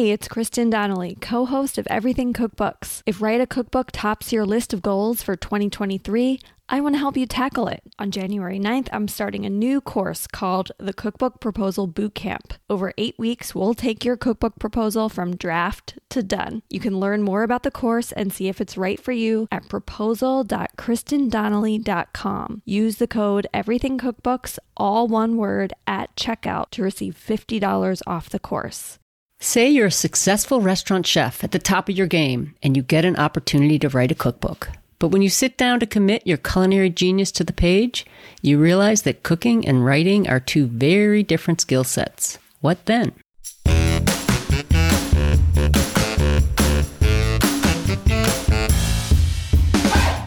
Hey, 0.00 0.12
it's 0.12 0.28
Kristin 0.28 0.70
Donnelly, 0.70 1.18
co 1.20 1.44
host 1.44 1.76
of 1.76 1.86
Everything 1.88 2.32
Cookbooks. 2.32 3.02
If 3.04 3.20
Write 3.20 3.42
a 3.42 3.46
Cookbook 3.46 3.90
tops 3.92 4.32
your 4.32 4.46
list 4.46 4.72
of 4.72 4.80
goals 4.80 5.22
for 5.22 5.36
2023, 5.36 6.40
I 6.70 6.80
want 6.80 6.94
to 6.94 6.98
help 6.98 7.18
you 7.18 7.26
tackle 7.26 7.68
it. 7.68 7.82
On 7.98 8.10
January 8.10 8.58
9th, 8.58 8.88
I'm 8.94 9.08
starting 9.08 9.44
a 9.44 9.50
new 9.50 9.82
course 9.82 10.26
called 10.26 10.72
the 10.78 10.94
Cookbook 10.94 11.38
Proposal 11.38 11.86
Bootcamp. 11.86 12.52
Over 12.70 12.94
eight 12.96 13.18
weeks, 13.18 13.54
we'll 13.54 13.74
take 13.74 14.02
your 14.02 14.16
cookbook 14.16 14.58
proposal 14.58 15.10
from 15.10 15.36
draft 15.36 15.98
to 16.08 16.22
done. 16.22 16.62
You 16.70 16.80
can 16.80 16.98
learn 16.98 17.22
more 17.22 17.42
about 17.42 17.62
the 17.62 17.70
course 17.70 18.10
and 18.10 18.32
see 18.32 18.48
if 18.48 18.58
it's 18.58 18.78
right 18.78 18.98
for 18.98 19.12
you 19.12 19.48
at 19.52 19.68
proposal.kristindonnelly.com. 19.68 22.62
Use 22.64 22.96
the 22.96 23.06
code 23.06 23.46
EverythingCookbooks, 23.52 24.58
all 24.78 25.08
one 25.08 25.36
word, 25.36 25.74
at 25.86 26.16
checkout 26.16 26.70
to 26.70 26.82
receive 26.82 27.22
$50 27.22 28.00
off 28.06 28.30
the 28.30 28.38
course. 28.38 28.98
Say 29.42 29.70
you're 29.70 29.86
a 29.86 29.90
successful 29.90 30.60
restaurant 30.60 31.06
chef 31.06 31.42
at 31.42 31.52
the 31.52 31.58
top 31.58 31.88
of 31.88 31.96
your 31.96 32.06
game 32.06 32.54
and 32.62 32.76
you 32.76 32.82
get 32.82 33.06
an 33.06 33.16
opportunity 33.16 33.78
to 33.78 33.88
write 33.88 34.12
a 34.12 34.14
cookbook. 34.14 34.68
But 34.98 35.08
when 35.08 35.22
you 35.22 35.30
sit 35.30 35.56
down 35.56 35.80
to 35.80 35.86
commit 35.86 36.26
your 36.26 36.36
culinary 36.36 36.90
genius 36.90 37.32
to 37.32 37.44
the 37.44 37.54
page, 37.54 38.04
you 38.42 38.58
realize 38.58 39.00
that 39.02 39.22
cooking 39.22 39.66
and 39.66 39.82
writing 39.82 40.28
are 40.28 40.40
two 40.40 40.66
very 40.66 41.22
different 41.22 41.62
skill 41.62 41.84
sets. 41.84 42.38
What 42.60 42.84
then? 42.84 43.14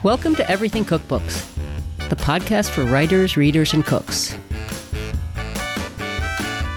Welcome 0.01 0.35
to 0.37 0.49
Everything 0.49 0.85
Cookbooks, 0.85 1.47
the 2.09 2.15
podcast 2.15 2.71
for 2.71 2.83
writers, 2.83 3.37
readers, 3.37 3.73
and 3.75 3.85
cooks. 3.85 4.35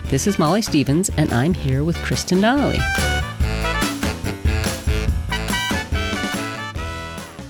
This 0.08 0.28
is 0.28 0.38
Molly 0.38 0.62
Stevens, 0.62 1.10
and 1.16 1.32
I'm 1.32 1.52
here 1.52 1.82
with 1.82 1.96
Kristin 1.96 2.40
Donnelly. 2.40 2.78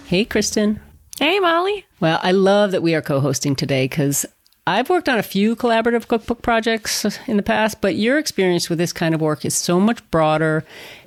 Hey, 0.06 0.24
Kristin. 0.24 0.80
Hey, 1.18 1.38
Molly. 1.38 1.84
Well, 2.00 2.18
I 2.22 2.32
love 2.32 2.70
that 2.70 2.82
we 2.82 2.94
are 2.94 3.02
co 3.02 3.20
hosting 3.20 3.56
today 3.56 3.84
because 3.84 4.24
I've 4.66 4.88
worked 4.88 5.10
on 5.10 5.18
a 5.18 5.22
few 5.22 5.54
collaborative 5.54 6.08
cookbook 6.08 6.40
projects 6.40 7.04
in 7.28 7.36
the 7.36 7.42
past, 7.42 7.82
but 7.82 7.96
your 7.96 8.16
experience 8.16 8.70
with 8.70 8.78
this 8.78 8.94
kind 8.94 9.14
of 9.14 9.20
work 9.20 9.44
is 9.44 9.54
so 9.54 9.78
much 9.78 10.10
broader 10.10 10.64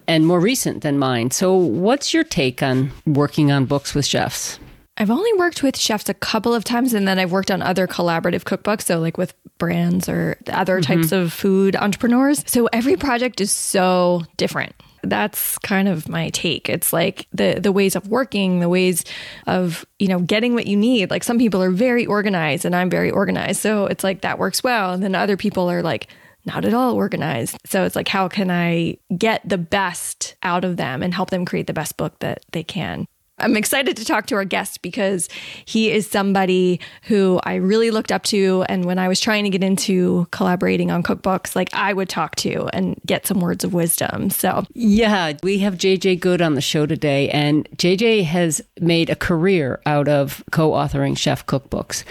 and 0.07 0.27
more 0.27 0.39
recent 0.39 0.83
than 0.83 0.99
mine. 0.99 1.31
So, 1.31 1.55
what's 1.55 2.13
your 2.13 2.23
take 2.23 2.61
on 2.61 2.91
working 3.07 3.52
on 3.52 3.65
books 3.65 3.95
with 3.95 4.05
chefs? 4.05 4.59
I've 5.00 5.09
only 5.09 5.31
worked 5.33 5.64
with 5.64 5.78
chefs 5.78 6.09
a 6.09 6.14
couple 6.14 6.53
of 6.53 6.64
times, 6.64 6.94
and 6.94 7.08
then 7.08 7.17
I've 7.19 7.31
worked 7.31 7.52
on 7.52 7.61
other 7.61 7.88
collaborative 7.88 8.44
cookbooks. 8.44 8.83
So, 8.83 9.00
like 9.00 9.17
with 9.17 9.33
brands 9.58 10.09
or 10.09 10.38
other 10.52 10.80
mm-hmm. 10.80 10.94
types 10.94 11.11
of 11.11 11.31
food 11.31 11.75
entrepreneurs. 11.75 12.44
So, 12.47 12.67
every 12.73 12.97
project 12.97 13.39
is 13.42 13.52
so 13.52 14.23
different 14.38 14.75
that's 15.03 15.58
kind 15.59 15.88
of 15.88 16.09
my 16.09 16.30
take. 16.30 16.70
It's 16.70 16.92
like 16.92 17.27
the 17.31 17.59
the 17.61 17.72
ways 17.72 17.95
of 17.95 18.08
working, 18.08 18.59
the 18.59 18.70
ways 18.70 19.03
of, 19.47 19.86
you 19.97 20.08
know, 20.08 20.20
getting 20.20 20.53
what 20.53 20.67
you 20.67 20.77
need. 20.77 21.09
Like 21.09 21.23
some 21.23 21.38
people 21.38 21.61
are 21.64 21.72
very 21.72 22.05
organized 22.05 22.66
and 22.66 22.75
I'm 22.75 22.89
very 22.89 23.11
organized. 23.11 23.61
So 23.61 23.86
it's 23.86 24.03
like 24.03 24.22
that 24.22 24.39
works 24.39 24.64
well. 24.64 24.94
And 24.94 25.03
then 25.03 25.16
other 25.16 25.38
people 25.38 25.70
are 25.70 25.81
like 25.81 26.08
not 26.45 26.66
at 26.66 26.73
all 26.73 26.95
organized. 26.95 27.58
So 27.66 27.86
it's 27.86 27.95
like 27.95 28.08
how 28.08 28.27
can 28.27 28.50
I 28.50 28.97
get 29.17 29.47
the 29.47 29.58
best 29.58 30.36
out 30.44 30.64
of 30.64 30.77
them 30.77 31.03
and 31.03 31.14
help 31.14 31.30
them 31.30 31.45
create 31.45 31.67
the 31.67 31.73
best 31.73 31.97
book 31.97 32.20
that 32.20 32.45
they 32.52 32.64
can? 32.64 33.08
I'm 33.39 33.55
excited 33.55 33.97
to 33.97 34.05
talk 34.05 34.25
to 34.27 34.35
our 34.35 34.45
guest 34.45 34.81
because 34.81 35.29
he 35.65 35.91
is 35.91 36.09
somebody 36.09 36.79
who 37.03 37.39
I 37.43 37.55
really 37.55 37.91
looked 37.91 38.11
up 38.11 38.23
to. 38.23 38.65
And 38.69 38.85
when 38.85 38.99
I 38.99 39.07
was 39.07 39.19
trying 39.19 39.43
to 39.43 39.49
get 39.49 39.63
into 39.63 40.27
collaborating 40.31 40.91
on 40.91 41.03
cookbooks, 41.03 41.55
like 41.55 41.73
I 41.73 41.93
would 41.93 42.09
talk 42.09 42.35
to 42.37 42.67
and 42.73 42.99
get 43.05 43.25
some 43.25 43.39
words 43.39 43.63
of 43.63 43.73
wisdom. 43.73 44.29
So, 44.29 44.65
yeah, 44.73 45.33
we 45.43 45.59
have 45.59 45.75
JJ 45.75 46.19
Goode 46.19 46.41
on 46.41 46.55
the 46.55 46.61
show 46.61 46.85
today. 46.85 47.29
And 47.29 47.67
JJ 47.75 48.25
has 48.25 48.61
made 48.79 49.09
a 49.09 49.15
career 49.15 49.81
out 49.85 50.07
of 50.07 50.43
co 50.51 50.71
authoring 50.71 51.17
chef 51.17 51.45
cookbooks. 51.45 52.03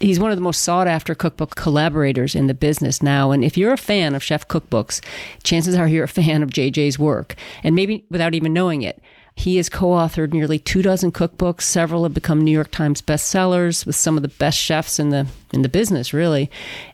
He's 0.00 0.18
one 0.18 0.32
of 0.32 0.36
the 0.36 0.42
most 0.42 0.62
sought 0.62 0.88
after 0.88 1.14
cookbook 1.14 1.54
collaborators 1.54 2.34
in 2.34 2.48
the 2.48 2.54
business 2.54 3.02
now. 3.02 3.30
And 3.30 3.44
if 3.44 3.56
you're 3.56 3.72
a 3.72 3.78
fan 3.78 4.16
of 4.16 4.22
chef 4.22 4.48
cookbooks, 4.48 5.00
chances 5.44 5.76
are 5.76 5.86
you're 5.86 6.04
a 6.04 6.08
fan 6.08 6.42
of 6.42 6.50
JJ's 6.50 6.98
work. 6.98 7.36
And 7.62 7.76
maybe 7.76 8.04
without 8.10 8.34
even 8.34 8.52
knowing 8.52 8.82
it. 8.82 9.00
He 9.34 9.56
has 9.56 9.68
co 9.68 9.88
authored 9.90 10.32
nearly 10.32 10.58
two 10.58 10.82
dozen 10.82 11.12
cookbooks. 11.12 11.62
Several 11.62 12.02
have 12.04 12.14
become 12.14 12.42
New 12.42 12.50
York 12.50 12.70
Times 12.70 13.00
bestsellers 13.00 13.86
with 13.86 13.96
some 13.96 14.16
of 14.16 14.22
the 14.22 14.28
best 14.28 14.58
chefs 14.58 14.98
in 14.98 15.10
the 15.10 15.26
in 15.52 15.62
the 15.62 15.68
business, 15.68 16.12
really. 16.12 16.50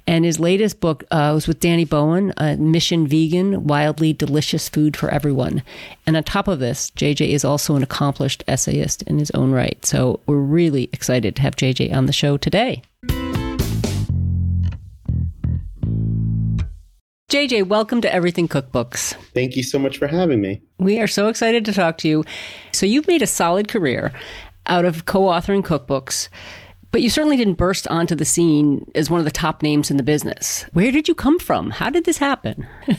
And 0.06 0.24
his 0.24 0.40
latest 0.40 0.80
book 0.80 1.04
uh, 1.10 1.32
was 1.34 1.46
with 1.46 1.60
Danny 1.60 1.84
Bowien, 1.84 2.32
uh, 2.36 2.56
Mission 2.56 3.06
Vegan 3.06 3.66
Wildly 3.66 4.12
Delicious 4.12 4.68
Food 4.68 4.96
for 4.96 5.10
Everyone. 5.10 5.62
And 6.06 6.16
on 6.16 6.24
top 6.24 6.48
of 6.48 6.58
this, 6.58 6.90
JJ 6.92 7.28
is 7.30 7.44
also 7.44 7.76
an 7.76 7.82
accomplished 7.82 8.42
essayist 8.48 9.02
in 9.02 9.18
his 9.18 9.30
own 9.32 9.52
right. 9.52 9.84
So 9.84 10.20
we're 10.26 10.36
really 10.36 10.88
excited 10.92 11.36
to 11.36 11.42
have 11.42 11.56
JJ 11.56 11.92
on 11.92 12.06
the 12.06 12.12
show 12.12 12.36
today. 12.36 12.82
JJ, 17.28 17.66
welcome 17.66 18.00
to 18.00 18.10
Everything 18.10 18.48
Cookbooks. 18.48 19.12
Thank 19.34 19.54
you 19.54 19.62
so 19.62 19.78
much 19.78 19.98
for 19.98 20.06
having 20.06 20.40
me. 20.40 20.62
We 20.78 20.98
are 20.98 21.06
so 21.06 21.28
excited 21.28 21.62
to 21.66 21.74
talk 21.74 21.98
to 21.98 22.08
you. 22.08 22.24
So, 22.72 22.86
you've 22.86 23.06
made 23.06 23.20
a 23.20 23.26
solid 23.26 23.68
career 23.68 24.14
out 24.64 24.86
of 24.86 25.04
co 25.04 25.24
authoring 25.24 25.62
cookbooks, 25.62 26.30
but 26.90 27.02
you 27.02 27.10
certainly 27.10 27.36
didn't 27.36 27.56
burst 27.58 27.86
onto 27.88 28.14
the 28.14 28.24
scene 28.24 28.90
as 28.94 29.10
one 29.10 29.18
of 29.18 29.26
the 29.26 29.30
top 29.30 29.62
names 29.62 29.90
in 29.90 29.98
the 29.98 30.02
business. 30.02 30.62
Where 30.72 30.90
did 30.90 31.06
you 31.06 31.14
come 31.14 31.38
from? 31.38 31.68
How 31.68 31.90
did 31.90 32.06
this 32.06 32.16
happen? 32.16 32.66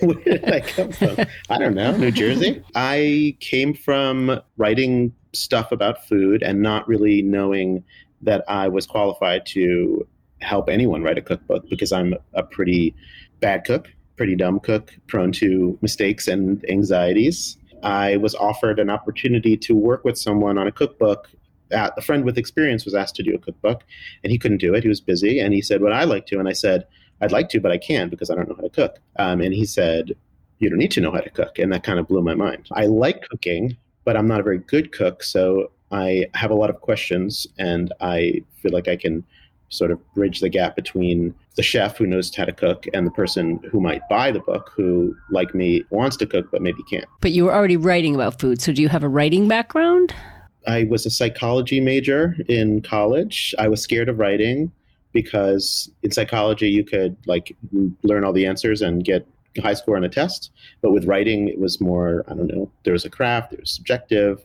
Where 0.00 0.14
did 0.24 0.52
I 0.52 0.60
come 0.60 0.92
from? 0.92 1.16
I 1.50 1.58
don't 1.58 1.74
know, 1.74 1.96
New 1.96 2.12
Jersey. 2.12 2.62
I 2.76 3.36
came 3.40 3.74
from 3.74 4.40
writing 4.58 5.12
stuff 5.32 5.72
about 5.72 6.06
food 6.06 6.44
and 6.44 6.62
not 6.62 6.86
really 6.86 7.20
knowing 7.20 7.82
that 8.22 8.44
I 8.46 8.68
was 8.68 8.86
qualified 8.86 9.44
to 9.46 10.06
help 10.44 10.68
anyone 10.68 11.02
write 11.02 11.18
a 11.18 11.22
cookbook 11.22 11.68
because 11.68 11.90
I'm 11.90 12.14
a 12.34 12.42
pretty 12.42 12.94
bad 13.44 13.62
cook, 13.66 13.92
pretty 14.16 14.34
dumb 14.34 14.58
cook, 14.58 14.96
prone 15.06 15.30
to 15.30 15.78
mistakes 15.82 16.28
and 16.28 16.64
anxieties. 16.70 17.58
I 17.82 18.16
was 18.16 18.34
offered 18.34 18.78
an 18.78 18.88
opportunity 18.88 19.54
to 19.58 19.76
work 19.76 20.02
with 20.02 20.16
someone 20.16 20.56
on 20.56 20.66
a 20.66 20.72
cookbook. 20.72 21.28
a 21.70 22.00
friend 22.00 22.24
with 22.24 22.38
experience 22.38 22.86
was 22.86 22.94
asked 22.94 23.16
to 23.16 23.22
do 23.22 23.34
a 23.34 23.38
cookbook, 23.38 23.82
and 24.22 24.30
he 24.32 24.38
couldn't 24.38 24.62
do 24.66 24.74
it. 24.74 24.82
He 24.82 24.88
was 24.88 25.00
busy, 25.00 25.40
and 25.40 25.52
he 25.52 25.60
said, 25.60 25.82
"Well, 25.82 25.92
I 25.92 26.04
like 26.04 26.24
to," 26.28 26.38
and 26.38 26.48
I 26.48 26.54
said, 26.54 26.86
"I'd 27.20 27.32
like 27.32 27.48
to, 27.50 27.60
but 27.60 27.72
I 27.72 27.78
can't 27.88 28.10
because 28.10 28.30
I 28.30 28.34
don't 28.34 28.48
know 28.48 28.54
how 28.54 28.68
to 28.68 28.76
cook." 28.80 28.94
Um, 29.16 29.40
and 29.42 29.52
he 29.52 29.66
said, 29.66 30.04
"You 30.60 30.70
don't 30.70 30.82
need 30.84 30.92
to 30.96 31.02
know 31.02 31.12
how 31.16 31.24
to 31.28 31.34
cook," 31.40 31.58
and 31.58 31.70
that 31.72 31.82
kind 31.88 31.98
of 31.98 32.08
blew 32.08 32.22
my 32.22 32.36
mind. 32.46 32.68
I 32.72 32.86
like 32.86 33.28
cooking, 33.28 33.76
but 34.06 34.16
I'm 34.16 34.28
not 34.32 34.40
a 34.40 34.48
very 34.50 34.60
good 34.74 34.92
cook, 34.92 35.22
so 35.22 35.70
I 35.90 36.26
have 36.34 36.52
a 36.52 36.60
lot 36.62 36.70
of 36.70 36.80
questions, 36.80 37.46
and 37.58 37.92
I 38.00 38.42
feel 38.60 38.72
like 38.72 38.88
I 38.88 38.96
can 38.96 39.24
sort 39.68 39.90
of 39.90 40.14
bridge 40.14 40.40
the 40.40 40.48
gap 40.48 40.76
between 40.76 41.34
the 41.56 41.62
chef 41.62 41.96
who 41.96 42.06
knows 42.06 42.34
how 42.34 42.44
to 42.44 42.52
cook 42.52 42.86
and 42.92 43.06
the 43.06 43.10
person 43.10 43.60
who 43.70 43.80
might 43.80 44.06
buy 44.08 44.30
the 44.30 44.40
book 44.40 44.70
who 44.76 45.14
like 45.30 45.54
me 45.54 45.84
wants 45.90 46.16
to 46.16 46.26
cook 46.26 46.50
but 46.50 46.62
maybe 46.62 46.82
can't. 46.88 47.06
But 47.20 47.32
you 47.32 47.44
were 47.44 47.54
already 47.54 47.76
writing 47.76 48.14
about 48.14 48.40
food 48.40 48.60
so 48.60 48.72
do 48.72 48.82
you 48.82 48.88
have 48.88 49.02
a 49.02 49.08
writing 49.08 49.48
background? 49.48 50.14
I 50.66 50.84
was 50.84 51.04
a 51.04 51.10
psychology 51.10 51.80
major 51.80 52.36
in 52.48 52.80
college. 52.80 53.54
I 53.58 53.68
was 53.68 53.82
scared 53.82 54.08
of 54.08 54.18
writing 54.18 54.72
because 55.14 55.90
in 56.02 56.10
psychology 56.10 56.68
you 56.68 56.84
could 56.84 57.16
like 57.26 57.56
learn 58.02 58.24
all 58.24 58.32
the 58.32 58.44
answers 58.44 58.82
and 58.82 59.04
get 59.04 59.26
a 59.56 59.62
high 59.62 59.72
score 59.74 59.96
on 59.96 60.04
a 60.04 60.08
test 60.08 60.50
but 60.82 60.90
with 60.90 61.04
writing 61.04 61.48
it 61.48 61.58
was 61.58 61.80
more 61.80 62.24
i 62.28 62.34
don't 62.34 62.48
know 62.48 62.70
there 62.82 62.92
was 62.92 63.04
a 63.04 63.10
craft 63.10 63.52
there 63.52 63.60
was 63.60 63.70
subjective 63.70 64.44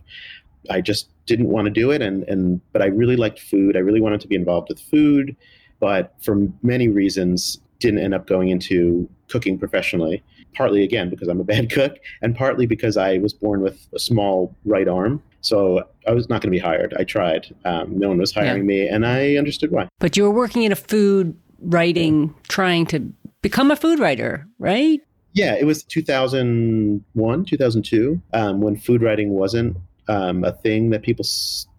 I 0.69 0.81
just 0.81 1.09
didn't 1.25 1.47
want 1.47 1.65
to 1.65 1.71
do 1.71 1.91
it 1.91 2.01
and 2.01 2.23
and 2.23 2.61
but 2.73 2.81
I 2.81 2.87
really 2.87 3.15
liked 3.15 3.39
food. 3.39 3.75
I 3.75 3.79
really 3.79 4.01
wanted 4.01 4.21
to 4.21 4.27
be 4.27 4.35
involved 4.35 4.69
with 4.69 4.79
food, 4.79 5.35
but 5.79 6.13
for 6.21 6.47
many 6.63 6.87
reasons 6.87 7.59
didn't 7.79 7.99
end 7.99 8.13
up 8.13 8.27
going 8.27 8.49
into 8.49 9.09
cooking 9.29 9.57
professionally. 9.57 10.23
Partly 10.53 10.83
again 10.83 11.09
because 11.09 11.27
I'm 11.27 11.39
a 11.39 11.43
bad 11.55 11.71
cook 11.71 11.97
and 12.21 12.35
partly 12.35 12.65
because 12.65 12.97
I 12.97 13.19
was 13.19 13.33
born 13.33 13.61
with 13.61 13.87
a 13.93 13.99
small 13.99 14.55
right 14.65 14.87
arm. 14.87 15.21
So 15.41 15.83
I 16.05 16.11
was 16.11 16.27
not 16.27 16.41
going 16.41 16.51
to 16.51 16.57
be 16.57 16.59
hired. 16.59 16.93
I 16.99 17.03
tried. 17.03 17.55
Um, 17.63 17.97
no 17.97 18.09
one 18.09 18.17
was 18.17 18.33
hiring 18.33 18.63
yeah. 18.63 18.75
me 18.75 18.87
and 18.87 19.05
I 19.05 19.35
understood 19.35 19.71
why. 19.71 19.87
But 19.99 20.17
you 20.17 20.23
were 20.23 20.31
working 20.31 20.63
in 20.63 20.71
a 20.71 20.75
food 20.75 21.37
writing, 21.61 22.33
trying 22.47 22.85
to 22.87 23.13
become 23.41 23.71
a 23.71 23.75
food 23.75 23.99
writer, 23.99 24.47
right? 24.57 24.99
Yeah, 25.33 25.55
it 25.55 25.65
was 25.65 25.83
2001, 25.83 27.45
2002, 27.45 28.21
um, 28.33 28.61
when 28.61 28.75
food 28.75 29.01
writing 29.01 29.29
wasn't 29.31 29.77
um, 30.09 30.43
a 30.43 30.51
thing 30.51 30.89
that 30.89 31.03
people, 31.03 31.23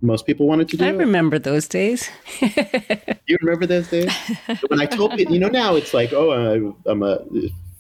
most 0.01 0.25
people 0.25 0.47
wanted 0.47 0.69
to 0.69 0.77
do. 0.77 0.85
I 0.85 0.91
remember 0.91 1.39
those 1.39 1.67
days. 1.67 2.09
you 2.41 3.37
remember 3.43 3.67
those 3.67 3.89
days? 3.89 4.11
when 4.69 4.81
I 4.81 4.87
told 4.87 5.13
people, 5.17 5.35
you 5.35 5.41
know, 5.41 5.49
now 5.49 5.75
it's 5.75 5.93
like, 5.93 6.13
oh, 6.13 6.77
I'm 6.87 7.03
a 7.03 7.19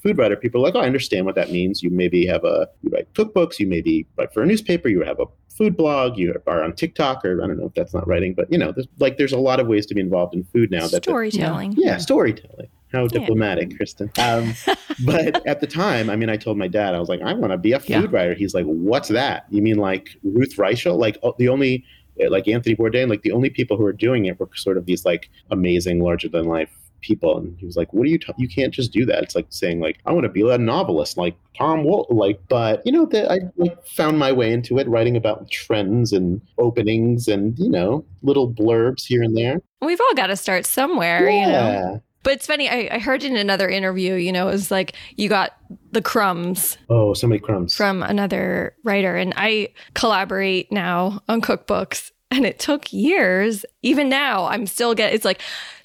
food 0.02 0.18
writer. 0.18 0.36
People 0.36 0.60
are 0.60 0.64
like, 0.64 0.74
oh, 0.74 0.80
I 0.80 0.86
understand 0.86 1.24
what 1.24 1.36
that 1.36 1.52
means. 1.52 1.82
You 1.82 1.90
maybe 1.90 2.26
have 2.26 2.44
a, 2.44 2.68
you 2.82 2.90
write 2.90 3.12
cookbooks, 3.14 3.60
you 3.60 3.68
maybe 3.68 4.06
write 4.18 4.34
for 4.34 4.42
a 4.42 4.46
newspaper, 4.46 4.88
you 4.88 5.02
have 5.02 5.20
a 5.20 5.26
food 5.48 5.76
blog, 5.76 6.18
you 6.18 6.34
are 6.46 6.64
on 6.64 6.74
TikTok, 6.74 7.24
or 7.24 7.42
I 7.42 7.46
don't 7.46 7.58
know 7.58 7.66
if 7.66 7.74
that's 7.74 7.94
not 7.94 8.08
writing, 8.08 8.34
but 8.34 8.50
you 8.50 8.58
know, 8.58 8.72
there's, 8.72 8.88
like 8.98 9.18
there's 9.18 9.32
a 9.32 9.38
lot 9.38 9.60
of 9.60 9.68
ways 9.68 9.86
to 9.86 9.94
be 9.94 10.00
involved 10.00 10.34
in 10.34 10.42
food 10.44 10.70
now. 10.70 10.86
Storytelling. 10.88 11.72
That, 11.72 11.80
yeah, 11.84 11.98
storytelling. 11.98 12.68
How 12.92 13.06
diplomatic, 13.06 13.70
Kristin. 13.70 14.10
Um, 14.18 14.54
but 15.04 15.46
at 15.46 15.60
the 15.60 15.66
time, 15.66 16.10
I 16.10 16.16
mean, 16.16 16.28
I 16.28 16.36
told 16.36 16.58
my 16.58 16.68
dad, 16.68 16.94
I 16.94 16.98
was 17.00 17.08
like, 17.08 17.20
I 17.22 17.32
want 17.32 17.52
to 17.52 17.58
be 17.58 17.72
a 17.72 17.80
food 17.80 17.88
Yeah. 17.90 18.06
writer. 18.10 18.34
He's 18.34 18.54
like, 18.54 18.66
What's 18.66 19.08
that? 19.08 19.46
You 19.50 19.62
mean 19.62 19.76
like 19.76 20.10
Ruth 20.22 20.56
Reichl? 20.56 20.98
Like 20.98 21.18
oh, 21.22 21.34
the 21.38 21.48
only, 21.48 21.84
like 22.28 22.48
Anthony 22.48 22.76
Bourdain, 22.76 23.08
like 23.08 23.22
the 23.22 23.32
only 23.32 23.50
people 23.50 23.76
who 23.76 23.84
were 23.84 23.92
doing 23.92 24.26
it 24.26 24.38
were 24.40 24.48
sort 24.54 24.76
of 24.76 24.86
these 24.86 25.04
like 25.04 25.30
amazing, 25.50 26.00
larger 26.02 26.28
than 26.28 26.44
life 26.46 26.70
people. 27.00 27.38
And 27.38 27.56
he 27.58 27.64
was 27.64 27.76
like, 27.76 27.92
What 27.94 28.02
are 28.02 28.10
you? 28.10 28.18
T- 28.18 28.32
you 28.36 28.48
can't 28.48 28.74
just 28.74 28.92
do 28.92 29.06
that. 29.06 29.22
It's 29.22 29.34
like 29.34 29.46
saying 29.50 29.80
like, 29.80 29.98
I 30.04 30.12
want 30.12 30.24
to 30.24 30.28
be 30.28 30.48
a 30.48 30.58
novelist, 30.58 31.16
like 31.16 31.34
Tom 31.56 31.84
Wolfe. 31.84 32.08
Like, 32.10 32.40
but 32.48 32.82
you 32.84 32.92
know, 32.92 33.06
that 33.06 33.30
I 33.30 33.38
like 33.56 33.82
found 33.86 34.18
my 34.18 34.32
way 34.32 34.52
into 34.52 34.78
it, 34.78 34.88
writing 34.88 35.16
about 35.16 35.50
trends 35.50 36.12
and 36.12 36.40
openings 36.58 37.28
and 37.28 37.58
you 37.58 37.70
know, 37.70 38.04
little 38.22 38.52
blurbs 38.52 39.06
here 39.06 39.22
and 39.22 39.36
there. 39.36 39.62
We've 39.80 40.00
all 40.00 40.14
got 40.14 40.26
to 40.26 40.36
start 40.36 40.66
somewhere, 40.66 41.30
you 41.30 41.46
know. 41.46 42.02
But 42.22 42.34
it's 42.34 42.46
funny. 42.46 42.68
I, 42.68 42.88
I 42.92 42.98
heard 42.98 43.24
in 43.24 43.36
another 43.36 43.68
interview, 43.68 44.14
you 44.14 44.30
know, 44.32 44.48
it 44.48 44.52
was 44.52 44.70
like 44.70 44.94
you 45.16 45.28
got 45.28 45.52
the 45.92 46.02
crumbs 46.02 46.76
Oh, 46.88 47.14
so 47.14 47.26
many 47.26 47.38
crumbs. 47.40 47.74
from 47.74 48.02
another 48.02 48.74
writer, 48.84 49.16
and 49.16 49.32
I 49.36 49.68
collaborate 49.94 50.70
now 50.70 51.22
on 51.28 51.40
cookbooks, 51.40 52.10
and 52.30 52.44
it 52.44 52.58
took 52.58 52.92
years. 52.92 53.64
Even 53.82 54.08
now, 54.08 54.46
I'm 54.46 54.66
still 54.66 54.94
getting 54.94 55.16
It's 55.16 55.24
like 55.24 55.40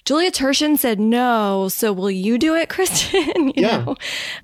Julia 0.05 0.29
Turshen 0.31 0.77
said 0.77 0.99
no, 0.99 1.67
so 1.67 1.91
will 1.91 2.11
you 2.11 2.37
do 2.37 2.53
it, 2.53 2.69
Kristin? 2.75 3.47
you 3.55 3.63
Yeah. 3.63 3.77
know, 3.83 3.95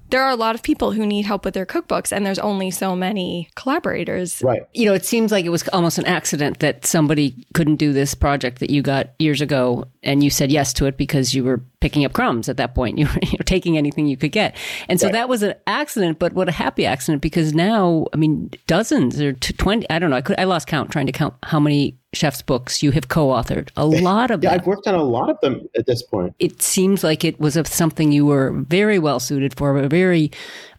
there 0.09 0.23
are 0.23 0.31
a 0.31 0.35
lot 0.35 0.55
of 0.55 0.63
people 0.63 0.91
who 0.91 1.05
need 1.05 1.23
help 1.25 1.45
with 1.45 1.53
their 1.53 1.67
cookbooks, 1.67 2.11
and 2.11 2.25
there's 2.25 2.39
only 2.39 2.71
so 2.71 2.95
many 2.95 3.47
collaborators. 3.55 4.41
right. 4.41 4.63
You 4.73 4.87
know, 4.87 4.93
it 4.95 5.05
seems 5.05 5.31
like 5.31 5.45
it 5.45 5.49
was 5.49 5.67
almost 5.69 5.99
an 5.99 6.05
accident 6.07 6.59
that 6.59 6.83
somebody 6.85 7.45
couldn't 7.53 7.75
do 7.75 7.93
this 7.93 8.15
project 8.15 8.59
that 8.59 8.71
you 8.71 8.81
got 8.81 9.11
years 9.19 9.39
ago, 9.39 9.85
and 10.01 10.23
you 10.23 10.31
said 10.31 10.51
yes 10.51 10.73
to 10.73 10.87
it 10.87 10.97
because 10.97 11.35
you 11.35 11.43
were 11.43 11.61
picking 11.79 12.05
up 12.05 12.13
crumbs 12.13 12.49
at 12.49 12.57
that 12.57 12.73
point. 12.73 12.97
You 13.01 13.05
were, 13.05 13.19
you 13.21 13.37
were 13.37 13.43
taking 13.45 13.77
anything 13.77 14.07
you 14.07 14.17
could 14.17 14.31
get, 14.31 14.55
and 14.89 14.99
so 14.99 15.07
Right. 15.07 15.13
that 15.13 15.29
was 15.29 15.43
an 15.43 15.53
accident. 15.67 16.17
But 16.17 16.33
what 16.33 16.49
a 16.49 16.51
happy 16.51 16.85
accident 16.87 17.21
because 17.21 17.53
now, 17.53 18.07
I 18.13 18.17
mean, 18.17 18.49
dozens 18.67 19.21
or 19.21 19.33
t- 19.33 19.53
twenty. 19.53 19.87
I 19.91 19.99
don't 19.99 20.09
know. 20.09 20.15
I 20.17 20.21
could. 20.21 20.39
I 20.39 20.43
lost 20.45 20.67
count 20.67 20.89
trying 20.91 21.05
to 21.05 21.11
count 21.11 21.35
how 21.43 21.59
many 21.59 21.97
chefs' 22.13 22.41
books 22.41 22.83
you 22.83 22.91
have 22.91 23.07
co-authored. 23.07 23.69
A 23.77 23.85
lot 24.09 24.31
of 24.31 24.43
Yeah, 24.43 24.51
them. 24.51 24.59
I've 24.59 24.67
worked 24.67 24.87
on 24.87 24.95
a 24.95 25.03
lot 25.03 25.29
of 25.29 25.39
them 25.41 25.67
at 25.77 25.85
this 25.85 26.01
point. 26.03 26.35
it 26.39 26.61
seems 26.61 27.03
like 27.03 27.23
it 27.23 27.39
was 27.39 27.55
of 27.55 27.67
something 27.67 28.11
you 28.11 28.25
were 28.25 28.51
very 28.51 28.99
well 28.99 29.19
suited 29.19 29.55
for, 29.57 29.73
but 29.79 29.89
very 29.89 30.29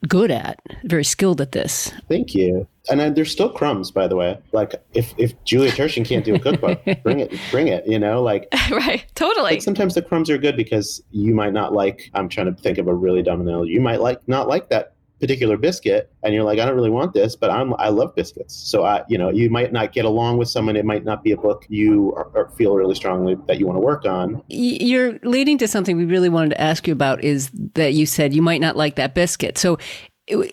good 0.09 0.31
at, 0.31 0.59
very 0.85 1.05
skilled 1.05 1.41
at 1.41 1.53
this. 1.53 1.93
Thank 2.09 2.35
you. 2.35 2.67
And 2.91 3.01
uh, 3.01 3.11
there's 3.11 3.31
still 3.31 3.49
crumbs, 3.49 3.91
by 3.93 4.09
the 4.09 4.17
way. 4.17 4.37
Like 4.53 4.75
if 4.93 5.15
if 5.17 5.33
Julia 5.45 5.71
Turshen 5.71 6.05
can't 6.05 6.25
do 6.25 6.35
a 6.35 6.39
cookbook, 6.41 6.83
bring 7.05 7.21
it, 7.21 7.33
bring 7.53 7.69
it. 7.69 7.87
You 7.87 7.99
know, 7.99 8.21
like 8.23 8.49
right? 8.71 9.05
Totally. 9.15 9.55
But 9.55 9.63
sometimes 9.63 9.95
the 9.95 10.03
crumbs 10.03 10.29
are 10.31 10.37
good 10.39 10.57
because 10.57 11.01
you 11.13 11.33
might 11.33 11.53
not 11.53 11.73
like. 11.73 12.11
I'm 12.15 12.29
trying 12.29 12.53
to 12.55 12.61
think 12.61 12.79
of 12.79 12.89
a 12.89 12.95
really 12.95 13.23
dumb 13.23 13.41
analogy. 13.41 13.71
You 13.73 13.81
might 13.81 14.01
like 14.01 14.27
not 14.27 14.49
like 14.49 14.69
that 14.71 14.92
particular 15.23 15.57
biscuit, 15.57 16.13
and 16.25 16.35
you're 16.35 16.43
like, 16.43 16.59
I 16.59 16.67
don't 16.67 16.75
really 16.75 16.91
want 16.91 17.15
this, 17.15 17.37
but 17.37 17.49
I'm 17.49 17.75
I 17.79 17.91
love 17.91 18.13
biscuits. 18.17 18.57
So 18.57 18.85
I, 18.85 19.05
you 19.09 19.17
know, 19.17 19.31
you 19.31 19.51
might 19.51 19.73
not 19.73 19.93
get 19.93 20.05
along 20.05 20.39
with 20.39 20.49
someone. 20.49 20.75
It 20.75 20.85
might 20.85 21.05
not 21.05 21.23
be 21.23 21.31
a 21.31 21.37
book 21.37 21.65
you 21.69 22.13
are, 22.17 22.51
feel 22.59 22.75
really 22.75 22.97
strongly 22.97 23.37
that 23.47 23.61
you 23.61 23.67
want 23.67 23.77
to 23.77 23.81
work 23.81 24.05
on. 24.05 24.43
You're 24.49 25.21
leading 25.23 25.59
to 25.59 25.69
something 25.69 25.97
we 25.97 26.07
really 26.07 26.29
wanted 26.29 26.51
to 26.51 26.61
ask 26.61 26.89
you 26.89 26.93
about 26.93 27.23
is 27.23 27.53
that 27.75 27.93
you 27.93 28.05
said 28.05 28.35
you 28.35 28.43
might 28.43 28.61
not 28.61 28.77
like 28.77 28.97
that 28.97 29.15
biscuit. 29.15 29.59
So 29.59 29.79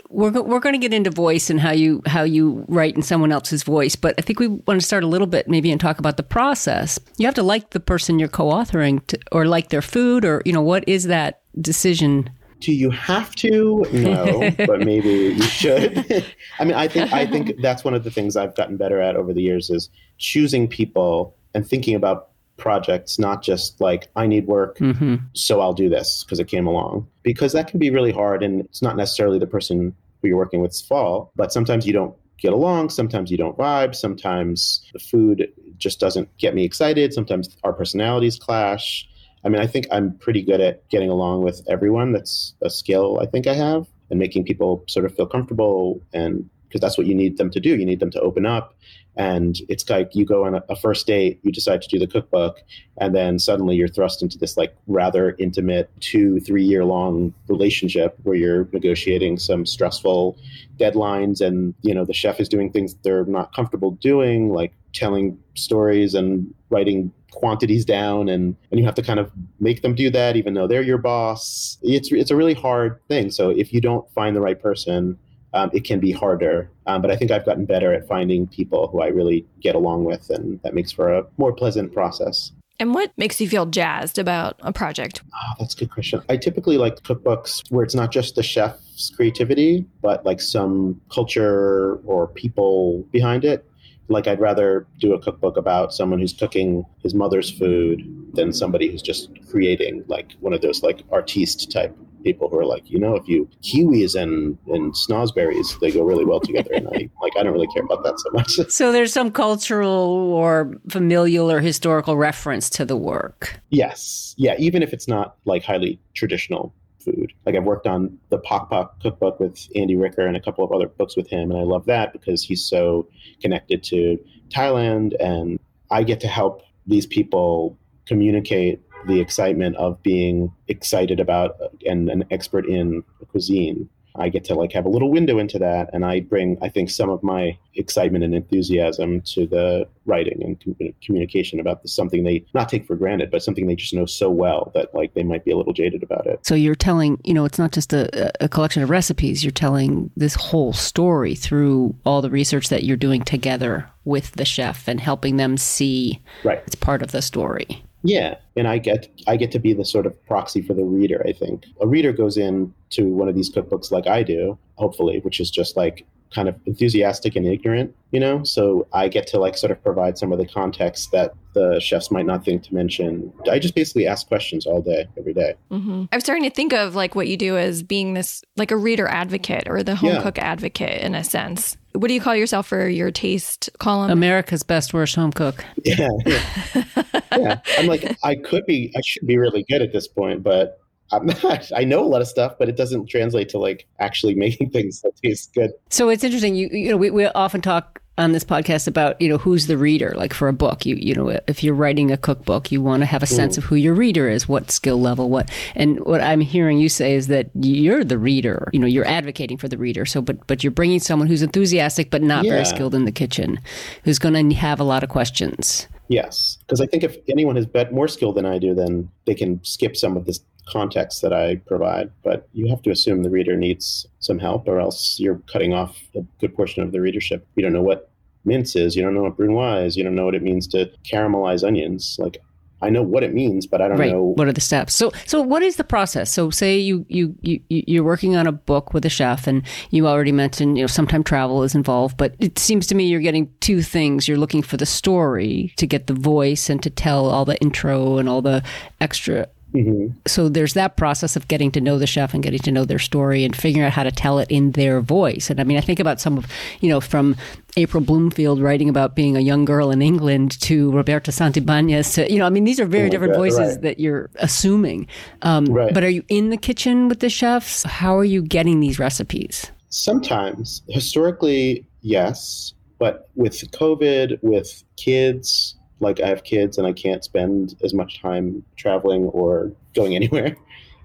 we're 0.10 0.32
we're 0.32 0.60
going 0.60 0.74
to 0.74 0.80
get 0.80 0.94
into 0.94 1.10
voice 1.10 1.50
and 1.50 1.60
how 1.60 1.72
you 1.72 2.04
how 2.06 2.22
you 2.22 2.64
write 2.68 2.96
in 2.96 3.02
someone 3.02 3.32
else's 3.32 3.64
voice, 3.64 3.96
but 3.96 4.14
I 4.20 4.22
think 4.22 4.40
we 4.40 4.50
want 4.50 4.80
to 4.80 4.86
start 4.86 5.04
a 5.04 5.08
little 5.08 5.28
bit 5.28 5.50
maybe 5.50 5.72
and 5.72 5.82
talk 5.82 5.98
about 5.98 6.18
the 6.18 6.24
process. 6.24 7.00
You 7.18 7.26
have 7.26 7.36
to 7.36 7.44
like 7.44 7.72
the 7.72 7.80
person 7.80 8.20
you're 8.20 8.30
co-authoring 8.30 9.06
to, 9.08 9.20
or 9.32 9.46
like 9.46 9.70
their 9.70 9.82
food 9.82 10.26
or 10.26 10.44
you 10.46 10.54
know 10.54 10.62
what 10.62 10.88
is 10.88 11.06
that 11.06 11.42
decision? 11.60 12.30
Do 12.60 12.74
you 12.74 12.90
have 12.90 13.36
to? 13.38 13.86
No, 13.94 14.52
but 14.66 14.80
maybe 14.82 15.10
you 15.10 15.42
should. 15.44 16.26
I 16.60 16.66
mean, 16.66 16.74
I 16.76 16.88
think 16.88 17.12
I 17.14 17.26
think 17.26 17.62
that's 17.62 17.84
one 17.84 17.94
of 17.94 18.04
the 18.04 18.12
things 18.12 18.36
I've 18.36 18.56
gotten 18.56 18.78
better 18.78 19.00
at 19.02 19.16
over 19.16 19.34
the 19.34 19.42
years 19.42 19.70
is 19.70 19.90
choosing 20.18 20.68
people 20.68 21.36
and 21.54 21.68
thinking 21.68 21.96
about 21.96 22.28
projects 22.58 23.18
not 23.18 23.42
just 23.42 23.80
like 23.80 24.10
I 24.18 24.28
need 24.28 24.46
work, 24.48 24.78
Mm-hmm. 24.80 25.16
so 25.34 25.62
I'll 25.62 25.74
do 25.74 25.88
this 25.90 26.24
because 26.26 26.40
it 26.40 26.48
came 26.50 26.68
along. 26.68 27.08
Because 27.24 27.54
that 27.54 27.68
can 27.68 27.80
be 27.80 27.90
really 27.90 28.12
hard, 28.12 28.44
and 28.44 28.62
it's 28.62 28.82
not 28.82 28.98
necessarily 28.98 29.40
the 29.40 29.48
person 29.48 29.96
who 30.22 30.28
you're 30.28 30.38
working 30.38 30.60
with's 30.60 30.82
fault. 30.82 31.32
But 31.38 31.54
sometimes 31.54 31.88
you 31.88 31.94
don't 31.94 32.14
get 32.38 32.52
along. 32.52 32.90
Sometimes 32.90 33.32
you 33.32 33.38
don't 33.38 33.58
vibe. 33.58 33.96
Sometimes 33.96 34.84
the 34.94 35.00
food 35.00 35.50
just 35.78 36.00
doesn't 36.02 36.28
get 36.38 36.54
me 36.54 36.66
excited. 36.66 37.14
Sometimes 37.14 37.56
our 37.64 37.72
personalities 37.72 38.38
clash. 38.38 39.08
I 39.44 39.50
mean, 39.50 39.62
I 39.62 39.68
think 39.68 39.88
I'm 39.92 40.14
pretty 40.18 40.42
good 40.42 40.62
at 40.62 40.88
getting 40.90 41.10
along 41.10 41.44
with 41.44 41.62
everyone. 41.70 42.12
That's 42.12 42.54
a 42.62 42.70
skill 42.70 43.20
I 43.22 43.26
think 43.26 43.48
I 43.48 43.54
have, 43.54 43.88
and 44.10 44.20
making 44.20 44.44
people 44.46 44.84
sort 44.88 45.06
of 45.06 45.16
feel 45.16 45.28
comfortable. 45.28 46.02
And 46.14 46.50
because 46.68 46.82
that's 46.82 46.98
what 46.98 47.08
you 47.08 47.16
need 47.16 47.38
them 47.38 47.50
to 47.50 47.60
do, 47.60 47.76
you 47.76 47.86
need 47.86 48.00
them 48.00 48.12
to 48.12 48.22
open 48.22 48.46
up. 48.46 48.76
And 49.16 49.60
it's 49.68 49.90
like 49.90 50.14
you 50.14 50.24
go 50.24 50.46
on 50.46 50.56
a, 50.56 50.64
a 50.70 50.76
first 50.76 51.08
date, 51.08 51.40
you 51.44 51.52
decide 51.52 51.82
to 51.82 51.90
do 51.90 52.00
the 52.00 52.08
cookbook, 52.08 52.62
and 52.98 53.14
then 53.14 53.40
suddenly 53.40 53.76
you're 53.76 53.88
thrust 53.88 54.22
into 54.22 54.38
this 54.38 54.56
like 54.56 54.76
rather 54.88 55.36
intimate 55.40 55.90
two, 56.00 56.40
three 56.40 56.64
year 56.64 56.86
long 56.86 57.34
relationship 57.48 58.18
where 58.24 58.36
you're 58.36 58.70
negotiating 58.72 59.38
some 59.38 59.66
stressful 59.66 60.38
deadlines, 60.78 61.42
and 61.42 61.74
you 61.82 61.94
know 61.94 62.06
the 62.06 62.14
chef 62.14 62.40
is 62.40 62.48
doing 62.48 62.72
things 62.72 62.96
they're 63.04 63.26
not 63.26 63.54
comfortable 63.54 63.92
doing, 63.92 64.54
like 64.54 64.74
telling 64.94 65.38
stories 65.56 66.14
and 66.14 66.54
writing 66.70 67.12
quantities 67.32 67.86
down 67.86 68.30
and 68.30 68.56
and 68.72 68.80
you 68.80 68.86
have 68.86 68.96
to 68.96 69.02
kind 69.02 69.20
of 69.20 69.32
make 69.60 69.82
them 69.82 69.96
do 69.96 70.10
that 70.10 70.36
even 70.36 70.54
though 70.54 70.68
they're 70.68 70.82
your 70.82 70.98
boss 70.98 71.78
it's 71.82 72.12
it's 72.12 72.32
a 72.32 72.36
really 72.36 72.54
hard 72.54 73.00
thing 73.08 73.30
so 73.30 73.50
if 73.50 73.74
you 73.74 73.82
don't 73.82 74.10
find 74.14 74.36
the 74.36 74.42
right 74.42 74.62
person 74.62 75.18
um, 75.54 75.70
it 75.74 75.84
can 75.84 76.00
be 76.00 76.12
harder 76.12 76.70
um, 76.88 77.02
but 77.02 77.12
i 77.12 77.16
think 77.16 77.32
i've 77.32 77.46
gotten 77.46 77.66
better 77.66 77.94
at 77.94 78.08
finding 78.08 78.48
people 78.48 78.88
who 78.88 79.02
i 79.02 79.08
really 79.08 79.46
get 79.62 79.76
along 79.76 80.04
with 80.04 80.30
and 80.30 80.60
that 80.64 80.74
makes 80.74 80.92
for 80.92 81.14
a 81.14 81.26
more 81.38 81.54
pleasant 81.54 81.94
process 81.94 82.52
And 82.80 82.94
what 82.94 83.12
makes 83.18 83.42
you 83.42 83.50
feel 83.50 83.66
jazzed 83.66 84.18
about 84.18 84.56
a 84.62 84.72
project? 84.72 85.22
Oh, 85.34 85.54
that's 85.60 85.74
a 85.76 85.80
good 85.80 85.92
question. 85.92 86.22
I 86.30 86.38
typically 86.38 86.78
like 86.78 86.96
cookbooks 87.04 87.62
where 87.70 87.84
it's 87.84 87.94
not 87.94 88.10
just 88.10 88.36
the 88.36 88.44
chef's 88.44 89.12
creativity, 89.14 89.86
but 90.02 90.26
like 90.26 90.40
some 90.40 91.02
culture 91.14 92.00
or 92.06 92.28
people 92.28 93.04
behind 93.12 93.44
it. 93.44 93.66
Like 94.10 94.28
I'd 94.28 94.40
rather 94.40 94.86
do 95.00 95.14
a 95.14 95.20
cookbook 95.20 95.58
about 95.58 95.94
someone 95.94 96.20
who's 96.20 96.34
cooking 96.34 96.86
his 97.02 97.14
mother's 97.14 97.50
food 97.50 98.02
than 98.34 98.54
somebody 98.54 98.92
who's 98.92 99.02
just 99.02 99.30
creating 99.50 100.04
like 100.08 100.34
one 100.40 100.54
of 100.54 100.62
those 100.62 100.84
like 100.84 101.04
artiste 101.12 101.72
type 101.72 101.96
people 102.24 102.50
who 102.50 102.60
are 102.60 102.66
like, 102.66 102.90
you 102.90 103.00
know, 103.00 103.16
if 103.16 103.28
you 103.28 103.50
kiwis 103.64 104.20
and 104.20 104.58
and 104.68 104.94
snozberries, 104.94 105.80
they 105.80 105.92
go 105.92 106.04
really 106.04 106.26
well 106.26 106.40
together. 106.40 106.72
And 106.74 106.88
I 106.88 107.10
like 107.22 107.34
I 107.38 107.44
don't 107.44 107.54
really 107.54 107.68
care 107.68 107.84
about 107.84 108.04
that 108.04 108.20
so 108.20 108.30
much. 108.32 108.60
So 108.70 108.92
there's 108.92 109.14
some 109.14 109.32
cultural 109.32 110.34
or 110.34 110.74
familial 110.90 111.52
or 111.52 111.60
historical 111.60 112.18
reference 112.18 112.70
to 112.72 112.86
the 112.86 112.96
work. 112.96 113.60
Yes. 113.70 114.36
Yeah. 114.38 114.56
Even 114.58 114.84
if 114.84 114.94
it's 114.94 115.08
not 115.08 115.36
like 115.46 115.64
highly 115.64 116.00
traditional 116.14 116.74
food. 117.00 117.34
Like 117.46 117.56
I've 117.56 117.64
worked 117.64 117.88
on 117.88 118.18
the 118.30 118.38
Pok 118.38 118.70
Pok 118.70 119.00
cookbook 119.02 119.40
with 119.40 119.68
Andy 119.76 119.96
Ricker 119.96 120.26
and 120.26 120.36
a 120.36 120.42
couple 120.42 120.64
of 120.64 120.72
other 120.72 120.88
books 120.88 121.16
with 121.16 121.28
him. 121.28 121.52
And 121.52 121.60
I 121.60 121.64
love 121.64 121.86
that 121.86 122.14
because 122.14 122.44
he's 122.44 122.64
so 122.64 123.08
connected 123.42 123.84
to 123.86 124.20
Thailand. 124.50 125.14
And 125.20 125.60
I 125.92 126.04
get 126.04 126.20
to 126.22 126.28
help 126.28 126.62
these 126.86 127.06
people 127.06 127.78
communicate 128.06 128.82
the 129.08 129.20
excitement 129.20 129.76
of 129.78 130.02
being 130.04 130.54
excited 130.68 131.20
about 131.20 131.56
and 131.86 132.10
an 132.10 132.26
expert 132.32 132.66
in 132.66 133.04
cuisine. 133.30 133.90
I 134.16 134.30
get 134.30 134.44
to 134.46 134.56
like 134.56 134.72
have 134.74 134.86
a 134.86 134.90
little 134.90 135.12
window 135.12 135.40
into 135.40 135.60
that, 135.60 135.90
and 135.94 136.06
I 136.06 136.22
bring, 136.22 136.58
I 136.62 136.70
think, 136.70 136.90
some 136.90 137.10
of 137.10 137.24
my 137.24 137.58
excitement 137.76 138.24
and 138.24 138.34
enthusiasm 138.36 139.22
to 139.22 139.46
the 139.48 139.88
writing 140.06 140.42
and 140.44 140.60
com- 140.62 140.76
uh, 140.82 140.92
communication 141.04 141.60
about 141.60 141.82
this, 141.82 141.94
something 141.94 142.24
they 142.24 142.44
not 142.54 142.68
take 142.70 142.86
for 142.86 142.96
granted, 142.96 143.32
but 143.32 143.44
something 143.44 143.68
they 143.68 143.76
just 143.76 143.94
know 143.94 144.06
so 144.06 144.30
well 144.30 144.72
that 144.74 144.94
like 144.94 145.14
they 145.14 145.24
might 145.24 145.46
be 145.46 145.52
a 145.52 145.58
little 145.58 145.74
jaded 145.74 146.04
about 146.04 146.26
it. 146.28 146.40
So 146.46 146.56
you're 146.56 146.76
telling, 146.76 147.20
you 147.24 147.34
know, 147.34 147.46
it's 147.46 147.60
not 147.60 147.72
just 147.72 147.94
a, 147.94 148.32
a 148.44 148.50
collection 148.50 148.84
of 148.84 148.90
recipes. 148.90 149.44
You're 149.44 149.52
telling 149.52 150.10
this 150.18 150.36
whole 150.36 150.74
story 150.74 151.36
through 151.36 151.96
all 152.06 152.22
the 152.22 152.30
research 152.32 152.70
that 152.70 152.84
you're 152.84 152.98
doing 152.98 153.22
together 153.24 153.90
with 154.04 154.32
the 154.32 154.46
chef 154.46 154.88
and 154.88 155.00
helping 155.00 155.38
them 155.38 155.56
see 155.58 156.22
Right. 156.44 156.62
it's 156.66 156.76
part 156.76 157.02
of 157.02 157.12
the 157.12 157.22
story. 157.22 157.84
Yeah, 158.04 158.36
and 158.56 158.68
I 158.68 158.78
get 158.78 159.08
I 159.28 159.36
get 159.36 159.52
to 159.52 159.60
be 159.60 159.74
the 159.74 159.86
sort 159.86 160.06
of 160.06 160.26
proxy 160.26 160.62
for 160.62 160.74
the 160.74 160.84
reader. 160.86 161.22
I 161.28 161.34
think 161.34 161.66
a 161.82 161.88
reader 161.88 162.12
goes 162.14 162.38
in 162.38 162.74
to 162.92 163.04
one 163.04 163.28
of 163.28 163.36
these 163.36 163.52
cookbooks 163.54 163.92
like 163.92 164.08
I 164.08 164.24
do, 164.24 164.58
hopefully, 164.76 165.20
which 165.20 165.40
is 165.40 165.52
just 165.52 165.76
like 165.76 166.06
kind 166.34 166.48
of 166.48 166.56
enthusiastic 166.68 167.36
and 167.36 167.46
ignorant, 167.48 167.94
you 168.12 168.20
know. 168.20 168.44
So 168.44 168.88
I 168.94 169.08
get 169.08 169.26
to 169.28 169.40
like 169.40 169.58
sort 169.58 169.72
of 169.72 169.82
provide 169.84 170.18
some 170.18 170.32
of 170.32 170.38
the 170.38 170.46
context 170.46 171.12
that 171.12 171.34
the 171.56 171.80
chefs 171.80 172.12
might 172.12 172.28
not 172.28 172.46
think 172.46 172.62
to 172.66 172.74
mention. 172.76 173.34
I 173.50 173.58
just 173.58 173.74
basically 173.74 174.06
ask 174.06 174.28
questions 174.28 174.68
all 174.68 174.80
day, 174.82 175.08
every 175.18 175.34
day. 175.34 175.56
hmm 175.72 176.06
I'm 176.12 176.20
starting 176.22 176.44
to 176.44 176.52
think 176.56 176.72
of 176.72 176.94
like 176.96 177.16
what 177.16 177.28
you 177.28 177.36
do 177.36 177.58
as 177.58 177.82
being 177.82 178.14
this 178.14 178.44
like 178.58 178.70
a 178.70 178.78
reader 178.78 179.08
advocate 179.08 179.64
or 179.68 179.82
the 179.82 179.96
home 179.96 180.12
Yeah. 180.12 180.22
cook 180.22 180.38
advocate 180.38 181.02
in 181.02 181.16
a 181.16 181.24
sense. 181.24 181.76
What 181.94 182.08
do 182.10 182.14
you 182.14 182.22
call 182.22 182.36
yourself 182.36 182.68
for 182.68 182.88
your 182.88 183.10
taste 183.10 183.68
column? 183.80 184.12
America's 184.12 184.62
best 184.62 184.94
worst 184.94 185.16
home 185.16 185.32
cook. 185.34 185.66
Yeah, 185.84 186.08
yeah. 186.28 186.84
yeah. 187.32 187.60
I'm 187.78 187.88
like 187.88 188.18
I 188.24 188.36
could 188.36 188.66
be, 188.66 188.92
I 188.96 189.02
should 189.04 189.26
be 189.28 189.38
really 189.38 189.64
good 189.70 189.82
at 189.82 189.94
this 189.94 190.08
point, 190.08 190.44
but 190.44 190.80
I'm 191.12 191.26
not. 191.26 191.72
I 191.76 191.84
know 191.84 192.04
a 192.04 192.06
lot 192.06 192.22
of 192.22 192.28
stuff, 192.28 192.54
but 192.60 192.70
it 192.70 192.78
doesn't 192.78 193.08
translate 193.08 193.50
to 193.50 193.58
like 193.58 193.88
actually 194.00 194.36
making 194.46 194.70
things 194.72 195.02
that 195.02 195.16
taste 195.18 195.54
good. 195.54 195.72
So 195.90 196.10
it's 196.10 196.24
interesting. 196.24 196.56
You 196.56 196.70
you 196.72 196.90
know 196.92 196.98
we, 196.98 197.10
we 197.10 197.26
often 197.26 197.62
talk 197.62 198.02
on 198.20 198.34
this 198.34 198.44
podcast 198.44 198.86
about 198.86 199.20
you 199.22 199.30
know 199.30 199.38
who's 199.38 199.68
the 199.68 199.78
reader 199.78 200.14
like 200.18 200.34
for 200.34 200.50
a 200.50 200.54
book 200.54 200.86
you 200.86 200.96
you 200.96 201.16
know 201.16 201.40
if 201.48 201.64
you're 201.64 201.74
writing 201.74 202.12
a 202.12 202.18
cookbook 202.18 202.70
you 202.70 202.82
want 202.82 203.02
to 203.02 203.06
have 203.06 203.24
a 203.24 203.26
hmm. 203.26 203.34
sense 203.34 203.58
of 203.58 203.64
who 203.64 203.76
your 203.76 203.94
reader 203.94 204.28
is 204.28 204.46
what 204.46 204.70
skill 204.70 205.00
level 205.00 205.30
what 205.30 205.50
and 205.74 206.02
what 206.02 206.20
i'm 206.20 206.42
hearing 206.42 206.78
you 206.78 206.90
say 206.90 207.16
is 207.16 207.28
that 207.28 207.50
you're 207.56 208.04
the 208.04 208.18
reader 208.18 208.70
you 208.74 208.80
know 208.80 208.88
you're 208.88 209.08
advocating 209.08 209.58
for 209.58 209.70
the 209.70 209.78
reader 209.78 210.06
so 210.06 210.22
but 210.22 210.46
but 210.48 210.66
you're 210.66 210.72
bringing 210.72 211.00
someone 211.00 211.30
who's 211.30 211.42
enthusiastic 211.42 212.12
but 212.12 212.22
not 212.22 212.44
Yeah. 212.44 212.52
very 212.52 212.66
skilled 212.66 212.94
in 212.94 213.06
the 213.06 213.12
kitchen 213.12 213.58
who's 214.04 214.20
going 214.20 214.50
to 214.50 214.56
have 214.56 214.82
a 214.82 214.84
lot 214.84 215.02
of 215.02 215.08
questions 215.08 215.88
Yes, 216.10 216.58
because 216.62 216.82
I 216.82 216.88
think 216.88 217.04
if 217.04 217.18
anyone 217.30 217.56
has 217.56 217.68
bet 217.68 217.94
more 217.94 218.08
skill 218.08 218.34
than 218.34 218.46
I 218.46 218.58
do, 218.58 218.74
then 218.74 219.10
they 219.26 219.36
can 219.36 219.64
skip 219.64 219.96
some 219.96 220.18
of 220.18 220.26
this 220.26 220.42
context 220.68 221.22
that 221.22 221.34
I 221.34 221.58
provide. 221.68 222.12
But 222.24 222.48
you 222.54 222.68
have 222.68 222.82
to 222.82 222.90
assume 222.92 223.22
the 223.22 223.30
reader 223.30 223.56
needs 223.56 224.08
some 224.20 224.40
help, 224.40 224.68
or 224.68 224.80
else 224.80 225.20
you're 225.20 225.42
cutting 225.52 225.74
off 225.74 225.98
a 226.16 226.22
good 226.40 226.56
portion 226.56 226.82
of 226.82 226.92
the 226.92 227.00
readership. 227.00 227.46
You 227.56 227.64
don't 227.64 227.74
know 227.74 227.84
what 227.84 228.10
mince 228.44 228.76
is. 228.76 228.96
You 228.96 229.04
don't 229.04 229.14
know 229.14 229.22
what 229.22 229.38
brunoise 229.38 229.86
is. 229.86 229.98
You 229.98 230.04
don't 230.04 230.16
know 230.16 230.26
what 230.26 230.36
it 230.36 230.42
means 230.42 230.68
to 230.70 230.92
caramelize 231.04 231.66
onions. 231.66 232.18
Like 232.20 232.42
I 232.82 232.90
know 232.90 233.04
what 233.04 233.24
it 233.24 233.34
means, 233.34 233.68
but 233.68 233.82
I 233.82 233.88
don't 233.90 233.98
right. 233.98 234.12
know. 234.12 234.34
what 234.38 234.48
are 234.48 234.54
the 234.54 234.62
steps? 234.62 234.94
So 234.94 235.12
so 235.26 235.42
what 235.42 235.62
is 235.62 235.76
the 235.76 235.84
process? 235.84 236.32
So 236.32 236.50
say 236.50 236.78
you 236.78 237.06
you 237.10 237.36
you 237.42 237.60
you- 237.70 237.84
you're 237.88 238.04
working 238.04 238.36
on 238.38 238.48
a 238.48 238.52
book 238.52 238.94
with 238.94 239.06
a 239.06 239.10
chef 239.10 239.48
and 239.48 239.64
you 239.92 240.08
already 240.08 240.32
mentioned 240.32 240.78
you 240.78 240.84
know 240.84 240.88
sometime 240.88 241.24
travel 241.24 241.64
is 241.64 241.76
involved 241.76 242.16
but 242.18 242.36
it 242.40 242.58
seems 242.58 242.88
to 242.88 242.96
me 242.96 243.06
you're 243.08 243.20
getting 243.20 243.50
two 243.60 243.82
things. 243.82 244.28
You're 244.28 244.38
looking 244.38 244.62
for 244.64 244.78
the 244.78 244.86
story 244.86 245.74
to 245.78 245.86
get 245.88 246.08
the 246.08 246.14
voice 246.14 246.70
and 246.70 246.82
to 246.84 246.90
tell 246.90 247.26
all 247.26 247.46
the 247.46 247.58
intro 247.62 248.18
and 248.18 248.30
all 248.30 248.42
the 248.42 248.64
extra 249.02 249.48
Mhm. 249.74 250.16
so 250.28 250.50
there's 250.50 250.74
that 250.74 250.98
process 250.98 251.36
of 251.36 251.48
getting 251.48 251.70
to 251.72 251.82
know 251.82 252.00
the 252.00 252.08
chef 252.08 252.34
and 252.34 252.42
getting 252.42 252.60
to 252.60 252.72
know 252.72 252.86
their 252.86 252.98
story 253.00 253.44
and 253.44 253.56
figuring 253.56 253.86
out 253.86 253.94
how 253.94 254.04
to 254.04 254.12
tell 254.12 254.40
it 254.40 254.50
in 254.50 254.72
their 254.72 255.00
voice. 255.00 255.50
And 255.50 255.60
I 255.60 255.64
mean, 255.64 255.78
I 255.78 255.82
think 255.82 256.00
about 256.00 256.20
some 256.20 256.38
of, 256.40 256.48
you 256.82 256.90
know, 256.90 257.00
from 257.00 257.36
April 257.78 258.02
Bloomfield 258.04 258.60
writing 258.62 258.90
about 258.90 259.16
being 259.16 259.38
a 259.38 259.42
young 259.42 259.66
girl 259.66 259.92
in 259.92 260.02
England 260.02 260.60
to 260.62 260.92
Roberto 260.92 261.32
Santibanez 261.32 262.16
to, 262.16 262.32
you 262.32 262.40
know, 262.40 262.46
I 262.46 262.50
mean, 262.50 262.64
these 262.64 262.80
are 262.80 262.86
very 262.86 263.08
Oh 263.08 263.10
different 263.12 263.34
God, 263.34 263.40
voices 263.40 263.60
right. 263.60 263.82
that 263.84 264.00
you're 264.00 264.30
assuming. 264.38 265.06
Um, 265.44 265.66
Right. 265.66 265.94
But 265.94 266.04
are 266.04 266.10
you 266.10 266.24
in 266.30 266.50
the 266.50 266.58
kitchen 266.58 267.08
with 267.08 267.20
the 267.20 267.30
chefs? 267.30 267.84
How 267.84 268.18
are 268.18 268.26
you 268.26 268.42
getting 268.42 268.80
these 268.80 268.98
recipes? 268.98 269.72
Sometimes, 269.90 270.82
historically, 270.90 271.86
yes, 272.02 272.74
but 272.98 273.30
with 273.36 273.54
COVID, 273.72 274.40
with 274.42 274.84
kids, 274.98 275.76
like 276.00 276.20
I 276.20 276.28
have 276.28 276.44
kids 276.44 276.78
and 276.78 276.88
I 276.88 276.94
can't 276.94 277.24
spend 277.24 277.76
as 277.84 277.94
much 277.94 278.22
time 278.22 278.64
traveling 278.76 279.26
or 279.26 279.72
going 279.94 280.16
anywhere 280.20 280.56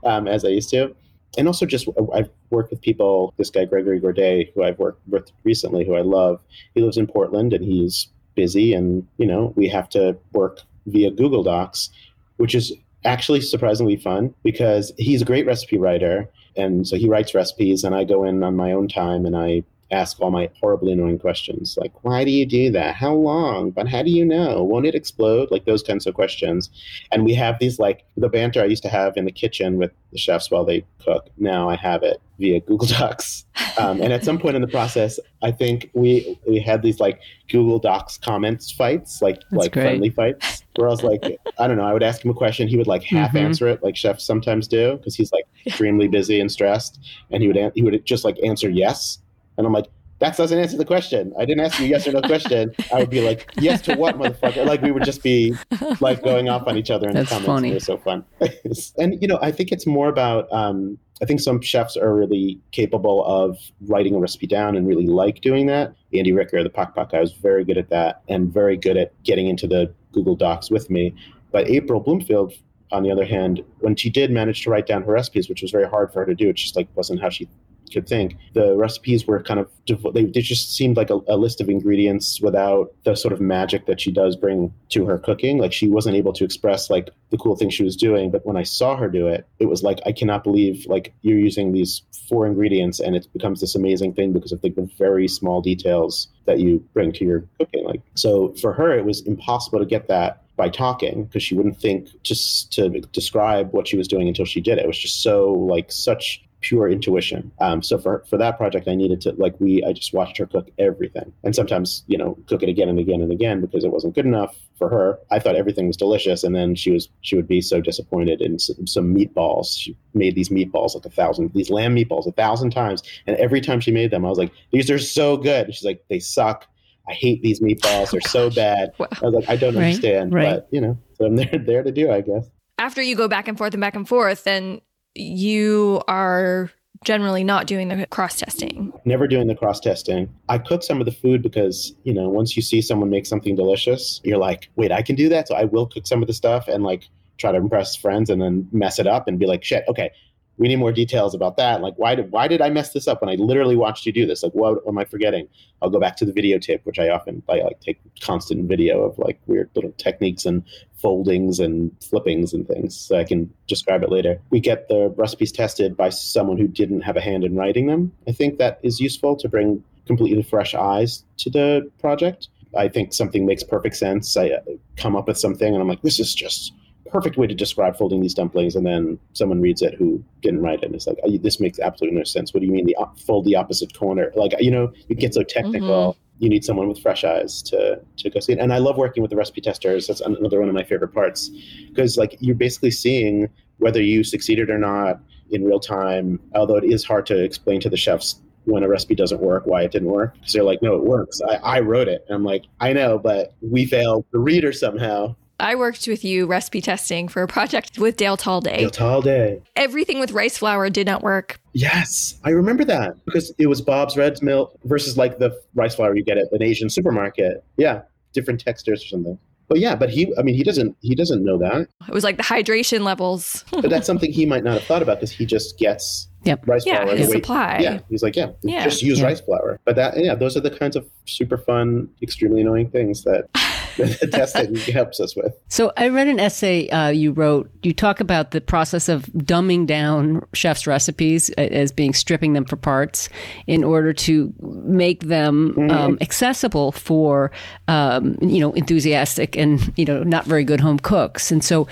um, 0.05 0.29
as 0.29 0.45
I 0.45 0.49
used 0.49 0.71
to. 0.71 0.95
And 1.37 1.49
also, 1.49 1.67
just 1.67 1.89
I've 2.15 2.31
worked 2.51 2.71
with 2.71 2.81
people. 2.81 3.35
This 3.37 3.51
guy 3.51 3.65
Gregory 3.65 4.01
Gourdet, 4.01 4.53
who 4.55 4.63
I've 4.63 4.79
worked 4.79 5.01
with 5.09 5.33
recently, 5.43 5.85
who 5.85 5.97
I 5.97 6.03
love. 6.03 6.41
He 6.75 6.81
lives 6.81 6.97
in 6.97 7.09
Portland 7.09 7.53
and 7.53 7.65
he's 7.65 8.09
busy, 8.37 8.73
and 8.73 9.05
you 9.19 9.27
know 9.27 9.53
we 9.57 9.69
have 9.69 9.89
to 9.91 10.17
work 10.33 10.61
via 10.87 11.11
Google 11.11 11.43
Docs, 11.43 11.91
which 12.37 12.55
is 12.55 12.73
actually 13.05 13.41
surprisingly 13.41 13.97
fun 13.97 14.35
because 14.43 14.93
he's 14.97 15.23
a 15.23 15.25
great 15.25 15.47
recipe 15.47 15.77
writer 15.77 16.29
and 16.57 16.87
so 16.87 16.97
he 16.97 17.09
writes 17.09 17.35
recipes 17.35 17.85
and 17.85 17.95
i 17.95 18.03
go 18.03 18.25
in 18.25 18.43
on 18.43 18.57
my 18.57 18.73
own 18.73 18.89
time 18.89 19.27
and 19.27 19.37
i 19.37 19.63
ask 19.95 20.21
all 20.21 20.31
my 20.31 20.51
horribly 20.61 20.93
annoying 20.93 21.19
questions 21.19 21.77
like 21.81 21.93
why 22.05 22.25
do 22.25 22.31
you 22.31 22.45
do 22.47 22.71
that? 22.73 22.95
How 22.95 23.15
long? 23.15 23.71
But 23.71 23.89
how 23.89 24.03
do 24.03 24.11
you 24.11 24.25
know? 24.25 24.63
Won't 24.63 24.87
it 24.87 24.95
explode? 24.95 25.51
Like 25.51 25.65
those 25.65 25.83
kinds 25.83 26.07
of 26.07 26.15
questions. 26.15 26.69
And 27.13 27.25
we 27.25 27.33
have 27.35 27.59
these 27.59 27.79
like 27.79 28.05
the 28.17 28.29
banter 28.29 28.61
i 28.63 28.65
used 28.67 28.83
to 28.83 28.89
have 28.89 29.17
in 29.17 29.25
the 29.25 29.33
kitchen 29.33 29.79
with 29.79 29.93
the 30.13 30.19
chefs 30.19 30.51
while 30.51 30.65
they 30.65 30.85
cook. 31.05 31.29
Now 31.39 31.69
i 31.71 31.77
have 31.77 32.03
it 32.03 32.21
via 32.39 32.61
google 32.61 32.89
docs. 32.99 33.45
Um, 33.79 34.01
and 34.03 34.13
at 34.13 34.25
some 34.25 34.39
point 34.39 34.57
in 34.57 34.63
the 34.63 34.69
process 34.69 35.19
i 35.43 35.51
think 35.51 35.91
we 35.95 36.39
we 36.49 36.59
had 36.59 36.83
these 36.83 36.99
like 37.01 37.21
google 37.49 37.79
docs 37.79 38.19
comments 38.19 38.71
fights 38.73 39.23
like 39.23 39.41
like 39.53 39.73
great. 39.73 39.85
friendly 39.85 40.11
fights 40.11 40.63
where 40.77 40.89
i 40.89 40.91
was 40.91 41.03
like 41.05 41.23
i 41.59 41.67
don't 41.69 41.77
know 41.77 41.85
i 41.85 41.93
would 41.93 42.03
ask 42.03 42.25
him 42.25 42.31
a 42.31 42.35
question 42.35 42.67
he 42.69 42.77
would 42.77 42.87
like 42.95 43.03
half 43.05 43.33
Mhm. 43.33 43.41
answer 43.47 43.67
it 43.69 43.83
like 43.83 43.97
chefs 43.97 44.25
sometimes 44.25 44.67
do 44.69 44.97
because 44.97 45.15
he's 45.15 45.33
like 45.33 45.45
extremely 45.67 46.09
busy 46.09 46.41
and 46.41 46.51
stressed. 46.53 46.99
And 47.31 47.43
he 47.43 47.49
would 47.49 47.73
he 47.75 47.83
would 47.83 48.05
just 48.05 48.25
like 48.25 48.37
answer 48.45 48.69
yes 48.69 49.19
and 49.57 49.67
i'm 49.67 49.73
like 49.73 49.87
that 50.21 50.37
doesn't 50.37 50.59
answer 50.59 50.77
the 50.77 50.85
question 50.85 51.33
i 51.39 51.45
didn't 51.45 51.65
ask 51.65 51.79
you 51.81 51.87
a 51.87 51.89
yes 51.89 52.07
or 52.07 52.13
no 52.13 52.23
question 52.23 52.73
i 52.93 52.99
would 52.99 53.11
be 53.11 53.21
like 53.21 53.51
yes 53.57 53.83
to 53.83 53.95
what 53.97 54.17
motherfucker 54.17 54.65
like 54.67 54.81
we 54.83 54.91
would 54.93 55.05
just 55.05 55.23
be 55.23 55.55
like 56.01 56.23
going 56.23 56.49
off 56.49 56.67
on 56.67 56.77
each 56.77 56.91
other 56.91 57.09
in 57.09 57.15
That's 57.15 57.31
the 57.31 57.37
comments 57.37 57.47
funny. 57.47 57.71
it 57.71 57.75
was 57.75 57.85
so 57.85 57.97
fun 57.99 58.25
and 58.99 59.21
you 59.21 59.29
know 59.29 59.39
i 59.43 59.51
think 59.51 59.73
it's 59.73 59.87
more 59.87 60.09
about 60.09 60.51
um 60.53 60.99
I 61.23 61.27
think 61.27 61.41
some 61.41 61.61
chefs 61.61 61.97
are 61.97 62.15
really 62.15 62.61
capable 62.73 63.25
of 63.25 63.57
writing 63.83 64.15
a 64.15 64.19
recipe 64.19 64.47
down 64.47 64.77
and 64.77 64.87
really 64.87 65.07
like 65.07 65.41
doing 65.41 65.67
that. 65.67 65.95
Andy 66.13 66.33
Ricker, 66.33 66.63
the 66.63 66.71
Pok 66.71 66.95
Pok 66.95 67.13
guy, 67.13 67.21
was 67.21 67.33
very 67.33 67.65
good 67.65 67.79
at 67.79 67.89
that 67.91 68.23
and 68.29 68.53
very 68.53 68.77
good 68.77 68.97
at 68.97 69.13
getting 69.23 69.47
into 69.47 69.67
the 69.67 69.93
Google 70.13 70.35
Docs 70.35 70.71
with 70.71 70.91
me. 70.91 71.15
But 71.53 71.71
April 71.71 72.01
Bloomfield, 72.01 72.53
on 72.91 73.05
the 73.05 73.13
other 73.13 73.25
hand, 73.25 73.63
when 73.79 73.95
she 73.95 74.11
did 74.11 74.33
manage 74.33 74.63
to 74.65 74.71
write 74.71 74.87
down 74.87 75.03
her 75.05 75.13
recipes, 75.13 75.49
which 75.49 75.63
was 75.63 75.71
very 75.71 75.89
hard 75.89 76.13
for 76.13 76.21
her 76.21 76.27
to 76.27 76.35
do, 76.35 76.49
it 76.49 76.55
just 76.57 76.75
like 76.75 76.89
wasn't 76.97 77.21
how 77.21 77.31
she 77.31 77.49
could 77.93 78.09
think. 78.09 78.37
The 78.53 78.77
recipes 78.77 79.27
were 79.27 79.43
kind 79.43 79.61
of 79.61 79.71
they, 80.15 80.25
just 80.27 80.75
seemed 80.75 80.97
like 80.97 81.11
a, 81.11 81.21
a 81.29 81.37
list 81.37 81.61
of 81.61 81.69
ingredients 81.69 82.41
without 82.41 82.93
the 83.05 83.15
sort 83.15 83.33
of 83.33 83.41
magic 83.41 83.87
that 83.87 84.01
she 84.01 84.11
does 84.11 84.37
bring 84.37 84.73
to 84.91 85.05
her 85.07 85.19
cooking. 85.19 85.59
Like 85.59 85.73
she 85.73 85.89
wasn't 85.89 86.17
able 86.17 86.33
to 86.35 86.45
express 86.45 86.91
like 86.91 87.11
the 87.31 87.37
cool 87.37 87.57
thing 87.57 87.71
she 87.71 87.85
was 87.85 87.97
doing. 87.97 88.31
But 88.31 88.45
when 88.47 88.57
I 88.57 88.63
saw 88.63 88.97
her 88.97 89.09
do 89.09 89.29
it, 89.29 89.47
it 89.59 89.67
was 89.67 89.83
like 89.83 90.01
I 90.07 90.13
cannot 90.13 90.45
believe 90.45 90.87
like 90.87 91.15
you're 91.23 91.39
using 91.39 91.73
these 91.73 92.03
four 92.29 92.47
ingredients 92.47 93.01
and 93.01 93.15
it 93.15 93.27
becomes 93.33 93.61
this 93.61 93.75
amazing 93.75 94.15
thing 94.15 94.33
because 94.33 94.53
of 94.53 94.63
like 94.63 94.75
the 94.75 94.89
very 94.99 95.29
small 95.29 95.61
details 95.61 96.29
that 96.47 96.59
you 96.59 96.79
bring 96.95 97.13
to 97.13 97.25
your 97.25 97.45
cooking. 97.59 97.85
Like 97.85 98.01
so 98.15 98.55
for 98.55 98.73
her, 98.73 98.97
it 98.97 99.05
was 99.05 99.21
impossible 99.23 99.79
to 99.79 99.87
get 99.87 100.09
that 100.09 100.43
by 100.57 100.69
talking 100.69 101.25
because 101.25 101.43
she 101.43 101.55
wouldn't 101.55 101.81
think 101.81 102.09
just 102.23 102.73
to 102.73 102.89
describe 103.13 103.73
what 103.73 103.89
she 103.89 103.97
was 103.97 104.07
doing 104.07 104.29
until 104.29 104.45
she 104.45 104.61
did 104.61 104.79
it. 104.79 104.85
It 104.85 104.87
was 104.87 104.99
just 104.99 105.23
so 105.23 105.53
like 105.53 105.91
such 105.91 106.44
pure 106.65 106.89
intuition. 106.89 107.53
Um, 107.61 107.83
so 107.83 107.99
for 107.99 108.25
for 108.31 108.39
that 108.39 108.57
project, 108.57 108.89
I 108.89 108.95
needed 108.95 109.21
to 109.23 109.33
like 109.37 109.55
we 109.61 109.85
I 109.85 109.93
just 109.93 110.15
watched 110.15 110.39
her 110.39 110.47
cook 110.47 110.71
everything, 110.79 111.31
and 111.45 111.55
sometimes 111.55 112.03
you 112.07 112.17
know 112.17 112.39
cook 112.47 112.63
it 112.63 112.71
again 112.71 112.89
and 112.89 112.99
again 112.99 113.21
and 113.21 113.31
again 113.31 113.61
because 113.61 113.85
it 113.85 113.91
wasn't 113.93 114.15
good 114.15 114.25
enough 114.25 114.57
for 114.79 114.89
her. 114.89 115.19
I 115.31 115.39
thought 115.39 115.57
everything 115.57 115.87
was 115.87 115.97
delicious, 115.99 116.43
and 116.43 116.55
then 116.57 116.75
she 116.75 116.91
was 116.91 117.11
she 117.21 117.37
would 117.37 117.47
be 117.47 117.61
so 117.61 117.81
disappointed 117.83 118.41
in 118.41 118.59
some, 118.59 118.87
some 118.87 119.15
meatballs. 119.15 119.79
She 119.79 119.95
made 120.15 120.35
these 120.35 120.49
meatballs 120.49 120.95
like 120.95 121.05
a 121.05 121.11
thousand 121.11 121.53
these 121.55 121.69
lamb 121.71 121.95
meatballs 121.95 122.27
a 122.27 122.33
thousand 122.33 122.71
times, 122.71 123.03
and 123.27 123.37
every 123.37 123.61
time 123.61 123.81
she 123.81 123.91
made 123.91 124.11
them, 124.11 124.25
I 124.25 124.31
was 124.31 124.39
like, 124.39 124.53
these 124.73 124.91
are 124.91 124.99
so 124.99 125.37
good. 125.37 125.67
And 125.67 125.75
she's 125.75 125.85
like, 125.85 126.03
they 126.09 126.19
suck. 126.19 126.67
I 127.07 127.13
hate 127.13 127.43
these 127.43 127.61
meatballs. 127.61 128.11
They're 128.13 128.23
so 128.23 128.49
bad. 128.65 128.93
Wow. 128.99 129.09
I 129.21 129.27
was 129.27 129.35
like, 129.35 129.49
I 129.51 129.57
don't 129.57 129.75
Right, 129.77 129.85
understand, 129.89 130.33
right. 130.33 130.55
but 130.55 130.69
you 130.71 130.81
know, 130.81 130.97
so 131.19 131.27
I'm 131.27 131.37
there 131.37 131.59
there 131.59 131.83
to 131.83 131.93
do, 131.93 132.11
I 132.11 132.23
guess. 132.23 132.49
After 132.79 133.03
you 133.03 133.15
go 133.15 133.29
back 133.29 133.47
and 133.47 133.59
forth 133.59 133.75
and 133.75 133.81
back 133.83 133.95
and 133.95 134.09
forth, 134.09 134.45
then 134.45 134.81
you 135.15 136.03
are 136.09 136.71
generally 137.05 137.45
not 137.45 137.67
doing 137.67 137.89
the 137.89 138.07
cross 138.07 138.39
testing. 138.39 138.93
never 139.05 139.27
doing 139.29 139.47
the 139.47 139.55
cross 139.55 139.79
testing. 139.79 140.33
I 140.49 140.59
cook 140.59 140.83
some 140.83 141.01
of 141.01 141.07
the 141.07 141.13
food 141.13 141.43
because, 141.43 141.95
you 142.05 142.15
know, 142.15 142.29
once 142.29 142.57
you 142.57 142.63
see 142.63 142.81
someone 142.81 143.11
make 143.11 143.27
something 143.27 143.55
delicious, 143.55 144.21
you're 144.25 144.39
like, 144.39 144.71
wait, 144.77 144.91
I 144.91 145.03
can 145.03 145.15
do 145.15 145.29
that. 145.29 145.49
So 145.49 145.55
I 145.55 145.65
will 145.65 145.87
cook 145.87 146.07
some 146.07 146.23
of 146.23 146.27
the 146.27 146.33
stuff 146.33 146.67
and 146.67 146.83
like 146.83 147.09
try 147.37 147.53
to 147.53 147.59
impress 147.59 147.95
friends 147.95 148.31
and 148.31 148.41
then 148.41 148.67
mess 148.73 148.99
it 148.99 149.07
up 149.07 149.29
and 149.29 149.39
be 149.39 149.47
like, 149.47 149.63
shit, 149.63 149.85
okay, 149.89 150.11
we 150.57 150.69
need 150.69 150.77
more 150.77 150.93
details 150.93 151.35
about 151.35 151.57
that. 151.57 151.81
Like, 151.81 151.95
why 151.97 152.15
did 152.15 152.31
why 152.31 152.49
did 152.49 152.61
I 152.61 152.71
mess 152.71 152.93
this 152.93 153.09
up 153.09 153.21
when 153.21 153.29
I 153.29 153.35
literally 153.35 153.77
watched 153.77 154.07
you 154.07 154.13
do 154.13 154.27
this? 154.27 154.43
Like, 154.43 154.53
what 154.53 154.79
am 154.87 154.99
I 154.99 155.05
forgetting? 155.05 155.49
I'll 155.83 155.91
go 155.91 155.99
back 155.99 156.17
to 156.19 156.25
the 156.25 156.33
videotape, 156.33 156.81
which 156.85 156.99
I 156.99 157.09
often 157.09 157.43
I 157.49 157.61
like 157.61 157.81
take 157.81 157.99
constant 158.21 158.69
video 158.69 159.03
of 159.03 159.19
like 159.19 159.41
weird 159.47 159.71
little 159.75 159.93
techniques 159.99 160.45
and 160.45 160.63
foldings 160.95 161.59
and 161.59 161.91
flippings 162.03 162.53
and 162.53 162.67
things, 162.67 162.97
so 162.97 163.19
I 163.19 163.25
can 163.25 163.53
describe 163.67 164.03
it 164.03 164.11
later. 164.11 164.41
We 164.51 164.61
get 164.61 164.89
the 164.89 165.13
recipes 165.17 165.53
tested 165.53 165.97
by 165.97 166.11
someone 166.11 166.57
who 166.57 166.69
didn't 166.69 167.03
have 167.03 167.17
a 167.17 167.21
hand 167.21 167.45
in 167.45 167.57
writing 167.57 167.87
them. 167.87 168.13
I 168.29 168.33
think 168.33 168.59
that 168.59 168.79
is 168.83 169.01
useful 169.01 169.37
to 169.37 169.49
bring 169.49 169.83
completely 170.07 170.43
fresh 170.43 170.75
eyes 170.75 171.25
to 171.39 171.51
the 171.51 171.91
project. 171.99 172.49
I 172.77 172.89
think 172.89 173.13
something 173.13 173.47
makes 173.47 173.63
perfect 173.63 173.97
sense. 173.97 174.37
I 174.37 174.51
uh, 174.51 174.61
come 174.97 175.17
up 175.17 175.29
with 175.29 175.39
something 175.39 175.73
and 175.73 175.81
I'm 175.81 175.89
like, 175.89 176.03
this 176.03 176.19
is 176.19 176.35
just 176.35 176.73
perfect 177.15 177.37
way 177.37 177.47
to 177.47 177.55
describe 177.55 177.97
folding 177.97 178.21
these 178.21 178.35
dumplings 178.35 178.75
and 178.75 178.85
then 178.85 179.17
someone 179.35 179.61
reads 179.61 179.83
it 179.83 179.95
who 179.95 180.21
didn't 180.43 180.61
write 180.61 180.81
it 180.83 180.87
and 180.87 180.97
it's 180.97 181.07
like 181.07 181.17
"Oh, 181.23 181.39
this 181.39 181.61
makes 181.61 181.79
absolutely 181.79 182.19
no 182.19 182.25
sense 182.25 182.53
what 182.53 182.59
do 182.59 182.67
you 182.67 182.73
mean 182.73 182.87
the 182.87 182.97
op- 182.97 183.21
fold 183.21 183.45
the 183.45 183.55
opposite 183.55 183.97
corner 183.97 184.33
like 184.35 184.53
you 184.59 184.69
know 184.69 184.93
you 185.07 185.15
get 185.15 185.33
so 185.33 185.45
technical 185.45 186.15
mm-hmm. 186.15 186.45
you 186.45 186.51
need 186.51 186.65
someone 186.65 186.89
with 186.89 186.99
fresh 186.99 187.23
eyes 187.23 187.63
to 187.63 188.01
to 188.17 188.31
go 188.31 188.41
see 188.41 188.55
it 188.55 188.59
and 188.59 188.73
i 188.73 188.79
love 188.79 188.97
working 188.97 189.23
with 189.23 189.31
the 189.31 189.37
recipe 189.37 189.61
testers 189.61 190.09
that's 190.09 190.21
another 190.23 190.59
one 190.59 190.69
of 190.69 190.75
my 190.75 190.83
favorite 190.83 191.15
parts 191.15 191.51
because 191.89 192.19
like 192.19 192.37
you're 192.41 192.57
basically 192.57 192.91
seeing 192.91 193.49
whether 193.79 194.03
you 194.03 194.25
succeeded 194.25 194.69
or 194.69 194.79
not 194.79 195.21
in 195.53 195.63
real 195.65 195.79
time 195.79 196.41
although 196.57 196.77
it 196.77 196.85
is 196.85 197.05
hard 197.05 197.25
to 197.25 197.39
explain 197.45 197.81
to 197.81 197.89
the 197.89 197.97
chefs 197.97 198.41
when 198.65 198.83
a 198.83 198.89
recipe 198.89 199.15
doesn't 199.15 199.43
work, 199.43 199.67
why 199.67 199.83
it 199.83 199.93
didn't 199.93 200.09
work. 200.09 200.33
Because 200.35 200.55
they're 200.55 200.63
like, 200.63 200.81
no, 200.81 200.95
it 200.97 201.05
works. 201.05 201.39
I, 201.43 201.57
I 201.57 201.81
wrote 201.81 202.09
it. 202.09 202.25
And 202.27 202.37
I'm 202.37 202.45
like, 202.45 202.65
I 202.81 202.95
know, 202.95 203.19
but 203.19 203.53
we 203.61 203.85
failed 203.85 204.25
the 204.33 204.39
reader 204.39 204.73
somehow. 204.73 205.37
I 205.61 205.77
worked 205.77 206.07
with 206.09 206.25
you 206.25 206.47
recipe 206.47 206.81
testing 206.81 207.29
for 207.29 207.43
a 207.43 207.47
project 207.49 207.99
with 207.99 208.17
Dale 208.17 208.37
Talde. 208.37 208.65
Dale 208.65 208.91
Talde. 208.91 209.63
Everything 209.77 210.19
with 210.19 210.33
rice 210.33 210.59
flour 210.59 210.91
did 210.91 211.07
not 211.07 211.23
work. 211.23 211.61
Yes, 211.73 212.39
I 212.45 212.51
remember 212.51 212.85
that 212.85 213.25
because 213.25 213.53
it 213.59 213.67
was 213.67 213.81
Bob's 213.81 214.17
Red 214.17 214.43
Mill 214.43 214.73
versus 214.85 215.17
like 215.17 215.39
the 215.39 215.59
rice 215.75 215.95
flour 215.95 216.17
you 216.17 216.25
get 216.25 216.39
at 216.39 216.47
an 216.53 216.63
Asian 216.63 216.91
supermarket. 216.91 217.63
Yeah, 217.77 218.03
different 218.33 218.61
textures 218.61 219.05
or 219.05 219.09
something. 219.09 219.39
But 219.67 219.79
yeah, 219.79 219.95
but 219.95 220.11
he, 220.11 220.31
I 220.37 220.43
mean, 220.43 220.55
he 220.57 220.63
doesn't, 220.63 220.95
he 221.01 221.15
doesn't 221.15 221.43
know 221.43 221.57
that. 221.57 221.89
It 222.07 222.13
was 222.13 222.23
like 222.23 222.37
the 222.37 222.43
hydration 222.43 223.01
levels. 223.01 223.65
but 223.71 223.89
that's 223.89 224.07
something 224.07 224.31
he 224.31 224.45
might 224.45 224.63
not 224.63 224.75
have 224.75 224.83
thought 224.85 225.01
about 225.03 225.19
because 225.19 225.31
he 225.33 225.47
just 225.47 225.79
gets 225.79 226.29
Yep. 226.43 226.69
rice 226.69 226.85
Yeah, 226.85 227.05
flour. 227.05 227.17
his 227.17 227.31
supply. 227.31 227.79
Yeah, 227.79 228.01
he's 228.11 228.23
like, 228.23 228.37
yeah, 228.37 228.51
Yeah. 228.63 228.85
just 228.85 229.03
use 229.03 229.21
Yeah. 229.21 229.25
rice 229.25 229.41
flour. 229.41 229.81
But 229.87 229.97
that, 229.97 230.23
yeah, 230.23 230.35
those 230.35 230.55
are 230.59 230.61
the 230.61 230.71
kinds 230.71 230.95
of 230.97 231.07
super 231.27 231.57
fun, 231.57 232.11
extremely 232.21 232.61
annoying 232.61 232.91
things 232.91 233.25
that 233.25 233.47
the 234.21 234.29
testing 234.31 234.75
helps 234.93 235.21
us 235.21 235.37
with. 235.37 235.55
So 235.69 235.93
I 235.97 236.09
read 236.09 236.29
an 236.29 236.41
essay 236.41 236.89
uh, 236.89 237.09
you 237.09 237.33
wrote. 237.33 237.71
You 237.83 237.93
talk 237.93 238.21
about 238.21 238.51
the 238.51 238.61
process 238.61 239.09
of 239.09 239.25
dumbing 239.27 239.87
down 239.87 240.45
chefs' 240.53 240.87
recipes 240.87 241.51
uh, 241.59 241.63
as 241.63 241.93
being 241.93 242.15
stripping 242.15 242.53
them 242.55 242.65
for 242.65 242.77
parts 242.77 243.29
in 243.67 243.85
order 243.85 244.13
to 244.13 244.53
make 244.61 245.25
them 245.25 245.91
um, 245.91 246.19
accessible 246.21 246.93
for 246.93 247.51
um, 247.89 248.37
you 248.41 248.61
know 248.61 248.73
enthusiastic 248.73 249.57
and 249.57 249.93
you 249.97 250.05
know 250.05 250.23
not 250.23 250.45
very 250.45 250.65
good 250.65 250.81
home 250.81 250.99
cooks. 250.99 251.53
And 251.53 251.65
so 251.65 251.87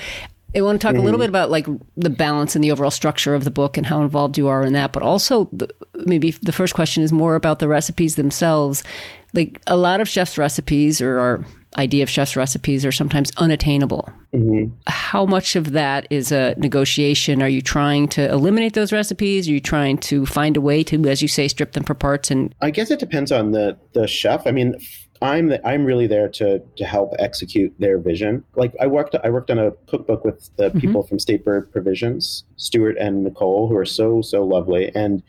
I 0.54 0.60
want 0.60 0.80
to 0.80 0.86
talk 0.86 0.96
a 0.96 1.00
little 1.00 1.18
bit 1.18 1.30
about 1.30 1.50
like 1.50 1.66
the 1.96 2.10
balance 2.10 2.54
and 2.54 2.62
the 2.62 2.72
overall 2.72 2.90
structure 2.90 3.34
of 3.34 3.44
the 3.44 3.50
book 3.50 3.78
and 3.78 3.86
how 3.86 4.02
involved 4.02 4.36
you 4.36 4.48
are 4.48 4.62
in 4.62 4.74
that. 4.74 4.92
But 4.92 5.02
also, 5.02 5.48
the, 5.52 5.68
maybe 5.94 6.32
the 6.32 6.52
first 6.52 6.74
question 6.74 7.02
is 7.02 7.12
more 7.12 7.36
about 7.36 7.58
the 7.58 7.68
recipes 7.68 8.16
themselves. 8.16 8.84
Like 9.32 9.62
a 9.66 9.76
lot 9.76 10.02
of 10.02 10.08
chefs' 10.08 10.36
recipes 10.36 11.00
or 11.00 11.18
our 11.18 11.44
idea 11.76 12.02
of 12.02 12.10
chefs' 12.10 12.36
recipes 12.36 12.84
are 12.84 12.92
sometimes 12.92 13.32
unattainable. 13.36 14.08
Mm-hmm. 14.34 14.74
How 14.86 15.26
much 15.26 15.56
of 15.56 15.72
that 15.72 16.06
is 16.10 16.32
a 16.32 16.54
negotiation? 16.56 17.42
Are 17.42 17.48
you 17.48 17.62
trying 17.62 18.08
to 18.08 18.30
eliminate 18.30 18.74
those 18.74 18.92
recipes? 18.92 19.48
Are 19.48 19.52
you 19.52 19.60
trying 19.60 19.98
to 19.98 20.26
find 20.26 20.56
a 20.56 20.60
way 20.60 20.82
to, 20.84 21.08
as 21.08 21.22
you 21.22 21.28
say, 21.28 21.48
strip 21.48 21.72
them 21.72 21.84
for 21.84 21.94
parts? 21.94 22.30
And 22.30 22.54
I 22.60 22.70
guess 22.70 22.90
it 22.90 22.98
depends 22.98 23.32
on 23.32 23.52
the 23.52 23.76
the 23.92 24.06
chef. 24.06 24.46
I 24.46 24.50
mean, 24.50 24.76
I'm 25.22 25.48
the, 25.48 25.66
I'm 25.66 25.84
really 25.84 26.06
there 26.06 26.28
to 26.30 26.60
to 26.76 26.84
help 26.84 27.14
execute 27.18 27.72
their 27.78 27.98
vision. 27.98 28.44
Like 28.56 28.74
I 28.80 28.86
worked 28.86 29.14
I 29.22 29.30
worked 29.30 29.50
on 29.50 29.58
a 29.58 29.70
cookbook 29.86 30.24
with 30.24 30.50
the 30.56 30.68
mm-hmm. 30.68 30.80
people 30.80 31.02
from 31.04 31.18
State 31.18 31.44
Bird 31.44 31.70
Provisions, 31.70 32.44
Stuart 32.56 32.96
and 32.98 33.22
Nicole, 33.22 33.68
who 33.68 33.76
are 33.76 33.84
so 33.84 34.20
so 34.20 34.44
lovely. 34.44 34.90
And 34.94 35.22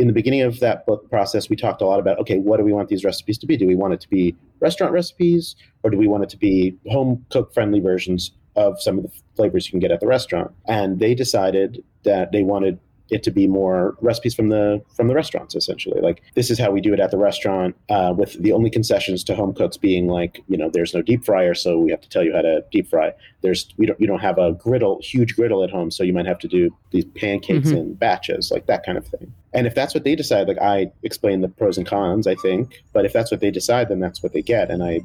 in 0.00 0.06
the 0.06 0.14
beginning 0.14 0.40
of 0.40 0.60
that 0.60 0.86
book 0.86 1.10
process, 1.10 1.50
we 1.50 1.56
talked 1.56 1.82
a 1.82 1.84
lot 1.84 2.00
about 2.00 2.18
okay, 2.20 2.38
what 2.38 2.56
do 2.56 2.64
we 2.64 2.72
want 2.72 2.88
these 2.88 3.04
recipes 3.04 3.36
to 3.38 3.46
be? 3.46 3.56
Do 3.56 3.66
we 3.66 3.76
want 3.76 3.92
it 3.92 4.00
to 4.00 4.08
be 4.08 4.34
restaurant 4.58 4.94
recipes, 4.94 5.56
or 5.82 5.90
do 5.90 5.98
we 5.98 6.08
want 6.08 6.22
it 6.22 6.30
to 6.30 6.38
be 6.38 6.74
home 6.88 7.24
cook 7.28 7.52
friendly 7.52 7.80
versions 7.80 8.32
of 8.56 8.80
some 8.80 8.96
of 8.98 9.04
the 9.04 9.10
flavors 9.36 9.66
you 9.66 9.72
can 9.72 9.80
get 9.80 9.90
at 9.90 10.00
the 10.00 10.06
restaurant? 10.06 10.50
And 10.66 10.98
they 10.98 11.14
decided 11.14 11.84
that 12.04 12.32
they 12.32 12.42
wanted 12.42 12.78
it 13.10 13.22
to 13.24 13.30
be 13.30 13.46
more 13.46 13.96
recipes 14.00 14.34
from 14.34 14.48
the 14.48 14.82
from 14.94 15.08
the 15.08 15.14
restaurants 15.14 15.54
essentially. 15.54 16.00
Like 16.00 16.22
this 16.34 16.50
is 16.50 16.58
how 16.58 16.70
we 16.70 16.80
do 16.80 16.92
it 16.92 17.00
at 17.00 17.10
the 17.10 17.18
restaurant 17.18 17.76
uh, 17.88 18.14
with 18.16 18.40
the 18.42 18.52
only 18.52 18.70
concessions 18.70 19.24
to 19.24 19.34
home 19.34 19.54
cooks 19.54 19.76
being 19.76 20.08
like 20.08 20.40
you 20.48 20.56
know 20.56 20.70
there's 20.70 20.94
no 20.94 21.02
deep 21.02 21.24
fryer 21.24 21.54
so 21.54 21.78
we 21.78 21.90
have 21.90 22.00
to 22.00 22.08
tell 22.08 22.22
you 22.22 22.34
how 22.34 22.42
to 22.42 22.64
deep 22.70 22.88
fry. 22.88 23.12
There's 23.42 23.68
we 23.76 23.86
don't 23.86 24.00
you 24.00 24.06
don't 24.06 24.20
have 24.20 24.38
a 24.38 24.52
griddle 24.52 25.00
huge 25.02 25.36
griddle 25.36 25.64
at 25.64 25.70
home 25.70 25.90
so 25.90 26.02
you 26.02 26.12
might 26.12 26.26
have 26.26 26.38
to 26.40 26.48
do 26.48 26.70
these 26.90 27.04
pancakes 27.04 27.70
in 27.70 27.94
batches 27.94 28.50
like 28.50 28.66
that 28.66 28.84
kind 28.84 28.98
of 28.98 29.06
thing. 29.06 29.32
And 29.52 29.66
if 29.66 29.74
that's 29.74 29.94
what 29.94 30.04
they 30.04 30.14
decide 30.14 30.48
like 30.48 30.58
i 30.58 30.90
explain 31.02 31.40
the 31.40 31.48
pros 31.48 31.76
and 31.76 31.86
cons 31.86 32.26
i 32.26 32.34
think 32.36 32.82
but 32.92 33.04
if 33.04 33.12
that's 33.12 33.30
what 33.30 33.40
they 33.40 33.50
decide 33.50 33.88
then 33.88 33.98
that's 33.98 34.22
what 34.22 34.32
they 34.32 34.42
get 34.42 34.70
and 34.70 34.82
i 34.82 35.00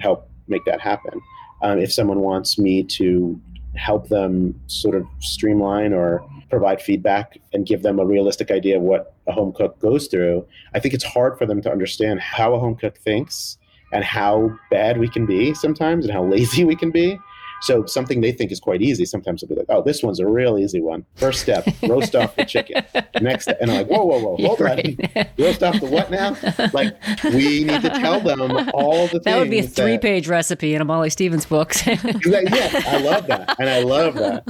help 0.00 0.30
make 0.48 0.64
that 0.64 0.80
happen. 0.80 1.20
Um, 1.62 1.78
if 1.78 1.92
someone 1.92 2.20
wants 2.20 2.58
me 2.58 2.82
to 2.84 3.40
help 3.76 4.08
them 4.08 4.60
sort 4.66 4.96
of 4.96 5.06
streamline 5.20 5.92
or 5.92 6.26
provide 6.50 6.82
feedback 6.82 7.38
and 7.52 7.66
give 7.66 7.82
them 7.82 7.98
a 7.98 8.04
realistic 8.04 8.50
idea 8.50 8.76
of 8.76 8.82
what 8.82 9.14
a 9.26 9.32
home 9.32 9.52
cook 9.52 9.78
goes 9.78 10.08
through, 10.08 10.46
I 10.74 10.80
think 10.80 10.92
it's 10.92 11.04
hard 11.04 11.38
for 11.38 11.46
them 11.46 11.62
to 11.62 11.70
understand 11.70 12.20
how 12.20 12.54
a 12.54 12.58
home 12.58 12.76
cook 12.76 12.98
thinks 12.98 13.56
and 13.92 14.04
how 14.04 14.56
bad 14.70 14.98
we 14.98 15.08
can 15.08 15.26
be 15.26 15.54
sometimes 15.54 16.04
and 16.04 16.12
how 16.12 16.24
lazy 16.24 16.64
we 16.70 16.76
can 16.76 16.90
be. 16.90 17.18
So 17.60 17.84
something 17.86 18.20
they 18.22 18.32
think 18.32 18.50
is 18.52 18.58
quite 18.60 18.80
easy, 18.82 19.04
sometimes 19.04 19.40
they'll 19.42 19.48
be 19.48 19.54
like, 19.54 19.66
"Oh, 19.68 19.82
this 19.82 20.02
one's 20.02 20.18
a 20.18 20.26
real 20.26 20.58
easy 20.58 20.80
one. 20.80 21.04
First 21.16 21.40
step: 21.42 21.66
roast 21.82 22.16
off 22.16 22.34
the 22.36 22.44
chicken." 22.44 22.82
Next, 23.20 23.48
and 23.48 23.70
I'm 23.70 23.76
like, 23.78 23.86
"Whoa, 23.88 24.04
whoa, 24.04 24.18
whoa, 24.18 24.36
hold 24.38 24.60
Right. 24.60 24.98
on, 25.16 25.26
roast 25.38 25.62
off 25.62 25.78
the 25.80 25.86
what 25.86 26.10
now?" 26.10 26.36
Like 26.72 26.96
we 27.24 27.64
need 27.64 27.82
to 27.82 27.90
tell 27.90 28.20
them 28.20 28.40
all 28.74 29.02
the 29.04 29.10
things. 29.10 29.24
that 29.24 29.38
would 29.38 29.50
be 29.50 29.58
a 29.58 29.62
three 29.62 29.98
page 29.98 30.26
recipe 30.28 30.74
in 30.74 30.80
a 30.80 30.84
Molly 30.84 31.10
Stevens 31.10 31.44
book. 31.46 31.74
yeah, 31.86 32.82
I 32.86 32.98
love 33.02 33.26
that, 33.26 33.56
and 33.58 33.68
I 33.68 33.82
love 33.82 34.14
that. 34.14 34.44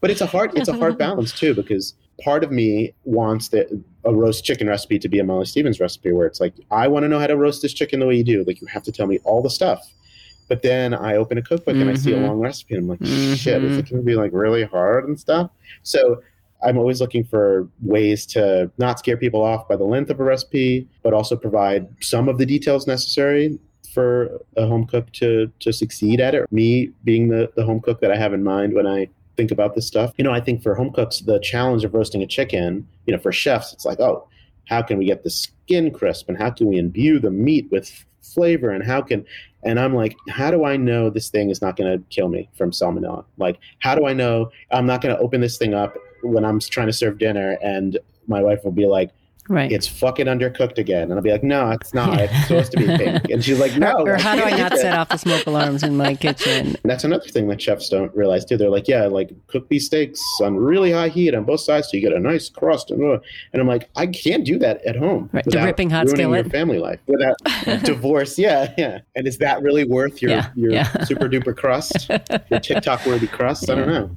But 0.00 0.10
it's 0.10 0.20
a 0.20 0.26
hard, 0.26 0.56
it's 0.58 0.68
a 0.68 0.76
hard 0.76 0.98
balance 0.98 1.32
too 1.32 1.54
because 1.54 1.94
part 2.22 2.42
of 2.42 2.50
me 2.50 2.94
wants 3.04 3.48
that 3.48 3.68
a 4.04 4.12
roast 4.14 4.44
chicken 4.44 4.68
recipe 4.68 4.98
to 4.98 5.08
be 5.08 5.18
a 5.18 5.24
Molly 5.24 5.44
Stevens 5.46 5.78
recipe, 5.80 6.12
where 6.12 6.26
it's 6.26 6.40
like 6.40 6.54
I 6.70 6.88
want 6.88 7.04
to 7.04 7.08
know 7.08 7.18
how 7.20 7.26
to 7.26 7.36
roast 7.36 7.62
this 7.62 7.72
chicken 7.72 8.00
the 8.00 8.06
way 8.06 8.16
you 8.16 8.24
do. 8.24 8.42
Like 8.44 8.60
you 8.60 8.66
have 8.66 8.82
to 8.84 8.92
tell 8.92 9.06
me 9.06 9.18
all 9.24 9.42
the 9.42 9.50
stuff. 9.50 9.86
But 10.48 10.62
then 10.62 10.94
I 10.94 11.16
open 11.16 11.38
a 11.38 11.42
cookbook 11.42 11.80
and 11.80 11.90
I 11.90 11.94
see 11.94 12.12
a 12.12 12.16
Mhm. 12.16 12.26
long 12.26 12.38
recipe, 12.38 12.74
and 12.74 12.84
I'm 12.84 12.88
like, 12.88 13.04
shit, 13.04 13.64
is 13.64 13.76
it 13.78 13.88
going 13.90 14.00
to 14.02 14.06
be 14.06 14.14
like 14.14 14.32
really 14.32 14.64
hard 14.64 15.06
and 15.08 15.18
stuff? 15.18 15.50
So. 15.82 16.22
I'm 16.64 16.78
always 16.78 17.02
looking 17.02 17.22
for 17.22 17.68
ways 17.82 18.24
to 18.28 18.70
not 18.78 18.98
scare 18.98 19.18
people 19.18 19.42
off 19.42 19.68
by 19.68 19.76
the 19.76 19.84
length 19.84 20.08
of 20.10 20.18
a 20.18 20.24
recipe, 20.24 20.88
but 21.02 21.12
also 21.12 21.36
provide 21.36 21.86
some 22.00 22.30
of 22.30 22.38
the 22.38 22.46
details 22.46 22.86
necessary 22.86 23.58
for 23.92 24.40
a 24.56 24.66
home 24.66 24.86
cook 24.86 25.12
to 25.12 25.52
to 25.60 25.70
succeed 25.70 26.18
at 26.18 26.34
it. 26.34 26.50
Me 26.50 26.90
being 27.04 27.28
the, 27.28 27.50
the 27.56 27.64
home 27.64 27.78
cook 27.80 28.00
that 28.00 28.10
I 28.10 28.16
have 28.16 28.32
in 28.32 28.42
mind 28.42 28.72
when 28.72 28.86
I 28.86 29.06
think 29.36 29.50
about 29.50 29.74
this 29.74 29.86
stuff. 29.86 30.14
You 30.16 30.24
know, 30.24 30.32
I 30.32 30.40
think 30.40 30.62
for 30.62 30.74
home 30.74 30.92
cooks, 30.92 31.20
the 31.20 31.38
challenge 31.40 31.84
of 31.84 31.92
roasting 31.92 32.22
a 32.22 32.26
chicken, 32.26 32.88
you 33.04 33.12
know, 33.12 33.20
for 33.20 33.32
chefs, 33.32 33.74
it's 33.74 33.84
like, 33.84 34.00
oh, 34.00 34.26
how 34.64 34.80
can 34.80 34.96
we 34.96 35.04
get 35.04 35.24
the 35.24 35.30
skin 35.30 35.90
crisp 35.90 36.26
and 36.26 36.38
how 36.38 36.50
can 36.50 36.68
we 36.68 36.78
imbue 36.78 37.18
the 37.18 37.30
meat 37.30 37.68
with 37.70 38.06
flavor 38.34 38.70
and 38.70 38.84
how 38.84 39.02
can 39.02 39.24
and 39.62 39.80
I'm 39.80 39.94
like, 39.94 40.16
how 40.28 40.52
do 40.52 40.64
I 40.64 40.76
know 40.76 41.10
this 41.10 41.28
thing 41.28 41.50
is 41.50 41.60
not 41.60 41.76
going 41.76 41.98
to 41.98 42.04
kill 42.08 42.28
me 42.28 42.48
from 42.56 42.70
salmonella? 42.70 43.24
Like, 43.36 43.58
how 43.80 43.96
do 43.96 44.06
I 44.06 44.12
know 44.12 44.50
I'm 44.70 44.86
not 44.86 45.00
going 45.00 45.14
to 45.14 45.20
open 45.20 45.40
this 45.40 45.58
thing 45.58 45.74
up 45.74 45.96
when 46.22 46.44
I'm 46.44 46.60
trying 46.60 46.86
to 46.86 46.92
serve 46.92 47.18
dinner 47.18 47.58
and 47.62 47.98
my 48.28 48.40
wife 48.42 48.64
will 48.64 48.72
be 48.72 48.86
like, 48.86 49.10
right. 49.48 49.70
it's 49.70 49.86
fucking 49.86 50.26
undercooked 50.26 50.78
again. 50.78 51.04
And 51.04 51.14
I'll 51.14 51.22
be 51.22 51.30
like, 51.30 51.42
no, 51.42 51.70
it's 51.70 51.94
not. 51.94 52.18
It's 52.20 52.42
supposed 52.42 52.72
to 52.72 52.78
be 52.78 52.86
pink. 52.86 53.24
And 53.30 53.44
she's 53.44 53.58
like, 53.58 53.76
no. 53.76 54.00
or, 54.00 54.14
or 54.14 54.16
how 54.16 54.34
do 54.34 54.42
I 54.42 54.56
not 54.56 54.72
set 54.78 54.94
off 54.94 55.08
the 55.08 55.16
smoke 55.16 55.46
alarms 55.46 55.82
in 55.82 55.96
my 55.96 56.14
kitchen? 56.14 56.68
And 56.68 56.80
that's 56.84 57.04
another 57.04 57.28
thing 57.28 57.48
that 57.48 57.60
chefs 57.60 57.88
don't 57.88 58.14
realize 58.14 58.44
too. 58.44 58.56
They're 58.56 58.70
like, 58.70 58.88
yeah, 58.88 59.06
like 59.06 59.30
cook 59.46 59.68
these 59.68 59.86
steaks 59.86 60.20
on 60.40 60.56
really 60.56 60.92
high 60.92 61.08
heat 61.08 61.34
on 61.34 61.44
both 61.44 61.60
sides 61.60 61.90
so 61.90 61.96
you 61.96 62.00
get 62.00 62.12
a 62.12 62.20
nice 62.20 62.48
crust. 62.48 62.90
And, 62.90 63.02
uh, 63.02 63.18
and 63.52 63.60
I'm 63.60 63.68
like, 63.68 63.88
I 63.96 64.06
can't 64.06 64.44
do 64.44 64.58
that 64.58 64.84
at 64.84 64.96
home. 64.96 65.28
Right, 65.32 65.44
the 65.44 65.62
ripping 65.62 65.90
hot 65.90 66.06
ruining 66.06 66.16
skillet. 66.16 66.46
Your 66.46 66.50
family 66.50 66.78
life 66.78 67.00
without 67.06 67.36
divorce. 67.84 68.38
Yeah, 68.38 68.72
yeah. 68.78 69.00
And 69.14 69.26
is 69.26 69.38
that 69.38 69.62
really 69.62 69.84
worth 69.84 70.22
your 70.22 70.30
Yeah, 70.30 70.50
your 70.54 70.72
yeah. 70.72 71.04
super 71.04 71.28
duper 71.28 71.56
crust, 71.56 72.08
your 72.50 72.60
TikTok 72.60 73.04
worthy 73.06 73.26
crust? 73.26 73.70
I 73.70 73.74
don't 73.74 73.88
know. 73.88 74.10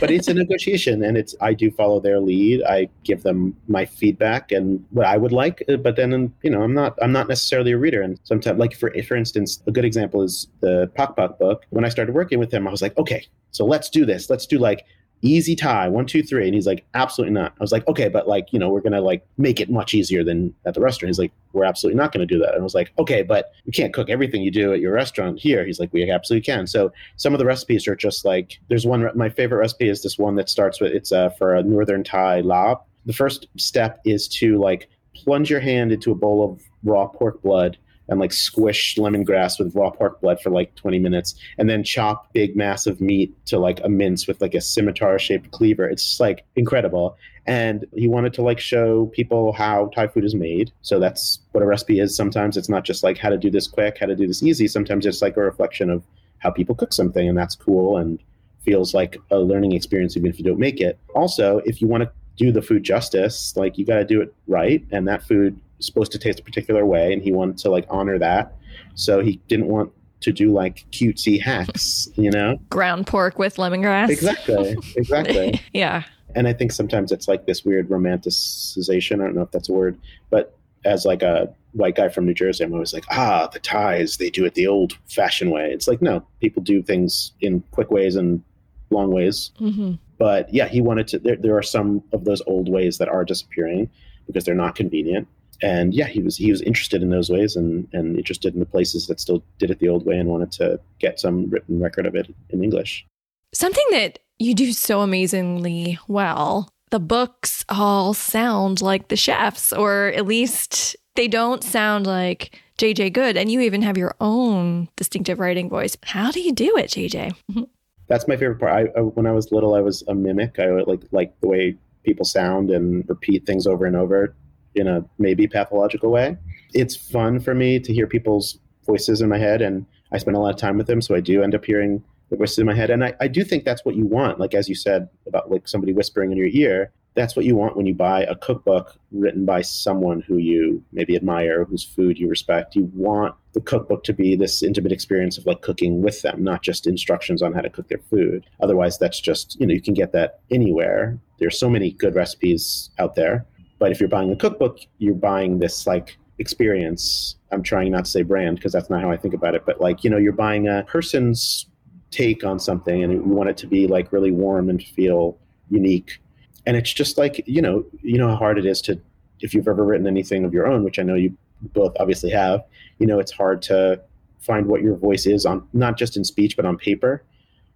But 0.00 0.10
it's 0.10 0.28
a 0.28 0.34
negotiation, 0.34 1.02
and 1.02 1.16
it's 1.16 1.34
I 1.40 1.52
do 1.52 1.70
follow 1.70 2.00
their 2.00 2.20
lead. 2.20 2.62
I 2.62 2.88
give 3.04 3.22
them 3.22 3.54
my 3.68 3.84
feedback 3.84 4.52
and 4.52 4.84
what 4.90 5.06
I 5.06 5.16
would 5.16 5.32
like, 5.32 5.62
uh, 5.68 5.76
but 5.76 5.96
then 5.96 6.32
you 6.42 6.50
know 6.50 6.62
I'm 6.62 6.74
not 6.74 6.98
I'm 7.02 7.12
not 7.12 7.28
necessarily 7.28 7.72
a 7.72 7.78
reader. 7.78 8.00
And 8.00 8.18
sometimes, 8.24 8.58
like 8.58 8.74
for 8.74 8.90
for 9.02 9.16
instance, 9.16 9.62
a 9.66 9.70
good 9.70 9.84
example 9.84 10.22
is 10.22 10.48
the 10.60 10.90
Pok 10.94 11.16
book. 11.38 11.66
When 11.70 11.84
I 11.84 11.90
started 11.90 12.14
working 12.14 12.38
with 12.38 12.52
him, 12.52 12.66
I 12.66 12.70
was 12.70 12.80
like, 12.82 12.96
okay, 12.96 13.26
so 13.50 13.66
let's 13.66 13.90
do 13.90 14.04
this. 14.06 14.30
Let's 14.30 14.46
do 14.46 14.58
like 14.58 14.84
easy 15.22 15.54
Thai 15.54 15.88
one 15.88 16.06
two 16.06 16.22
three, 16.22 16.46
and 16.46 16.54
he's 16.54 16.66
like, 16.66 16.84
absolutely 16.94 17.34
not. 17.34 17.52
I 17.58 17.62
was 17.62 17.72
like, 17.72 17.86
okay, 17.88 18.08
but 18.08 18.28
like 18.28 18.52
you 18.52 18.58
know 18.58 18.70
we're 18.70 18.80
gonna 18.80 19.00
like 19.00 19.26
make 19.38 19.60
it 19.60 19.70
much 19.70 19.94
easier 19.94 20.24
than 20.24 20.54
at 20.64 20.74
the 20.74 20.80
restaurant. 20.80 21.10
He's 21.10 21.18
like, 21.18 21.32
we're 21.52 21.64
absolutely 21.64 21.98
not 21.98 22.12
gonna 22.12 22.26
do 22.26 22.38
that. 22.38 22.54
And 22.54 22.60
I 22.60 22.64
was 22.64 22.74
like, 22.74 22.92
okay, 22.98 23.22
but 23.22 23.52
you 23.64 23.72
can't 23.72 23.92
cook 23.92 24.10
everything 24.10 24.42
you 24.42 24.50
do 24.50 24.72
at 24.72 24.80
your 24.80 24.92
restaurant 24.92 25.38
here. 25.38 25.64
He's 25.64 25.80
like, 25.80 25.92
we 25.92 26.10
absolutely 26.10 26.44
can. 26.44 26.66
So 26.66 26.92
some 27.16 27.34
of 27.34 27.38
the 27.38 27.46
recipes 27.46 27.86
are 27.86 27.96
just 27.96 28.24
like 28.24 28.58
there's 28.68 28.86
one. 28.86 29.10
My 29.14 29.28
favorite 29.28 29.58
recipe 29.58 29.88
is 29.88 30.02
this 30.02 30.18
one 30.18 30.36
that 30.36 30.48
starts 30.48 30.80
with 30.80 30.92
it's 30.92 31.12
uh, 31.12 31.30
for 31.30 31.54
a 31.54 31.62
northern 31.62 32.04
Thai 32.04 32.42
larb. 32.42 32.80
The 33.06 33.12
first 33.12 33.46
step 33.56 34.00
is 34.04 34.28
to 34.28 34.58
like 34.58 34.88
plunge 35.14 35.50
your 35.50 35.60
hand 35.60 35.92
into 35.92 36.12
a 36.12 36.14
bowl 36.14 36.44
of 36.48 36.62
raw 36.84 37.06
pork 37.06 37.42
blood 37.42 37.76
and 38.10 38.18
like 38.18 38.32
squish 38.32 38.96
lemongrass 38.96 39.58
with 39.58 39.74
raw 39.74 39.88
pork 39.88 40.20
blood 40.20 40.40
for 40.40 40.50
like 40.50 40.74
20 40.74 40.98
minutes 40.98 41.36
and 41.56 41.70
then 41.70 41.84
chop 41.84 42.32
big 42.32 42.56
massive 42.56 43.00
meat 43.00 43.34
to 43.46 43.58
like 43.58 43.80
a 43.84 43.88
mince 43.88 44.26
with 44.26 44.40
like 44.40 44.54
a 44.54 44.60
scimitar 44.60 45.18
shaped 45.18 45.50
cleaver. 45.52 45.88
It's 45.88 46.04
just 46.04 46.20
like 46.20 46.44
incredible. 46.56 47.16
And 47.46 47.86
he 47.94 48.08
wanted 48.08 48.34
to 48.34 48.42
like 48.42 48.58
show 48.58 49.06
people 49.06 49.52
how 49.52 49.86
thai 49.94 50.08
food 50.08 50.24
is 50.24 50.34
made. 50.34 50.72
So 50.82 50.98
that's 50.98 51.38
what 51.52 51.62
a 51.62 51.66
recipe 51.66 52.00
is 52.00 52.14
sometimes. 52.14 52.56
It's 52.56 52.68
not 52.68 52.84
just 52.84 53.02
like 53.02 53.16
how 53.16 53.30
to 53.30 53.38
do 53.38 53.50
this 53.50 53.68
quick 53.68 53.98
how 53.98 54.06
to 54.06 54.16
do 54.16 54.26
this 54.26 54.42
easy. 54.42 54.66
Sometimes 54.66 55.06
it's 55.06 55.22
like 55.22 55.36
a 55.36 55.42
reflection 55.42 55.88
of 55.88 56.04
how 56.38 56.50
people 56.50 56.74
cook 56.74 56.92
something 56.92 57.28
and 57.28 57.38
that's 57.38 57.54
cool 57.54 57.96
and 57.96 58.18
feels 58.64 58.92
like 58.92 59.16
a 59.30 59.38
learning 59.38 59.72
experience 59.72 60.16
even 60.16 60.28
if 60.28 60.38
you 60.38 60.44
don't 60.44 60.58
make 60.58 60.80
it. 60.80 60.98
Also 61.14 61.62
if 61.64 61.80
you 61.80 61.86
want 61.86 62.02
to 62.02 62.10
do 62.36 62.50
the 62.50 62.62
food 62.62 62.82
justice 62.82 63.54
like 63.56 63.76
you 63.76 63.84
got 63.84 63.96
to 63.96 64.04
do 64.04 64.20
it 64.20 64.34
right 64.46 64.82
and 64.90 65.06
that 65.06 65.22
food 65.22 65.60
supposed 65.80 66.12
to 66.12 66.18
taste 66.18 66.38
a 66.40 66.42
particular 66.42 66.86
way 66.86 67.12
and 67.12 67.22
he 67.22 67.32
wanted 67.32 67.58
to 67.58 67.70
like 67.70 67.86
honor 67.90 68.18
that 68.18 68.54
so 68.94 69.20
he 69.20 69.40
didn't 69.48 69.66
want 69.66 69.92
to 70.20 70.32
do 70.32 70.52
like 70.52 70.84
cutesy 70.90 71.40
hacks, 71.40 72.08
you 72.16 72.30
know? 72.30 72.58
Ground 72.68 73.06
pork 73.06 73.38
with 73.38 73.56
lemongrass. 73.56 74.10
Exactly. 74.10 74.76
Exactly. 74.96 75.60
yeah. 75.72 76.04
And 76.34 76.46
I 76.46 76.52
think 76.52 76.72
sometimes 76.72 77.10
it's 77.10 77.26
like 77.26 77.46
this 77.46 77.64
weird 77.64 77.88
romanticization. 77.88 79.20
I 79.20 79.24
don't 79.24 79.34
know 79.34 79.42
if 79.42 79.50
that's 79.50 79.68
a 79.68 79.72
word, 79.72 79.98
but 80.28 80.56
as 80.84 81.04
like 81.04 81.22
a 81.22 81.52
white 81.72 81.96
guy 81.96 82.08
from 82.08 82.26
New 82.26 82.34
Jersey, 82.34 82.64
I'm 82.64 82.72
always 82.72 82.92
like, 82.92 83.04
ah, 83.10 83.48
the 83.52 83.58
Thais, 83.58 84.16
they 84.18 84.30
do 84.30 84.44
it 84.44 84.54
the 84.54 84.66
old 84.66 84.98
fashioned 85.08 85.50
way. 85.50 85.70
It's 85.72 85.88
like, 85.88 86.02
no, 86.02 86.26
people 86.40 86.62
do 86.62 86.82
things 86.82 87.32
in 87.40 87.62
quick 87.70 87.90
ways 87.90 88.16
and 88.16 88.42
long 88.90 89.10
ways. 89.10 89.50
hmm 89.58 89.92
But 90.18 90.52
yeah, 90.52 90.68
he 90.68 90.80
wanted 90.80 91.08
to, 91.08 91.18
there, 91.18 91.36
there 91.36 91.56
are 91.56 91.62
some 91.62 92.02
of 92.12 92.24
those 92.24 92.42
old 92.46 92.68
ways 92.68 92.98
that 92.98 93.08
are 93.08 93.24
disappearing 93.24 93.90
because 94.26 94.44
they're 94.44 94.54
not 94.54 94.74
convenient. 94.74 95.26
And 95.62 95.92
yeah, 95.94 96.06
he 96.06 96.20
was 96.20 96.36
he 96.36 96.50
was 96.50 96.62
interested 96.62 97.02
in 97.02 97.10
those 97.10 97.30
ways 97.30 97.56
and, 97.56 97.86
and 97.92 98.16
interested 98.16 98.54
in 98.54 98.60
the 98.60 98.66
places 98.66 99.06
that 99.06 99.20
still 99.20 99.42
did 99.58 99.70
it 99.70 99.78
the 99.78 99.88
old 99.88 100.06
way 100.06 100.18
and 100.18 100.28
wanted 100.28 100.52
to 100.52 100.80
get 100.98 101.20
some 101.20 101.50
written 101.50 101.80
record 101.80 102.06
of 102.06 102.14
it 102.14 102.34
in 102.50 102.64
English. 102.64 103.06
Something 103.52 103.84
that 103.90 104.20
you 104.38 104.54
do 104.54 104.72
so 104.72 105.00
amazingly 105.00 105.98
well. 106.08 106.70
The 106.90 107.00
books 107.00 107.64
all 107.68 108.14
sound 108.14 108.80
like 108.80 109.08
the 109.08 109.16
chefs, 109.16 109.72
or 109.72 110.08
at 110.16 110.26
least 110.26 110.96
they 111.14 111.28
don't 111.28 111.62
sound 111.62 112.06
like 112.06 112.58
JJ 112.78 113.12
Goode. 113.12 113.36
And 113.36 113.50
you 113.50 113.60
even 113.60 113.82
have 113.82 113.98
your 113.98 114.16
own 114.20 114.88
distinctive 114.96 115.38
writing 115.38 115.68
voice. 115.68 115.96
How 116.02 116.30
do 116.30 116.40
you 116.40 116.52
do 116.52 116.76
it, 116.76 116.90
JJ? 116.90 117.34
That's 118.08 118.26
my 118.26 118.36
favorite 118.36 118.58
part. 118.58 118.72
I, 118.72 118.98
I 118.98 119.02
when 119.02 119.26
I 119.26 119.32
was 119.32 119.52
little, 119.52 119.74
I 119.74 119.80
was 119.80 120.02
a 120.08 120.14
mimic. 120.14 120.58
I 120.58 120.70
like 120.70 121.02
like 121.12 121.38
the 121.40 121.48
way 121.48 121.76
people 122.02 122.24
sound 122.24 122.70
and 122.70 123.08
repeat 123.08 123.46
things 123.46 123.66
over 123.66 123.84
and 123.84 123.94
over 123.94 124.34
in 124.74 124.86
a 124.86 125.04
maybe 125.18 125.46
pathological 125.46 126.10
way. 126.10 126.36
It's 126.74 126.96
fun 126.96 127.40
for 127.40 127.54
me 127.54 127.80
to 127.80 127.92
hear 127.92 128.06
people's 128.06 128.58
voices 128.86 129.20
in 129.20 129.28
my 129.28 129.38
head, 129.38 129.62
and 129.62 129.86
I 130.12 130.18
spend 130.18 130.36
a 130.36 130.40
lot 130.40 130.54
of 130.54 130.60
time 130.60 130.78
with 130.78 130.86
them, 130.86 131.00
so 131.00 131.14
I 131.14 131.20
do 131.20 131.42
end 131.42 131.54
up 131.54 131.64
hearing 131.64 132.02
the 132.30 132.36
voices 132.36 132.58
in 132.58 132.66
my 132.66 132.74
head. 132.74 132.90
And 132.90 133.04
I, 133.04 133.14
I 133.20 133.28
do 133.28 133.44
think 133.44 133.64
that's 133.64 133.84
what 133.84 133.96
you 133.96 134.06
want. 134.06 134.38
Like 134.38 134.54
as 134.54 134.68
you 134.68 134.74
said 134.74 135.08
about 135.26 135.50
like 135.50 135.68
somebody 135.68 135.92
whispering 135.92 136.30
in 136.30 136.38
your 136.38 136.48
ear, 136.48 136.92
that's 137.14 137.34
what 137.34 137.44
you 137.44 137.56
want 137.56 137.76
when 137.76 137.86
you 137.86 137.94
buy 137.94 138.22
a 138.22 138.36
cookbook 138.36 138.96
written 139.10 139.44
by 139.44 139.62
someone 139.62 140.20
who 140.20 140.36
you 140.36 140.82
maybe 140.92 141.16
admire, 141.16 141.64
whose 141.64 141.84
food 141.84 142.18
you 142.18 142.28
respect. 142.28 142.76
You 142.76 142.90
want 142.94 143.34
the 143.52 143.60
cookbook 143.60 144.04
to 144.04 144.12
be 144.12 144.36
this 144.36 144.62
intimate 144.62 144.92
experience 144.92 145.36
of 145.36 145.44
like 145.44 145.60
cooking 145.60 146.02
with 146.02 146.22
them, 146.22 146.44
not 146.44 146.62
just 146.62 146.86
instructions 146.86 147.42
on 147.42 147.52
how 147.52 147.62
to 147.62 147.70
cook 147.70 147.88
their 147.88 147.98
food. 148.10 148.46
Otherwise, 148.60 148.96
that's 148.98 149.20
just, 149.20 149.58
you 149.58 149.66
know, 149.66 149.74
you 149.74 149.82
can 149.82 149.94
get 149.94 150.12
that 150.12 150.38
anywhere. 150.52 151.18
There's 151.40 151.58
so 151.58 151.68
many 151.68 151.90
good 151.90 152.14
recipes 152.14 152.90
out 153.00 153.16
there. 153.16 153.44
But 153.80 153.90
if 153.90 153.98
you're 153.98 154.10
buying 154.10 154.30
a 154.30 154.36
cookbook, 154.36 154.78
you're 154.98 155.14
buying 155.14 155.58
this 155.58 155.86
like 155.86 156.16
experience. 156.38 157.36
I'm 157.50 157.62
trying 157.62 157.90
not 157.90 158.04
to 158.04 158.10
say 158.10 158.22
brand 158.22 158.56
because 158.56 158.72
that's 158.72 158.90
not 158.90 159.00
how 159.00 159.10
I 159.10 159.16
think 159.16 159.34
about 159.34 159.56
it, 159.56 159.66
but 159.66 159.80
like, 159.80 160.04
you 160.04 160.10
know, 160.10 160.18
you're 160.18 160.32
buying 160.32 160.68
a 160.68 160.84
person's 160.86 161.66
take 162.10 162.44
on 162.44 162.60
something 162.60 163.02
and 163.02 163.12
you 163.12 163.22
want 163.22 163.48
it 163.48 163.56
to 163.56 163.66
be 163.66 163.86
like 163.86 164.12
really 164.12 164.30
warm 164.30 164.68
and 164.68 164.82
feel 164.82 165.38
unique. 165.70 166.18
And 166.66 166.76
it's 166.76 166.92
just 166.92 167.16
like, 167.18 167.42
you 167.46 167.62
know, 167.62 167.84
you 168.02 168.18
know 168.18 168.28
how 168.28 168.36
hard 168.36 168.58
it 168.58 168.66
is 168.66 168.82
to 168.82 169.00
if 169.40 169.54
you've 169.54 169.66
ever 169.66 169.82
written 169.82 170.06
anything 170.06 170.44
of 170.44 170.52
your 170.52 170.66
own, 170.66 170.84
which 170.84 170.98
I 170.98 171.02
know 171.02 171.14
you 171.14 171.34
both 171.72 171.96
obviously 171.98 172.30
have, 172.30 172.62
you 172.98 173.06
know, 173.06 173.18
it's 173.18 173.32
hard 173.32 173.62
to 173.62 174.00
find 174.40 174.66
what 174.66 174.82
your 174.82 174.96
voice 174.96 175.26
is 175.26 175.46
on 175.46 175.66
not 175.72 175.96
just 175.96 176.16
in 176.18 176.24
speech 176.24 176.54
but 176.54 176.66
on 176.66 176.76
paper. 176.76 177.24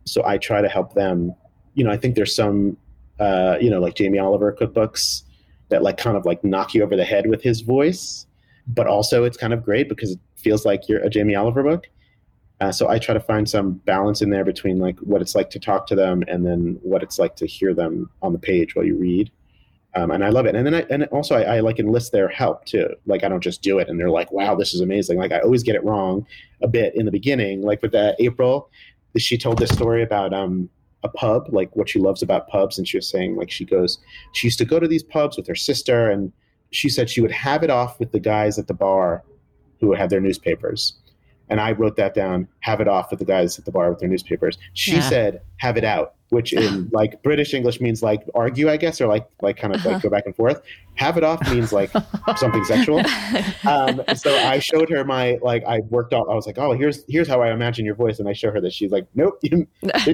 So 0.04 0.22
I 0.26 0.36
try 0.36 0.60
to 0.60 0.68
help 0.68 0.92
them. 0.92 1.34
You 1.74 1.84
know, 1.84 1.90
I 1.90 1.96
think 1.96 2.14
there's 2.14 2.34
some 2.34 2.76
uh, 3.20 3.56
you 3.60 3.70
know, 3.70 3.80
like 3.80 3.94
Jamie 3.94 4.18
Oliver 4.18 4.52
cookbooks 4.52 5.22
that 5.68 5.82
like 5.82 5.96
kind 5.96 6.16
of 6.16 6.24
like 6.26 6.42
knock 6.44 6.74
you 6.74 6.82
over 6.82 6.96
the 6.96 7.04
head 7.04 7.28
with 7.28 7.42
his 7.42 7.60
voice, 7.60 8.26
but 8.66 8.86
also 8.86 9.24
it's 9.24 9.36
kind 9.36 9.52
of 9.52 9.64
great 9.64 9.88
because 9.88 10.12
it 10.12 10.18
feels 10.36 10.64
like 10.64 10.88
you're 10.88 11.00
a 11.00 11.10
Jamie 11.10 11.34
Oliver 11.34 11.62
book. 11.62 11.88
Uh, 12.60 12.70
so 12.70 12.88
I 12.88 12.98
try 12.98 13.14
to 13.14 13.20
find 13.20 13.48
some 13.48 13.72
balance 13.84 14.22
in 14.22 14.30
there 14.30 14.44
between 14.44 14.78
like 14.78 14.98
what 15.00 15.20
it's 15.20 15.34
like 15.34 15.50
to 15.50 15.58
talk 15.58 15.86
to 15.88 15.94
them 15.94 16.22
and 16.28 16.46
then 16.46 16.78
what 16.82 17.02
it's 17.02 17.18
like 17.18 17.36
to 17.36 17.46
hear 17.46 17.74
them 17.74 18.10
on 18.22 18.32
the 18.32 18.38
page 18.38 18.74
while 18.74 18.84
you 18.84 18.96
read. 18.96 19.30
Um, 19.96 20.10
and 20.10 20.24
I 20.24 20.28
love 20.28 20.46
it. 20.46 20.56
And 20.56 20.66
then 20.66 20.74
I, 20.74 20.86
and 20.90 21.04
also 21.04 21.36
I, 21.36 21.56
I 21.56 21.60
like 21.60 21.78
enlist 21.78 22.12
their 22.12 22.28
help 22.28 22.64
too. 22.64 22.88
Like 23.06 23.22
I 23.22 23.28
don't 23.28 23.42
just 23.42 23.62
do 23.62 23.78
it 23.78 23.88
and 23.88 23.98
they're 23.98 24.10
like, 24.10 24.32
wow, 24.32 24.54
this 24.54 24.74
is 24.74 24.80
amazing. 24.80 25.18
Like 25.18 25.32
I 25.32 25.40
always 25.40 25.62
get 25.62 25.76
it 25.76 25.84
wrong 25.84 26.26
a 26.62 26.68
bit 26.68 26.94
in 26.96 27.04
the 27.06 27.12
beginning. 27.12 27.62
Like 27.62 27.82
with 27.82 27.92
that 27.92 28.16
April, 28.18 28.70
she 29.16 29.38
told 29.38 29.58
this 29.58 29.70
story 29.70 30.02
about 30.02 30.32
um, 30.32 30.68
a 31.04 31.08
pub, 31.08 31.46
like 31.50 31.74
what 31.76 31.88
she 31.88 31.98
loves 32.00 32.22
about 32.22 32.48
pubs. 32.48 32.78
And 32.78 32.88
she 32.88 32.96
was 32.96 33.08
saying 33.08 33.36
like 33.36 33.50
she 33.50 33.64
goes, 33.64 33.98
she 34.32 34.46
used 34.48 34.58
to 34.58 34.64
go 34.64 34.80
to 34.80 34.88
these 34.88 35.02
pubs 35.02 35.36
with 35.36 35.46
her 35.46 35.54
sister 35.54 36.10
and 36.10 36.32
she 36.70 36.88
said 36.88 37.08
she 37.08 37.20
would 37.20 37.30
have 37.30 37.62
it 37.62 37.70
off 37.70 38.00
with 38.00 38.10
the 38.10 38.18
guys 38.20 38.58
at 38.58 38.66
the 38.66 38.74
bar 38.74 39.22
who 39.80 39.92
had 39.92 40.10
their 40.10 40.20
newspapers. 40.20 40.94
And 41.50 41.60
I 41.60 41.72
wrote 41.72 41.96
that 41.96 42.14
down, 42.14 42.48
have 42.60 42.80
it 42.80 42.88
off 42.88 43.10
with 43.10 43.18
the 43.18 43.26
guys 43.26 43.58
at 43.58 43.66
the 43.66 43.70
bar 43.70 43.90
with 43.90 43.98
their 44.00 44.08
newspapers. 44.08 44.56
She 44.72 44.92
Yeah. 44.94 45.08
said, 45.08 45.40
have 45.58 45.76
it 45.76 45.84
out, 45.84 46.14
which 46.30 46.54
in 46.54 46.88
like 46.92 47.22
British 47.22 47.52
English 47.52 47.82
means 47.82 48.02
like 48.02 48.22
argue, 48.34 48.70
I 48.70 48.78
guess, 48.78 48.98
or 49.00 49.06
like 49.08 49.26
like 49.42 49.58
kind 49.58 49.74
of 49.74 49.84
like 49.84 50.00
go 50.02 50.08
back 50.08 50.24
and 50.24 50.34
forth. 50.34 50.62
Have 50.94 51.18
it 51.18 51.22
off 51.22 51.46
means 51.50 51.70
like 51.70 51.90
something 52.36 52.64
sexual. 52.64 53.02
Um, 53.66 54.02
so 54.14 54.34
I 54.34 54.58
showed 54.58 54.90
her 54.90 55.04
my 55.04 55.38
like 55.42 55.64
I 55.64 55.80
worked 55.90 56.12
out. 56.12 56.26
I 56.30 56.34
was 56.34 56.46
like, 56.46 56.58
oh, 56.58 56.72
here's 56.72 57.04
here's 57.08 57.28
how 57.28 57.40
I 57.42 57.50
imagine 57.52 57.84
your 57.84 57.94
voice, 57.94 58.18
and 58.18 58.28
I 58.28 58.32
show 58.32 58.50
her 58.50 58.60
that 58.60 58.72
she's 58.72 58.90
like, 58.90 59.06
nope, 59.14 59.40
didn't 59.42 59.68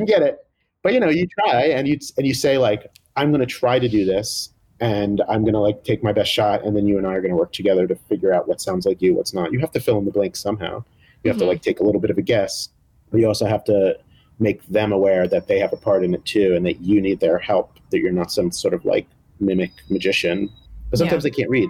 get 0.06 0.22
it. 0.22 0.38
But 0.82 0.94
you 0.94 1.00
know, 1.00 1.08
you 1.08 1.26
try 1.38 1.64
and 1.66 1.86
you 1.86 1.98
and 2.16 2.26
you 2.26 2.34
say 2.34 2.58
like, 2.58 2.90
I'm 3.16 3.30
going 3.30 3.40
to 3.40 3.46
try 3.46 3.78
to 3.78 3.88
do 3.88 4.04
this, 4.04 4.50
and 4.80 5.20
I'm 5.28 5.42
going 5.42 5.54
to 5.54 5.60
like 5.60 5.84
take 5.84 6.02
my 6.02 6.12
best 6.12 6.32
shot, 6.32 6.64
and 6.64 6.74
then 6.76 6.86
you 6.86 6.96
and 6.98 7.06
I 7.06 7.14
are 7.14 7.20
going 7.20 7.32
to 7.32 7.36
work 7.36 7.52
together 7.52 7.86
to 7.86 7.94
figure 7.94 8.32
out 8.32 8.48
what 8.48 8.60
sounds 8.60 8.86
like 8.86 9.02
you, 9.02 9.14
what's 9.14 9.34
not. 9.34 9.52
You 9.52 9.60
have 9.60 9.72
to 9.72 9.80
fill 9.80 9.98
in 9.98 10.04
the 10.04 10.10
blanks 10.10 10.40
somehow. 10.40 10.84
You 11.22 11.30
have 11.30 11.36
Mhm. 11.36 11.40
to 11.40 11.46
like 11.46 11.62
take 11.62 11.80
a 11.80 11.84
little 11.84 12.00
bit 12.00 12.10
of 12.10 12.16
a 12.18 12.22
guess, 12.22 12.70
but 13.10 13.20
you 13.20 13.26
also 13.26 13.46
have 13.46 13.64
to 13.64 13.98
make 14.38 14.66
them 14.68 14.90
aware 14.90 15.28
that 15.28 15.48
they 15.48 15.58
have 15.58 15.72
a 15.74 15.76
part 15.76 16.02
in 16.02 16.14
it 16.14 16.24
too, 16.24 16.54
and 16.54 16.64
that 16.64 16.80
you 16.80 17.00
need 17.00 17.20
their 17.20 17.38
help. 17.38 17.72
That 17.90 17.98
you're 17.98 18.12
not 18.12 18.32
some 18.32 18.50
sort 18.50 18.72
of 18.72 18.84
like 18.86 19.06
mimic 19.38 19.72
magician. 19.90 20.48
But 20.88 20.98
sometimes 20.98 21.24
they 21.24 21.30
can't 21.30 21.50
read. 21.50 21.68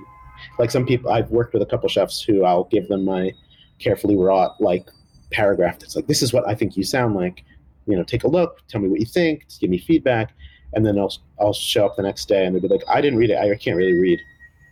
Like 0.58 0.70
some 0.70 0.86
people, 0.86 1.10
I've 1.10 1.30
worked 1.30 1.52
with 1.52 1.62
a 1.62 1.66
couple 1.66 1.88
chefs 1.88 2.22
who 2.22 2.44
I'll 2.44 2.64
give 2.64 2.88
them 2.88 3.04
my 3.04 3.32
carefully 3.80 4.16
wrought 4.16 4.60
like 4.60 4.88
paragraph 5.30 5.78
that's 5.78 5.94
like, 5.96 6.06
this 6.06 6.22
is 6.22 6.32
what 6.32 6.46
I 6.48 6.54
think 6.54 6.76
you 6.76 6.84
sound 6.84 7.14
like. 7.16 7.44
You 7.90 7.96
know, 7.96 8.04
take 8.04 8.24
a 8.24 8.28
look, 8.28 8.66
tell 8.68 8.80
me 8.80 8.88
what 8.88 9.00
you 9.00 9.06
think, 9.06 9.46
give 9.60 9.70
me 9.70 9.78
feedback, 9.78 10.32
and 10.74 10.84
then 10.86 10.98
I'll 10.98 11.12
I'll 11.40 11.52
show 11.52 11.86
up 11.86 11.96
the 11.96 12.02
next 12.02 12.26
day 12.28 12.44
and 12.44 12.54
they'll 12.54 12.62
be 12.62 12.68
like, 12.68 12.82
I 12.88 13.00
didn't 13.00 13.18
read 13.18 13.30
it. 13.30 13.38
I 13.38 13.54
can't 13.56 13.76
really 13.76 13.94
read. 13.98 14.20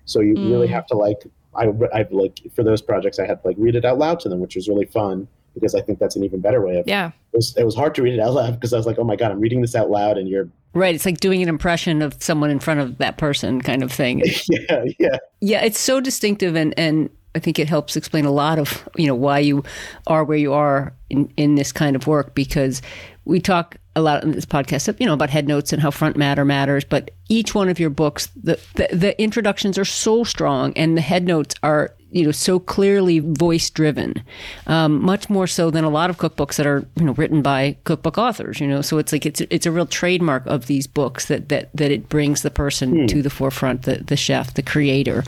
So 0.05 0.21
you 0.21 0.35
really 0.37 0.69
Mm. 0.69 0.73
have 0.73 0.87
to 0.87 0.97
like 0.97 1.19
I 1.55 1.69
I've 1.93 2.11
like 2.13 2.41
for 2.55 2.63
those 2.63 2.81
projects 2.83 3.19
I 3.19 3.27
had 3.27 3.43
to 3.43 3.49
like 3.49 3.57
read 3.59 3.75
it 3.75 3.85
out 3.85 3.99
loud 3.99 4.21
to 4.21 4.29
them, 4.29 4.41
which 4.41 4.55
was 4.57 4.69
really 4.69 4.87
fun 4.87 5.27
because 5.55 5.75
I 5.75 5.81
think 5.81 5.99
that's 5.99 6.15
an 6.15 6.23
even 6.25 6.41
better 6.41 6.65
way 6.65 6.77
of. 6.77 6.87
yeah. 6.87 7.09
It 7.33 7.37
was, 7.37 7.57
it 7.57 7.65
was 7.65 7.75
hard 7.75 7.95
to 7.97 8.03
read 8.03 8.15
it 8.15 8.21
out 8.21 8.33
loud 8.33 8.53
because 8.55 8.73
I 8.73 8.77
was 8.77 8.87
like, 8.87 8.99
oh 8.99 9.05
my 9.05 9.17
god, 9.17 9.33
I'm 9.33 9.41
reading 9.41 9.61
this 9.61 9.75
out 9.75 9.91
loud, 9.91 10.17
and 10.17 10.29
you're 10.29 10.49
Right. 10.75 10.95
It's 10.95 11.05
like 11.07 11.19
doing 11.19 11.43
an 11.43 11.49
impression 11.49 12.03
of 12.03 12.23
someone 12.23 12.51
in 12.51 12.59
front 12.61 12.79
of 12.81 12.99
that 12.99 13.17
person 13.19 13.61
kind 13.63 13.83
of 13.83 13.91
thing. 13.91 14.23
yeah 14.51 14.85
yeah 14.99 15.17
Yeah, 15.41 15.65
it's 15.65 15.81
so 15.81 16.01
distinctive 16.01 16.55
and 16.55 16.75
and 16.79 17.11
I 17.39 17.41
think 17.41 17.61
it 17.61 17.69
helps 17.69 17.95
explain 17.95 18.25
a 18.25 18.33
lot 18.33 18.59
of, 18.59 18.89
you 18.97 19.07
know, 19.07 19.15
why 19.15 19.39
you 19.39 19.63
are 20.09 20.25
where 20.25 20.37
you 20.37 20.53
are 20.55 20.93
in, 21.09 21.33
in 21.37 21.55
this 21.55 21.71
kind 21.71 21.95
of 21.95 22.09
work 22.09 22.35
because 22.35 22.83
we 23.29 23.41
talk 23.41 23.77
a 23.95 24.01
lot 24.01 24.25
in 24.25 24.33
this 24.33 24.47
podcast, 24.47 24.99
you 24.99 25.07
know, 25.07 25.13
about 25.13 25.29
head 25.29 25.47
notes 25.47 25.73
and 25.73 25.83
how 25.83 25.91
front 25.91 26.17
matter 26.17 26.47
matters, 26.47 26.83
but 26.83 27.11
each 27.29 27.55
one 27.55 27.69
of 27.69 27.79
your 27.79 27.91
books, 27.91 28.29
the, 28.35 28.59
the 28.75 28.89
the 28.91 29.23
introductions 29.23 29.77
are 29.77 29.85
so 29.85 30.25
strong 30.25 30.73
and 30.77 30.97
the 30.97 31.03
head 31.03 31.27
notes 31.27 31.55
are, 31.63 31.95
you 32.11 32.25
know, 32.25 32.33
so 32.33 32.59
clearly 32.59 33.19
voice 33.19 33.69
driven, 33.69 34.23
um, 34.67 35.03
much 35.03 35.29
more 35.29 35.47
so 35.47 35.71
than 35.71 35.85
a 35.85 35.91
lot 35.91 36.09
of 36.09 36.17
cookbooks 36.17 36.57
that 36.57 36.67
are, 36.67 36.87
you 36.97 37.05
know, 37.05 37.13
written 37.13 37.43
by 37.43 37.77
cookbook 37.85 38.17
authors, 38.17 38.61
you 38.61 38.67
know. 38.67 38.81
So 38.81 38.97
it's 38.97 39.13
like 39.13 39.27
it's 39.27 39.43
it's 39.43 39.67
a 39.67 39.71
real 39.71 39.87
trademark 39.87 40.47
of 40.47 40.67
these 40.67 40.87
books 40.87 41.27
that 41.27 41.51
that 41.51 41.69
that 41.75 41.91
it 41.91 42.09
brings 42.09 42.41
the 42.41 42.51
person 42.51 43.07
to 43.09 43.21
the 43.21 43.31
forefront, 43.31 43.83
the 43.83 43.97
the 43.97 44.17
chef, 44.17 44.55
the 44.55 44.63
creator. 44.63 45.23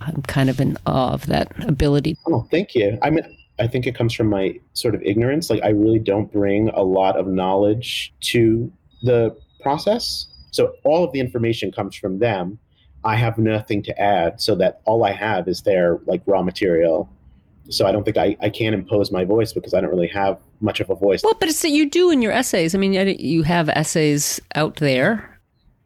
I'm 0.00 0.22
kind 0.22 0.48
of 0.48 0.60
in 0.60 0.76
awe 0.86 1.14
of 1.14 1.26
that 1.26 1.52
ability. 1.64 2.16
Oh, 2.28 2.46
thank 2.48 2.76
you. 2.76 2.96
I 3.02 3.10
mean, 3.10 3.24
I 3.60 3.66
think 3.66 3.86
it 3.86 3.94
comes 3.94 4.14
from 4.14 4.28
my 4.28 4.58
sort 4.72 4.94
of 4.94 5.02
ignorance. 5.02 5.50
Like, 5.50 5.62
I 5.62 5.68
really 5.68 5.98
don't 5.98 6.32
bring 6.32 6.70
a 6.70 6.82
lot 6.82 7.16
of 7.16 7.26
knowledge 7.26 8.12
to 8.20 8.72
the 9.02 9.36
process. 9.62 10.26
So, 10.50 10.74
all 10.84 11.04
of 11.04 11.12
the 11.12 11.20
information 11.20 11.70
comes 11.70 11.94
from 11.94 12.18
them. 12.18 12.58
I 13.04 13.16
have 13.16 13.38
nothing 13.38 13.82
to 13.84 14.00
add, 14.00 14.40
so 14.40 14.54
that 14.56 14.80
all 14.84 15.04
I 15.04 15.12
have 15.12 15.46
is 15.46 15.62
their 15.62 15.98
like 16.06 16.22
raw 16.26 16.42
material. 16.42 17.08
So, 17.68 17.86
I 17.86 17.92
don't 17.92 18.04
think 18.04 18.16
I, 18.16 18.36
I 18.40 18.48
can 18.48 18.72
impose 18.72 19.12
my 19.12 19.24
voice 19.24 19.52
because 19.52 19.74
I 19.74 19.80
don't 19.80 19.90
really 19.90 20.08
have 20.08 20.38
much 20.60 20.80
of 20.80 20.88
a 20.90 20.94
voice. 20.94 21.22
Well, 21.22 21.36
but 21.38 21.48
it's 21.48 21.62
that 21.62 21.70
you 21.70 21.88
do 21.88 22.10
in 22.10 22.22
your 22.22 22.32
essays. 22.32 22.74
I 22.74 22.78
mean, 22.78 22.92
you 22.92 23.42
have 23.42 23.68
essays 23.68 24.40
out 24.54 24.76
there. 24.76 25.38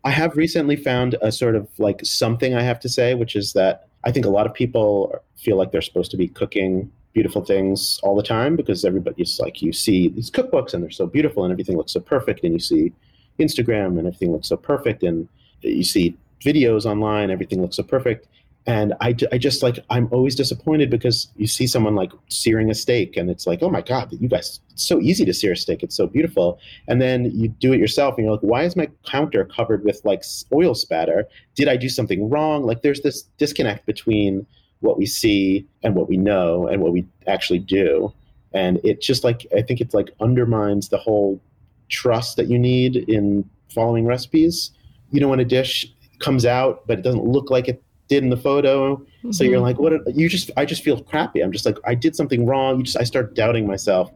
I 0.05 0.11
have 0.11 0.37
recently 0.37 0.77
found 0.77 1.17
a 1.23 1.33
sort 1.33 1.57
of 1.57 1.69
like 1.79 2.05
something 2.05 2.55
I 2.55 2.63
have 2.63 2.79
to 2.81 2.89
say, 2.89 3.15
which 3.15 3.35
is 3.35 3.55
that 3.55 3.89
I 4.05 4.13
think 4.13 4.27
a 4.27 4.31
lot 4.31 4.47
of 4.47 4.53
people 4.53 5.15
feel 5.37 5.57
like 5.57 5.73
they're 5.73 5.83
supposed 5.83 6.11
to 6.11 6.17
be 6.17 6.29
cooking 6.29 6.93
beautiful 7.15 7.45
things 7.45 7.99
all 8.03 8.15
the 8.15 8.23
time 8.23 8.57
because 8.57 8.85
everybody's 8.85 9.41
like, 9.41 9.63
you 9.63 9.73
see 9.73 10.09
these 10.09 10.31
cookbooks 10.31 10.75
and 10.75 10.83
they're 10.83 10.91
so 10.91 11.07
beautiful 11.07 11.45
and 11.45 11.53
everything 11.53 11.77
looks 11.77 11.93
so 11.93 12.01
perfect, 12.01 12.45
and 12.45 12.53
you 12.53 12.59
see 12.59 12.93
Instagram 13.39 13.99
and 13.99 14.07
everything 14.07 14.33
looks 14.33 14.49
so 14.49 14.57
perfect, 14.57 15.03
and 15.03 15.29
you 15.63 15.85
see 15.85 16.17
videos 16.45 16.85
online, 16.85 17.31
everything 17.31 17.63
looks 17.63 17.77
so 17.77 17.83
perfect. 17.83 18.27
And 18.67 18.95
I, 19.03 19.15
I 19.31 19.37
just 19.37 19.63
like, 19.63 19.79
I'm 19.91 20.09
always 20.11 20.35
disappointed 20.35 20.89
because 20.89 21.29
you 21.37 21.47
see 21.47 21.67
someone 21.67 21.95
like 21.95 22.13
searing 22.29 22.71
a 22.71 22.75
steak 22.75 23.15
and 23.15 23.29
it's 23.29 23.47
like, 23.47 23.63
oh 23.63 23.69
my 23.69 23.83
God, 23.83 24.11
you 24.19 24.27
guys, 24.27 24.61
it's 24.73 24.87
so 24.87 25.01
easy 25.01 25.27
to 25.27 25.35
sear 25.35 25.53
a 25.53 25.57
steak. 25.57 25.83
It's 25.83 25.95
so 25.95 26.07
beautiful. 26.07 26.59
And 26.89 27.01
then 27.01 27.31
you 27.35 27.49
do 27.49 27.75
it 27.75 27.79
yourself 27.79 28.17
and 28.17 28.25
you're 28.25 28.33
like, 28.33 28.41
why 28.41 28.63
is 28.63 28.75
my 28.75 28.89
counter 29.07 29.45
covered 29.45 29.85
with 29.85 30.01
like 30.05 30.25
oil 30.51 30.75
spatter? 30.75 31.29
Did 31.55 31.69
I 31.69 31.77
do 31.77 31.91
something 31.91 32.31
wrong? 32.31 32.65
Like 32.65 32.81
there's 32.81 33.03
this 33.03 33.25
disconnect 33.37 33.85
between 33.85 34.47
what 34.81 34.99
we 34.99 35.07
see 35.07 35.67
and 35.83 35.95
what 35.95 36.09
we 36.09 36.17
know 36.17 36.67
and 36.67 36.83
what 36.83 36.93
we 36.93 37.07
actually 37.27 37.59
do. 37.59 38.13
And 38.53 38.81
it 38.85 39.01
just 39.01 39.25
like, 39.25 39.47
I 39.57 39.63
think 39.63 39.81
it's 39.81 39.95
like 39.95 40.11
undermines 40.21 40.89
the 40.89 40.99
whole 40.99 41.41
trust 41.89 42.37
that 42.37 42.49
you 42.49 42.59
need 42.59 42.97
in 43.09 43.49
following 43.73 44.07
recipes. 44.07 44.71
You 45.11 45.21
know, 45.21 45.29
when 45.29 45.41
a 45.41 45.45
dish 45.45 45.87
comes 46.21 46.47
out, 46.47 46.87
but 46.87 46.99
it 46.99 47.03
doesn't 47.03 47.25
look 47.25 47.51
like 47.51 47.69
it 47.69 47.83
did 48.09 48.23
in 48.23 48.31
the 48.31 48.37
photo. 48.37 48.97
Mm-hmm. 48.97 49.33
So 49.33 49.45
you're 49.45 49.61
like, 49.61 49.79
what? 49.79 49.93
You 50.15 50.29
just, 50.29 50.51
I 50.57 50.65
just 50.65 50.83
feel 50.83 51.03
crappy. 51.03 51.41
I'm 51.41 51.53
just 51.53 51.67
like, 51.67 51.79
I 51.85 51.95
did 51.95 52.15
something 52.15 52.47
wrong. 52.47 52.79
You 52.79 52.85
just, 52.85 52.97
I 52.97 53.05
start 53.05 53.35
doubting 53.35 53.67
myself. 53.67 54.11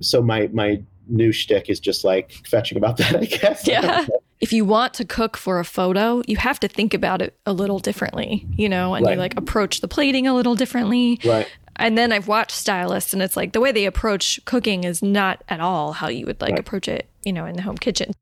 So 0.00 0.22
my, 0.22 0.48
my 0.52 0.82
new 1.08 1.32
shtick 1.32 1.68
is 1.70 1.80
just 1.80 2.04
like 2.04 2.32
fetching 2.46 2.76
about 2.76 2.96
that, 2.98 3.16
I 3.16 3.24
guess. 3.24 3.66
Yeah. 3.68 4.06
If 4.40 4.52
you 4.52 4.64
want 4.64 4.94
to 4.94 5.04
cook 5.04 5.36
for 5.36 5.58
a 5.58 5.64
photo, 5.64 6.22
you 6.26 6.36
have 6.36 6.60
to 6.60 6.68
think 6.68 6.94
about 6.94 7.22
it 7.22 7.38
a 7.46 7.52
little 7.52 7.78
differently, 7.78 8.46
you 8.56 8.68
know, 8.68 8.94
and 8.94 9.06
right. 9.06 9.14
you 9.14 9.18
like 9.18 9.36
approach 9.36 9.80
the 9.80 9.88
plating 9.88 10.26
a 10.26 10.34
little 10.34 10.54
differently. 10.54 11.18
Right. 11.24 11.48
And 11.76 11.96
then 11.96 12.12
I've 12.12 12.28
watched 12.28 12.52
stylists 12.52 13.12
and 13.12 13.22
it's 13.22 13.36
like 13.36 13.52
the 13.52 13.60
way 13.60 13.72
they 13.72 13.84
approach 13.84 14.40
cooking 14.44 14.84
is 14.84 15.02
not 15.02 15.44
at 15.48 15.60
all 15.60 15.92
how 15.92 16.08
you 16.08 16.26
would 16.26 16.40
like 16.40 16.52
right. 16.52 16.60
approach 16.60 16.88
it, 16.88 17.08
you 17.24 17.32
know, 17.32 17.44
in 17.44 17.56
the 17.56 17.62
home 17.62 17.76
kitchen 17.76 18.12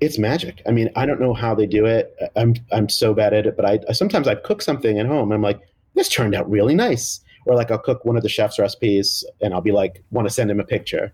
it's 0.00 0.18
magic. 0.18 0.62
I 0.66 0.72
mean, 0.72 0.90
I 0.96 1.06
don't 1.06 1.20
know 1.20 1.34
how 1.34 1.54
they 1.54 1.66
do 1.66 1.84
it. 1.84 2.16
I'm 2.34 2.54
I'm 2.72 2.88
so 2.88 3.14
bad 3.14 3.34
at 3.34 3.46
it, 3.46 3.56
but 3.56 3.64
I 3.64 3.92
sometimes 3.92 4.26
I 4.26 4.34
cook 4.34 4.62
something 4.62 4.98
at 4.98 5.06
home. 5.06 5.30
I'm 5.30 5.42
like, 5.42 5.60
this 5.94 6.08
turned 6.08 6.34
out 6.34 6.50
really 6.50 6.74
nice. 6.74 7.20
Or 7.46 7.54
like 7.54 7.70
I'll 7.70 7.78
cook 7.78 8.04
one 8.04 8.16
of 8.16 8.22
the 8.22 8.28
chef's 8.28 8.58
recipes 8.58 9.24
and 9.40 9.54
I'll 9.54 9.60
be 9.60 9.72
like, 9.72 10.02
want 10.10 10.26
to 10.26 10.34
send 10.34 10.50
him 10.50 10.60
a 10.60 10.64
picture, 10.64 11.12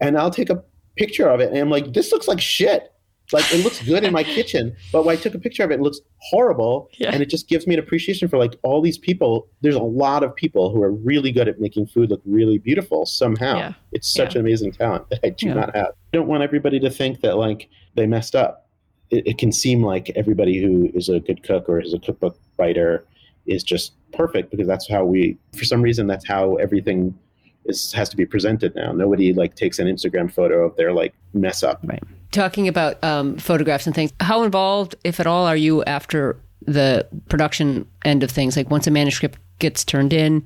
and 0.00 0.18
I'll 0.18 0.30
take 0.30 0.50
a 0.50 0.62
picture 0.96 1.28
of 1.28 1.40
it 1.40 1.50
and 1.50 1.58
I'm 1.58 1.70
like, 1.70 1.92
this 1.92 2.12
looks 2.12 2.28
like 2.28 2.40
shit. 2.40 2.92
Like 3.32 3.50
it 3.52 3.64
looks 3.64 3.82
good 3.82 4.04
in 4.04 4.12
my 4.12 4.22
kitchen, 4.36 4.76
but 4.92 5.04
when 5.04 5.16
I 5.16 5.20
took 5.20 5.34
a 5.34 5.38
picture 5.38 5.64
of 5.64 5.70
it, 5.70 5.74
it 5.74 5.80
looks 5.80 6.00
horrible, 6.18 6.90
yeah. 6.98 7.10
and 7.12 7.22
it 7.22 7.30
just 7.30 7.48
gives 7.48 7.66
me 7.66 7.74
an 7.74 7.80
appreciation 7.80 8.28
for 8.28 8.38
like 8.38 8.56
all 8.62 8.82
these 8.82 8.98
people. 8.98 9.48
There's 9.62 9.74
a 9.74 9.82
lot 9.82 10.22
of 10.22 10.34
people 10.34 10.70
who 10.70 10.82
are 10.82 10.92
really 10.92 11.32
good 11.32 11.48
at 11.48 11.60
making 11.60 11.86
food 11.86 12.10
look 12.10 12.20
really 12.24 12.58
beautiful. 12.58 13.06
Somehow, 13.06 13.56
yeah. 13.56 13.72
it's 13.92 14.12
such 14.12 14.34
yeah. 14.34 14.40
an 14.40 14.46
amazing 14.46 14.72
talent 14.72 15.08
that 15.10 15.20
I 15.24 15.30
do 15.30 15.54
not 15.54 15.74
have. 15.74 15.88
I 15.88 16.16
don't 16.16 16.28
want 16.28 16.42
everybody 16.42 16.78
to 16.80 16.90
think 16.90 17.20
that 17.22 17.36
like 17.36 17.68
they 17.94 18.06
messed 18.06 18.34
up. 18.34 18.68
It, 19.10 19.26
it, 19.26 19.38
can 19.38 19.52
seem 19.52 19.82
like 19.82 20.10
everybody 20.16 20.60
who 20.60 20.90
is 20.94 21.08
a 21.08 21.20
good 21.20 21.42
cook 21.42 21.68
or 21.68 21.78
is 21.80 21.92
a 21.92 21.98
cookbook 21.98 22.38
writer 22.58 23.04
is 23.46 23.62
just 23.62 23.92
perfect 24.12 24.50
because 24.50 24.66
that's 24.66 24.88
how 24.88 25.04
we, 25.04 25.36
for 25.56 25.64
some 25.64 25.82
reason, 25.82 26.06
that's 26.06 26.26
how 26.26 26.56
everything 26.56 27.16
is 27.66 27.92
has 27.92 28.08
to 28.10 28.16
be 28.16 28.26
presented 28.26 28.74
now. 28.74 28.92
Nobody 28.92 29.32
like 29.32 29.54
takes 29.56 29.78
an 29.78 29.86
Instagram 29.86 30.32
photo 30.32 30.64
of 30.64 30.76
their 30.76 30.92
like 30.92 31.14
mess 31.32 31.62
up. 31.62 31.80
Right. 31.84 32.02
Talking 32.34 32.68
about 32.68 33.02
um, 33.04 33.36
photographs 33.36 33.86
and 33.86 33.94
things, 33.94 34.12
how 34.20 34.42
involved, 34.42 34.96
if 35.04 35.20
at 35.20 35.26
all, 35.26 35.46
are 35.46 35.56
you 35.56 35.84
after 35.84 36.36
the 36.62 37.06
production 37.28 37.86
end 38.04 38.22
of 38.22 38.30
things? 38.30 38.56
Like 38.56 38.70
once 38.70 38.86
a 38.86 38.90
manuscript 38.90 39.38
gets 39.60 39.84
turned 39.84 40.12
in 40.12 40.44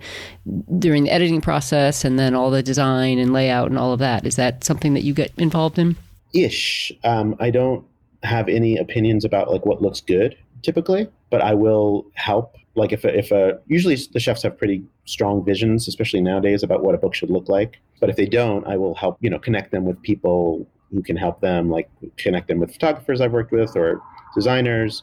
during 0.78 1.04
the 1.04 1.10
editing 1.10 1.40
process 1.40 2.04
and 2.04 2.18
then 2.18 2.34
all 2.34 2.50
the 2.50 2.62
design 2.62 3.18
and 3.18 3.32
layout 3.32 3.70
and 3.70 3.78
all 3.78 3.94
of 3.94 4.00
that. 4.00 4.26
Is 4.26 4.36
that 4.36 4.64
something 4.64 4.92
that 4.94 5.02
you 5.02 5.14
get 5.14 5.32
involved 5.38 5.78
in? 5.78 5.96
ish. 6.32 6.92
Um, 7.04 7.36
I 7.40 7.50
don't 7.50 7.84
have 8.22 8.48
any 8.48 8.76
opinions 8.76 9.24
about 9.24 9.50
like 9.50 9.64
what 9.64 9.80
looks 9.80 10.00
good 10.00 10.36
typically, 10.62 11.08
but 11.30 11.40
I 11.40 11.54
will 11.54 12.06
help. 12.14 12.56
Like 12.74 12.92
if 12.92 13.04
a, 13.04 13.16
if 13.16 13.32
a 13.32 13.58
usually 13.66 13.96
the 14.12 14.20
chefs 14.20 14.42
have 14.42 14.56
pretty 14.56 14.84
strong 15.04 15.44
visions, 15.44 15.88
especially 15.88 16.20
nowadays 16.20 16.62
about 16.62 16.82
what 16.82 16.94
a 16.94 16.98
book 16.98 17.14
should 17.14 17.30
look 17.30 17.48
like. 17.48 17.80
But 18.00 18.10
if 18.10 18.16
they 18.16 18.26
don't, 18.26 18.66
I 18.66 18.76
will 18.76 18.94
help 18.94 19.18
you 19.20 19.30
know 19.30 19.38
connect 19.38 19.72
them 19.72 19.84
with 19.84 20.00
people 20.02 20.68
who 20.92 21.02
can 21.02 21.16
help 21.16 21.40
them, 21.40 21.70
like 21.70 21.90
connect 22.16 22.48
them 22.48 22.58
with 22.58 22.72
photographers 22.72 23.20
I've 23.20 23.32
worked 23.32 23.52
with 23.52 23.76
or 23.76 24.00
designers. 24.34 25.02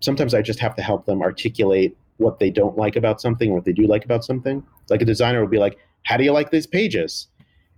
Sometimes 0.00 0.34
I 0.34 0.42
just 0.42 0.58
have 0.60 0.74
to 0.76 0.82
help 0.82 1.06
them 1.06 1.22
articulate 1.22 1.96
what 2.18 2.38
they 2.38 2.50
don't 2.50 2.76
like 2.76 2.96
about 2.96 3.20
something 3.20 3.50
or 3.50 3.54
what 3.56 3.64
they 3.64 3.72
do 3.72 3.86
like 3.86 4.04
about 4.04 4.24
something. 4.24 4.62
Like 4.90 5.02
a 5.02 5.06
designer 5.06 5.40
will 5.40 5.48
be 5.48 5.58
like, 5.58 5.78
"How 6.04 6.16
do 6.16 6.24
you 6.24 6.32
like 6.32 6.50
these 6.50 6.66
pages?" 6.66 7.28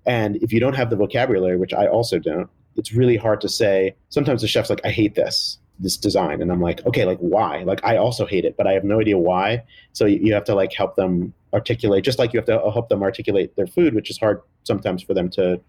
And 0.06 0.36
if 0.36 0.52
you 0.52 0.60
don't 0.60 0.74
have 0.74 0.90
the 0.90 0.96
vocabulary, 0.96 1.56
which 1.56 1.72
I 1.72 1.86
also 1.86 2.18
don't, 2.18 2.48
it's 2.76 2.92
really 2.92 3.16
hard 3.16 3.40
to 3.40 3.48
say. 3.48 3.94
Sometimes 4.10 4.42
the 4.42 4.48
chef's 4.48 4.68
like, 4.68 4.84
I 4.84 4.90
hate 4.90 5.14
this 5.14 5.58
this 5.80 5.96
design 5.96 6.40
and 6.40 6.52
i'm 6.52 6.60
like 6.60 6.84
okay 6.86 7.04
like 7.04 7.18
why 7.18 7.62
like 7.64 7.80
i 7.84 7.96
also 7.96 8.24
hate 8.24 8.44
it 8.44 8.56
but 8.56 8.66
i 8.66 8.72
have 8.72 8.84
no 8.84 9.00
idea 9.00 9.18
why 9.18 9.62
so 9.92 10.04
you 10.04 10.32
have 10.32 10.44
to 10.44 10.54
like 10.54 10.72
help 10.72 10.94
them 10.94 11.34
articulate 11.52 12.04
just 12.04 12.18
like 12.18 12.32
you 12.32 12.38
have 12.38 12.46
to 12.46 12.60
uh, 12.60 12.70
help 12.70 12.88
them 12.88 13.02
articulate 13.02 13.54
their 13.56 13.66
food 13.66 13.94
which 13.94 14.08
is 14.08 14.18
hard 14.18 14.40
sometimes 14.62 15.02
for 15.02 15.14
them 15.14 15.28
to 15.28 15.60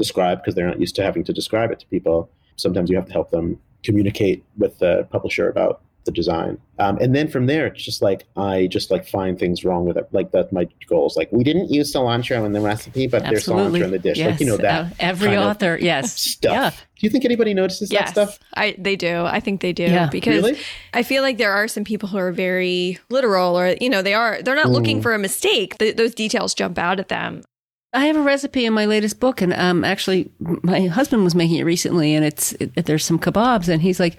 describe 0.00 0.38
because 0.38 0.54
they're 0.54 0.66
not 0.66 0.80
used 0.80 0.96
to 0.96 1.02
having 1.02 1.22
to 1.24 1.32
describe 1.32 1.70
it 1.70 1.78
to 1.78 1.86
people 1.86 2.30
sometimes 2.60 2.90
you 2.90 2.96
have 2.96 3.06
to 3.06 3.12
help 3.12 3.30
them 3.30 3.58
communicate 3.82 4.44
with 4.58 4.78
the 4.78 5.06
publisher 5.10 5.48
about 5.48 5.82
the 6.04 6.12
design. 6.12 6.56
Um, 6.78 6.96
and 6.98 7.14
then 7.14 7.28
from 7.28 7.44
there, 7.44 7.66
it's 7.66 7.84
just 7.84 8.00
like 8.00 8.24
I 8.34 8.68
just 8.68 8.90
like 8.90 9.06
find 9.06 9.38
things 9.38 9.64
wrong 9.64 9.84
with 9.84 9.98
it. 9.98 10.08
Like 10.12 10.30
that's 10.32 10.50
my 10.50 10.66
goals. 10.88 11.14
Like 11.14 11.30
we 11.30 11.44
didn't 11.44 11.70
use 11.70 11.92
cilantro 11.92 12.46
in 12.46 12.52
the 12.52 12.60
recipe, 12.60 13.06
but 13.06 13.22
Absolutely. 13.22 13.80
there's 13.80 13.82
cilantro 13.82 13.84
in 13.84 13.90
the 13.90 13.98
dish. 13.98 14.16
Yes. 14.16 14.30
Like 14.30 14.40
you 14.40 14.46
know 14.46 14.56
that. 14.56 14.86
Uh, 14.86 14.94
every 14.98 15.36
author, 15.36 15.78
yes, 15.80 16.18
stuff. 16.18 16.52
Yeah. 16.52 16.70
Do 16.70 17.06
you 17.06 17.10
think 17.10 17.26
anybody 17.26 17.52
notices 17.52 17.92
yes, 17.92 18.12
that 18.14 18.28
stuff? 18.30 18.38
I 18.54 18.74
they 18.78 18.96
do. 18.96 19.24
I 19.24 19.40
think 19.40 19.60
they 19.60 19.74
do 19.74 19.84
yeah. 19.84 20.08
because 20.08 20.42
really? 20.42 20.58
I 20.94 21.02
feel 21.02 21.22
like 21.22 21.36
there 21.36 21.52
are 21.52 21.68
some 21.68 21.84
people 21.84 22.08
who 22.08 22.18
are 22.18 22.32
very 22.32 22.98
literal, 23.10 23.58
or 23.58 23.76
you 23.78 23.90
know, 23.90 24.00
they 24.00 24.14
are 24.14 24.40
they're 24.42 24.54
not 24.54 24.66
mm. 24.66 24.72
looking 24.72 25.02
for 25.02 25.12
a 25.12 25.18
mistake. 25.18 25.76
The, 25.78 25.92
those 25.92 26.14
details 26.14 26.54
jump 26.54 26.78
out 26.78 26.98
at 26.98 27.08
them. 27.08 27.42
I 27.92 28.06
have 28.06 28.16
a 28.16 28.22
recipe 28.22 28.66
in 28.66 28.72
my 28.72 28.86
latest 28.86 29.18
book, 29.18 29.42
and 29.42 29.52
um, 29.52 29.84
actually, 29.84 30.30
my 30.38 30.86
husband 30.86 31.24
was 31.24 31.34
making 31.34 31.56
it 31.56 31.64
recently, 31.64 32.14
and 32.14 32.24
it's 32.24 32.52
it, 32.52 32.86
there's 32.86 33.04
some 33.04 33.18
kebabs, 33.18 33.68
and 33.68 33.82
he's 33.82 33.98
like, 33.98 34.16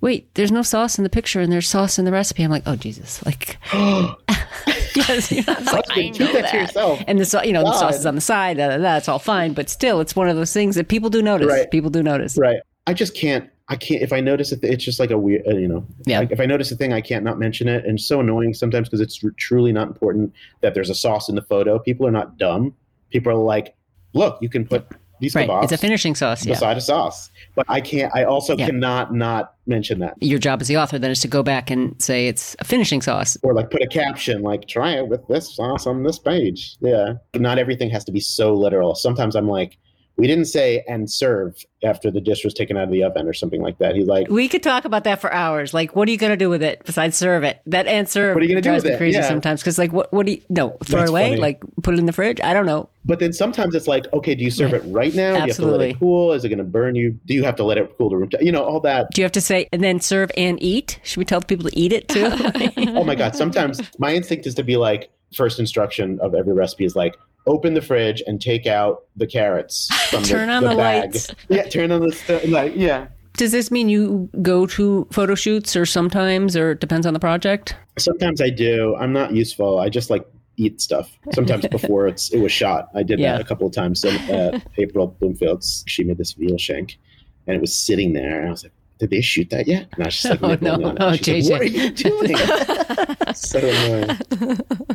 wait, 0.00 0.34
there's 0.34 0.52
no 0.52 0.62
sauce 0.62 0.98
in 0.98 1.04
the 1.04 1.10
picture 1.10 1.40
and 1.40 1.52
there's 1.52 1.68
sauce 1.68 1.98
in 1.98 2.04
the 2.04 2.12
recipe. 2.12 2.42
I'm 2.42 2.50
like, 2.50 2.62
oh 2.66 2.76
Jesus, 2.76 3.24
like, 3.24 3.58
yes, 3.72 5.30
you 5.30 5.42
know, 5.46 5.56
like, 5.72 5.84
I 5.90 6.10
know 6.18 6.32
that. 6.32 6.54
yourself. 6.54 7.02
And 7.06 7.18
the 7.18 7.24
sauce, 7.24 7.44
you 7.44 7.52
know 7.52 7.62
God. 7.62 7.74
the 7.74 7.78
sauce 7.78 7.98
is 7.98 8.06
on 8.06 8.14
the 8.14 8.20
side. 8.20 8.56
That's 8.56 9.08
all 9.08 9.18
fine, 9.18 9.52
but 9.52 9.68
still, 9.68 10.00
it's 10.00 10.16
one 10.16 10.28
of 10.28 10.36
those 10.36 10.52
things 10.52 10.76
that 10.76 10.88
people 10.88 11.10
do 11.10 11.22
notice. 11.22 11.48
Right. 11.48 11.70
People 11.70 11.90
do 11.90 12.02
notice. 12.02 12.36
Right. 12.38 12.60
I 12.86 12.94
just 12.94 13.14
can't. 13.14 13.48
I 13.68 13.76
can't. 13.76 14.02
If 14.02 14.12
I 14.12 14.20
notice 14.20 14.50
it, 14.50 14.64
it's 14.64 14.82
just 14.82 14.98
like 14.98 15.10
a 15.10 15.18
weird. 15.18 15.46
Uh, 15.46 15.56
you 15.56 15.68
know. 15.68 15.86
Yeah. 16.06 16.20
Like 16.20 16.32
if 16.32 16.40
I 16.40 16.46
notice 16.46 16.72
a 16.72 16.76
thing, 16.76 16.92
I 16.92 17.00
can't 17.00 17.24
not 17.24 17.38
mention 17.38 17.68
it, 17.68 17.84
and 17.84 17.98
it's 17.98 18.06
so 18.06 18.20
annoying 18.20 18.54
sometimes 18.54 18.88
because 18.88 19.00
it's 19.00 19.22
truly 19.36 19.72
not 19.72 19.88
important 19.88 20.32
that 20.60 20.74
there's 20.74 20.90
a 20.90 20.94
sauce 20.94 21.28
in 21.28 21.34
the 21.34 21.42
photo. 21.42 21.78
People 21.78 22.06
are 22.06 22.10
not 22.10 22.38
dumb. 22.38 22.74
People 23.10 23.32
are 23.32 23.36
like, 23.36 23.74
look, 24.14 24.38
you 24.40 24.48
can 24.48 24.66
put 24.66 24.86
these 25.20 25.34
right. 25.34 25.48
kebabs. 25.48 25.64
It's 25.64 25.72
a 25.72 25.78
finishing 25.78 26.14
sauce. 26.14 26.44
Yeah. 26.44 26.54
Beside 26.54 26.76
a 26.78 26.80
sauce. 26.80 27.30
But 27.54 27.66
I 27.68 27.80
can't, 27.80 28.14
I 28.14 28.24
also 28.24 28.56
yeah. 28.56 28.66
cannot 28.66 29.14
not 29.14 29.54
mention 29.66 29.98
that. 30.00 30.14
Your 30.20 30.38
job 30.38 30.60
as 30.60 30.68
the 30.68 30.76
author 30.78 30.98
then 30.98 31.10
is 31.10 31.20
to 31.20 31.28
go 31.28 31.42
back 31.42 31.70
and 31.70 32.00
say 32.00 32.26
it's 32.26 32.56
a 32.58 32.64
finishing 32.64 33.02
sauce. 33.02 33.36
Or 33.42 33.54
like 33.54 33.70
put 33.70 33.82
a 33.82 33.86
caption, 33.86 34.42
like 34.42 34.66
try 34.66 34.92
it 34.92 35.08
with 35.08 35.26
this 35.28 35.54
sauce 35.54 35.86
on 35.86 36.02
this 36.02 36.18
page. 36.18 36.76
Yeah. 36.80 37.14
Not 37.34 37.58
everything 37.58 37.90
has 37.90 38.04
to 38.04 38.12
be 38.12 38.20
so 38.20 38.54
literal. 38.54 38.94
Sometimes 38.94 39.36
I'm 39.36 39.48
like, 39.48 39.76
we 40.16 40.26
didn't 40.26 40.46
say 40.46 40.84
and 40.86 41.10
serve 41.10 41.64
after 41.82 42.10
the 42.10 42.20
dish 42.20 42.44
was 42.44 42.52
taken 42.52 42.76
out 42.76 42.84
of 42.84 42.90
the 42.90 43.02
oven 43.02 43.26
or 43.26 43.32
something 43.32 43.62
like 43.62 43.78
that. 43.78 43.94
He's 43.94 44.06
like, 44.06 44.28
we 44.28 44.48
could 44.48 44.62
talk 44.62 44.84
about 44.84 45.04
that 45.04 45.20
for 45.20 45.32
hours. 45.32 45.72
Like, 45.72 45.96
what 45.96 46.08
are 46.08 46.10
you 46.10 46.18
going 46.18 46.30
to 46.30 46.36
do 46.36 46.50
with 46.50 46.62
it 46.62 46.82
besides 46.84 47.16
serve 47.16 47.42
it? 47.42 47.62
That 47.66 47.86
answer 47.86 48.34
what 48.34 48.42
are 48.42 48.46
you 48.46 48.52
going 48.52 48.62
to 48.62 48.68
do 48.68 48.74
with 48.74 48.84
it? 48.84 48.98
Crazy 48.98 49.18
yeah. 49.18 49.26
sometimes 49.26 49.60
because 49.60 49.78
like, 49.78 49.92
what 49.92 50.12
what 50.12 50.26
do 50.26 50.32
you 50.32 50.42
no 50.48 50.76
throw 50.84 51.00
That's 51.00 51.08
it 51.08 51.12
away? 51.12 51.30
Funny. 51.30 51.40
Like 51.40 51.62
put 51.82 51.94
it 51.94 51.98
in 51.98 52.06
the 52.06 52.12
fridge? 52.12 52.40
I 52.42 52.52
don't 52.52 52.66
know. 52.66 52.88
But 53.04 53.18
then 53.18 53.32
sometimes 53.32 53.74
it's 53.74 53.88
like, 53.88 54.12
okay, 54.12 54.34
do 54.34 54.44
you 54.44 54.50
serve 54.50 54.74
it 54.74 54.82
right 54.86 55.14
now? 55.14 55.36
Absolutely. 55.36 55.44
Do 55.44 55.46
you 55.46 55.48
have 55.48 55.56
to 55.56 55.66
let 55.66 55.88
it 55.88 55.98
cool? 55.98 56.32
Is 56.32 56.44
it 56.44 56.48
going 56.50 56.58
to 56.58 56.64
burn 56.64 56.94
you? 56.94 57.18
Do 57.24 57.32
you 57.32 57.44
have 57.44 57.56
to 57.56 57.64
let 57.64 57.78
it 57.78 57.94
cool 57.96 58.10
to 58.10 58.16
room? 58.16 58.28
You 58.40 58.52
know, 58.52 58.62
all 58.62 58.80
that. 58.80 59.10
Do 59.12 59.22
you 59.22 59.24
have 59.24 59.32
to 59.32 59.40
say 59.40 59.68
and 59.72 59.82
then 59.82 60.00
serve 60.00 60.30
and 60.36 60.62
eat? 60.62 61.00
Should 61.02 61.16
we 61.16 61.24
tell 61.24 61.40
people 61.40 61.70
to 61.70 61.78
eat 61.78 61.92
it 61.92 62.08
too? 62.08 62.30
oh 62.94 63.04
my 63.04 63.14
god! 63.14 63.34
Sometimes 63.34 63.80
my 63.98 64.14
instinct 64.14 64.46
is 64.46 64.54
to 64.56 64.62
be 64.62 64.76
like, 64.76 65.10
first 65.34 65.58
instruction 65.58 66.18
of 66.20 66.34
every 66.34 66.52
recipe 66.52 66.84
is 66.84 66.96
like 66.96 67.16
open 67.46 67.74
the 67.74 67.82
fridge 67.82 68.22
and 68.26 68.40
take 68.40 68.66
out 68.66 69.04
the 69.16 69.26
carrots 69.26 69.88
from 70.10 70.22
turn 70.22 70.48
the, 70.48 70.54
on 70.54 70.62
the, 70.62 70.68
the 70.70 70.76
bag. 70.76 71.02
lights. 71.14 71.34
Yeah, 71.48 71.68
turn 71.68 71.92
on 71.92 72.00
the 72.02 72.12
st- 72.12 72.48
like 72.48 72.74
yeah. 72.76 73.08
Does 73.36 73.52
this 73.52 73.70
mean 73.70 73.88
you 73.88 74.28
go 74.42 74.66
to 74.66 75.06
photo 75.12 75.34
shoots 75.34 75.74
or 75.76 75.86
sometimes, 75.86 76.56
or 76.56 76.72
it 76.72 76.80
depends 76.80 77.06
on 77.06 77.14
the 77.14 77.20
project? 77.20 77.74
Sometimes 77.98 78.40
I 78.40 78.50
do. 78.50 78.96
I'm 78.96 79.12
not 79.12 79.32
useful. 79.32 79.78
I 79.78 79.88
just 79.88 80.10
like 80.10 80.26
eat 80.56 80.80
stuff. 80.80 81.16
Sometimes 81.32 81.66
before 81.70 82.06
it's 82.06 82.30
it 82.32 82.40
was 82.40 82.52
shot. 82.52 82.88
I 82.94 83.02
did 83.02 83.18
yeah. 83.18 83.32
that 83.32 83.40
a 83.40 83.44
couple 83.44 83.66
of 83.66 83.72
times. 83.72 84.00
So 84.00 84.10
uh, 84.10 84.60
April 84.76 85.16
Bloomfield's 85.20 85.84
she 85.86 86.04
made 86.04 86.18
this 86.18 86.32
veal 86.32 86.58
shank, 86.58 86.98
and 87.46 87.56
it 87.56 87.60
was 87.60 87.74
sitting 87.74 88.12
there. 88.12 88.40
And 88.40 88.48
I 88.48 88.50
was 88.50 88.64
like, 88.64 88.72
did 89.00 89.10
they 89.10 89.22
shoot 89.22 89.48
that 89.50 89.66
yet? 89.66 89.88
And 89.92 90.04
I 90.04 90.06
was 90.06 90.20
just 90.20 90.42
like, 90.42 90.42
oh, 90.62 90.64
no, 90.64 90.76
no. 90.76 90.90
Oh, 91.00 91.12
JJ. 91.12 91.50
Like, 91.50 91.52
what 91.52 91.60
are 91.62 91.64
you 91.64 91.90
doing? 91.90 92.36
so 93.34 93.58
annoying. 93.58 94.10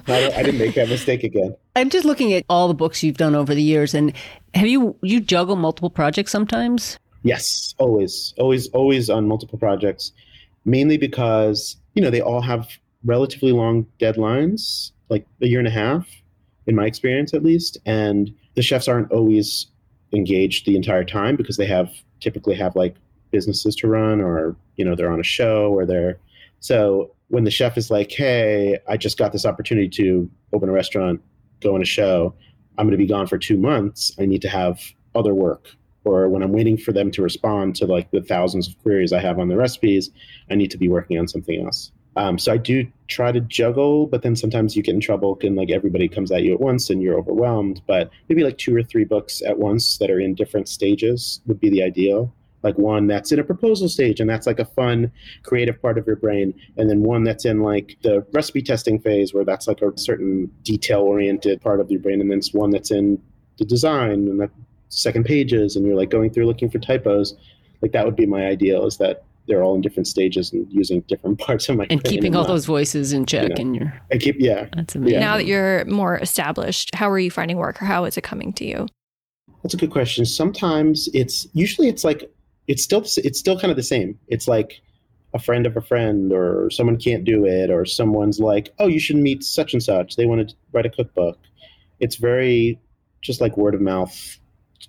I, 0.08 0.40
I, 0.40 0.44
didn't 0.44 0.60
make 0.60 0.76
that 0.76 0.88
mistake 0.88 1.24
again. 1.24 1.56
I'm 1.76 1.90
just 1.90 2.06
looking 2.06 2.32
at 2.34 2.46
all 2.48 2.68
the 2.68 2.76
books 2.76 3.04
you've 3.04 3.18
done 3.18 3.34
over 3.34 3.56
the 3.56 3.64
years, 3.64 3.94
and 3.96 4.14
have 4.54 4.68
you 4.68 4.96
you 5.02 5.20
juggle 5.20 5.56
multiple 5.56 5.90
projects 5.90 6.32
sometimes? 6.32 7.00
Yes, 7.24 7.74
always, 7.80 8.34
always, 8.38 8.70
always 8.70 9.10
on 9.10 9.28
multiple 9.28 9.58
projects. 9.58 10.12
Mainly 10.64 10.98
because 10.98 11.76
you 11.96 12.02
know 12.02 12.12
they 12.12 12.22
all 12.22 12.42
have 12.42 12.70
relatively 13.04 13.52
long 13.52 13.88
deadlines, 14.00 14.92
like 15.10 15.26
a 15.42 15.48
year 15.48 15.60
and 15.60 15.68
a 15.68 15.72
half, 15.72 16.08
in 16.68 16.76
my 16.76 16.86
experience 16.86 17.34
at 17.34 17.44
least. 17.44 17.80
And 17.86 18.34
the 18.54 18.62
chefs 18.62 18.88
aren't 18.88 19.12
always 19.12 19.68
engaged 20.14 20.68
the 20.68 20.76
entire 20.76 21.04
time 21.04 21.36
because 21.36 21.58
they 21.58 21.66
have 21.66 21.92
typically 22.20 22.56
have 22.56 22.76
like 22.76 22.96
businesses 23.36 23.76
to 23.76 23.88
run 23.88 24.22
or 24.22 24.56
you 24.78 24.86
know 24.86 24.96
they're 24.96 25.12
on 25.12 25.20
a 25.20 25.30
show 25.38 25.72
or 25.74 25.86
they're 25.86 26.18
so 26.62 27.12
when 27.28 27.44
the 27.44 27.52
chef 27.52 27.78
is 27.78 27.92
like 27.92 28.12
hey 28.12 28.80
i 28.88 28.96
just 28.96 29.18
got 29.18 29.34
this 29.34 29.46
opportunity 29.46 29.90
to 29.90 30.30
open 30.54 30.70
a 30.70 30.72
restaurant 30.72 31.22
go 31.60 31.76
on 31.76 31.82
a 31.82 31.92
show 31.98 32.34
i'm 32.78 32.86
going 32.86 32.98
to 33.00 33.06
be 33.06 33.14
gone 33.16 33.28
for 33.28 33.38
two 33.38 33.58
months 33.58 34.12
i 34.22 34.26
need 34.26 34.42
to 34.42 34.48
have 34.48 34.80
other 35.16 35.34
work 35.34 35.68
or 36.06 36.30
when 36.30 36.42
i'm 36.42 36.54
waiting 36.54 36.78
for 36.78 36.94
them 36.94 37.12
to 37.12 37.22
respond 37.22 37.76
to 37.76 37.86
like 37.86 38.10
the 38.12 38.22
thousands 38.22 38.70
of 38.70 38.82
queries 38.82 39.12
i 39.12 39.20
have 39.20 39.38
on 39.38 39.50
the 39.50 39.58
recipes 39.58 40.10
i 40.50 40.56
need 40.56 40.72
to 40.72 40.78
be 40.78 40.88
working 40.88 41.20
on 41.20 41.28
something 41.28 41.66
else 41.66 41.92
um, 42.18 42.38
so 42.38 42.54
I 42.54 42.58
do 42.58 42.88
try 43.08 43.32
to 43.32 43.42
juggle, 43.42 44.08
but 44.08 44.22
then 44.22 44.36
sometimes 44.36 44.76
you 44.76 44.84
get 44.84 44.96
in 44.96 45.02
trouble 45.02 45.38
and 45.42 45.56
like 45.56 45.70
everybody 45.70 46.08
comes 46.08 46.32
at 46.32 46.44
you 46.44 46.54
at 46.54 46.62
once 46.62 46.90
and 46.90 47.02
you're 47.02 47.18
overwhelmed. 47.18 47.82
But 47.88 48.10
maybe 48.30 48.44
like 48.44 48.58
two 48.58 48.76
or 48.76 48.84
three 48.84 49.04
books 49.04 49.42
at 49.42 49.60
once 49.60 49.98
that 49.98 50.10
are 50.10 50.20
in 50.20 50.34
different 50.34 50.70
stages 50.70 51.42
would 51.46 51.60
be 51.60 51.70
the 51.70 51.84
ideal. 51.84 52.34
Like 52.66 52.80
one 52.80 53.06
that's 53.06 53.32
in 53.32 53.38
a 53.38 53.44
proposal 53.44 53.88
stage 53.88 54.20
and 54.20 54.28
that's 54.28 54.48
like 54.48 54.60
a 54.60 54.66
fun 54.66 55.12
creative 55.44 55.80
part 55.80 56.00
of 56.00 56.08
your 56.08 56.16
brain, 56.16 56.52
and 56.78 56.90
then 56.90 57.04
one 57.04 57.24
that's 57.24 57.46
in 57.46 57.62
like 57.62 57.96
the 58.02 58.26
recipe 58.34 58.64
testing 58.64 59.00
phase 59.00 59.36
where 59.36 59.46
that's 59.46 59.68
like 59.68 59.84
a 59.84 59.96
certain 59.98 60.52
detail 60.64 61.02
oriented 61.02 61.62
part 61.62 61.80
of 61.80 61.92
your 61.92 62.00
brain, 62.00 62.20
and 62.20 62.32
then 62.32 62.40
it's 62.40 62.56
one 62.56 62.72
that's 62.72 62.90
in 62.90 63.22
the 63.60 63.66
design 63.66 64.28
and 64.28 64.40
the 64.40 64.50
second 64.90 65.26
pages, 65.26 65.76
and 65.76 65.86
you're 65.86 65.96
like 65.96 66.10
going 66.10 66.32
through 66.32 66.48
looking 66.48 66.70
for 66.70 66.80
typos. 66.80 67.36
Like 67.84 67.92
that 67.92 68.04
would 68.04 68.16
be 68.16 68.26
my 68.26 68.48
ideal 68.48 68.88
is 68.88 68.98
that 68.98 69.24
they're 69.48 69.62
all 69.62 69.76
in 69.76 69.82
different 69.82 70.08
stages 70.08 70.52
and 70.52 70.66
using 70.72 71.02
different 71.02 71.38
parts 71.46 71.70
of 71.70 71.78
my 71.78 71.86
and 71.92 72.04
keeping 72.04 72.36
all 72.36 72.42
not, 72.42 72.48
those 72.48 72.66
voices 72.66 73.14
in 73.14 73.28
check 73.28 73.60
and 73.60 73.76
you 73.76 73.82
know, 73.82 73.86
in 73.86 73.92
your 73.92 74.02
I 74.12 74.18
keep 74.18 74.38
yeah. 74.40 74.70
That's 74.76 74.96
amazing. 74.96 75.20
now 75.20 75.38
that 75.38 75.46
you're 75.46 75.86
more 75.86 76.18
established 76.18 76.96
how 76.96 77.12
are 77.12 77.20
you 77.20 77.30
finding 77.30 77.58
work 77.58 77.80
or 77.80 77.86
how 77.86 78.06
is 78.06 78.18
it 78.18 78.24
coming 78.24 78.54
to 78.54 78.66
you? 78.66 78.88
That's 79.62 79.76
a 79.76 79.78
good 79.78 79.92
question. 79.92 80.26
Sometimes 80.26 81.10
it's 81.14 81.48
usually 81.54 81.90
it's 81.90 82.04
like 82.04 82.32
it's 82.68 82.84
still 82.84 83.02
it's 83.02 83.40
still 83.40 83.60
kind 83.60 83.72
of 83.72 83.78
the 83.78 83.84
same 83.84 84.18
it's 84.28 84.48
like 84.48 84.82
a 85.34 85.40
friend 85.40 85.66
of 85.66 85.76
a 85.76 85.82
friend 85.82 86.32
or 86.32 86.70
someone 86.70 86.98
can't 86.98 87.26
do 87.26 87.46
it 87.46 87.70
or 87.70 87.86
someone's 87.86 88.40
like 88.40 88.74
oh 88.80 88.88
you 88.88 89.00
should 89.00 89.18
meet 89.18 89.44
such 89.44 89.74
and 89.74 89.84
such 89.84 90.16
they 90.16 90.26
want 90.26 90.50
to 90.50 90.56
write 90.72 90.86
a 90.86 90.90
cookbook 90.90 91.38
it's 92.00 92.16
very 92.16 92.80
just 93.22 93.42
like 93.42 93.58
word 93.58 93.74
of 93.74 93.82
mouth 93.82 94.40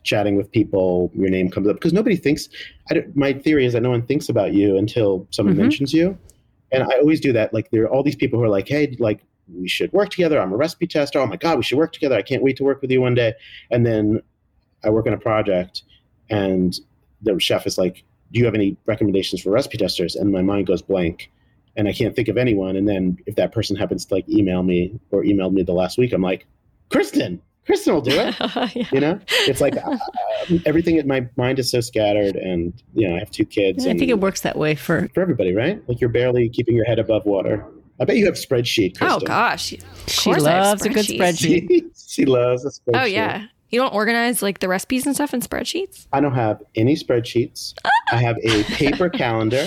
chatting 0.03 0.37
with 0.37 0.51
people, 0.51 1.11
your 1.15 1.29
name 1.29 1.51
comes 1.51 1.69
up 1.69 1.77
because 1.77 1.93
nobody 1.93 2.17
thinks. 2.17 2.49
my 3.15 3.33
theory 3.33 3.67
is 3.67 3.73
that 3.73 3.83
no 3.83 3.91
one 3.91 4.07
thinks 4.07 4.29
about 4.29 4.53
you 4.53 4.77
until 4.77 5.27
someone 5.31 5.55
mm-hmm. 5.55 5.63
mentions 5.63 5.93
you, 5.93 6.17
and 6.73 6.83
I 6.85 6.99
always 6.99 7.21
do 7.21 7.33
that. 7.33 7.53
Like 7.53 7.71
there 7.71 7.83
are 7.83 7.89
all 7.89 8.03
these 8.03 8.17
people 8.17 8.39
who 8.39 8.45
are 8.45 8.49
like, 8.49 8.69
"Hey, 8.69 8.97
like 8.99 9.21
we 9.53 9.69
should 9.69 9.93
work 9.93 10.11
together. 10.11 10.41
I'm 10.41 10.53
a 10.53 10.57
recipe 10.57 10.87
tester. 10.87 11.19
Oh 11.19 11.27
my 11.27 11.37
god, 11.37 11.59
we 11.59 11.65
should 11.65 11.79
work 11.79 11.93
together. 11.93 12.17
I 12.17 12.23
can't 12.23 12.43
wait 12.43 12.57
to 12.57 12.65
work 12.65 12.81
with 12.81 12.91
you 12.91 13.01
one 13.01 13.15
day." 13.15 13.35
And 13.71 13.85
then 13.85 14.23
I 14.85 14.91
work 14.91 15.07
on 15.07 15.13
a 15.13 15.19
project, 15.19 15.83
and 16.31 16.79
the 17.23 17.39
chef 17.39 17.67
is 17.67 17.79
like, 17.79 18.05
"Do 18.33 18.39
you 18.39 18.45
have 18.45 18.55
any 18.55 18.77
recommendations 18.87 19.43
for 19.43 19.51
recipe 19.51 19.79
testers?" 19.79 20.17
And 20.17 20.33
my 20.33 20.43
mind 20.43 20.67
goes 20.67 20.83
blank. 20.83 21.31
And 21.79 21.87
I 21.89 21.93
can't 21.93 22.17
think 22.17 22.29
of 22.29 22.39
anyone. 22.39 22.75
And 22.75 22.89
then 22.89 23.19
if 23.27 23.35
that 23.37 23.53
person 23.53 23.77
happens 23.77 24.07
to 24.07 24.15
like 24.15 24.27
email 24.31 24.63
me 24.63 24.99
or 25.11 25.23
emailed 25.23 25.53
me 25.53 25.63
the 25.63 25.75
last 25.75 25.99
week, 25.99 26.15
I'm 26.15 26.23
like, 26.23 26.47
Kristin, 26.91 27.39
Kristin 27.69 27.95
will 27.95 28.01
do 28.01 28.13
it. 28.13 28.35
yeah. 28.77 28.89
You 28.93 29.01
know, 29.01 29.21
it's 29.29 29.61
like 29.61 29.77
uh, 29.77 29.97
everything 30.65 30.99
in 30.99 31.07
my 31.07 31.29
mind 31.37 31.59
is 31.59 31.71
so 31.71 31.81
scattered, 31.81 32.37
and 32.37 32.73
you 32.95 33.09
know, 33.09 33.17
I 33.17 33.19
have 33.19 33.31
two 33.31 33.45
kids. 33.45 33.87
I 33.87 33.95
think 33.95 34.11
it 34.11 34.21
works 34.21 34.43
that 34.43 34.57
way 34.57 34.75
for 34.75 35.09
for 35.15 35.21
everybody, 35.21 35.53
right? 35.53 35.83
Like 35.89 36.01
you're 36.01 36.11
barely 36.11 36.49
keeping 36.49 36.77
your 36.77 36.85
head 36.85 36.99
above 36.99 37.27
water. 37.27 37.65
I 37.99 38.05
bet 38.05 38.17
you 38.17 38.27
have 38.27 38.35
spreadsheet. 38.35 38.99
Kristin. 38.99 39.11
Oh 39.11 39.21
gosh, 39.21 39.75
she 40.07 40.35
loves 40.35 40.85
a 40.85 40.91
good 40.91 41.07
spreadsheet. 41.07 41.69
She, 41.69 41.87
she 42.09 42.25
loves 42.25 42.65
a 42.65 42.69
spreadsheet. 42.71 43.03
Oh 43.03 43.05
yeah. 43.05 43.47
You 43.71 43.81
don't 43.81 43.95
organize 43.95 44.43
like 44.43 44.61
the 44.61 44.69
recipes 44.69 45.07
and 45.07 45.15
stuff 45.15 45.35
in 45.35 45.41
spreadsheets? 45.41 46.07
I 46.13 46.21
don't 46.21 46.35
have 46.35 46.63
any 46.75 46.95
spreadsheets. 46.95 47.75
I 48.13 48.17
have 48.17 48.37
a 48.45 48.63
paper 48.65 49.09
calendar. 49.09 49.67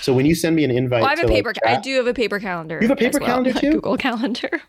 So 0.00 0.14
when 0.14 0.24
you 0.24 0.34
send 0.34 0.56
me 0.56 0.64
an 0.64 0.70
invite, 0.70 1.02
well, 1.02 1.10
I 1.10 1.16
have 1.16 1.24
a 1.24 1.28
paper. 1.28 1.52
Like, 1.64 1.78
I 1.78 1.80
do 1.80 1.96
have 1.96 2.06
a 2.06 2.14
paper 2.14 2.38
calendar. 2.38 2.78
You 2.80 2.88
have 2.88 2.96
a 2.96 3.00
paper 3.00 3.18
well, 3.18 3.28
calendar 3.28 3.52
too. 3.60 3.72
Google 3.72 3.96
Calendar. 3.96 4.62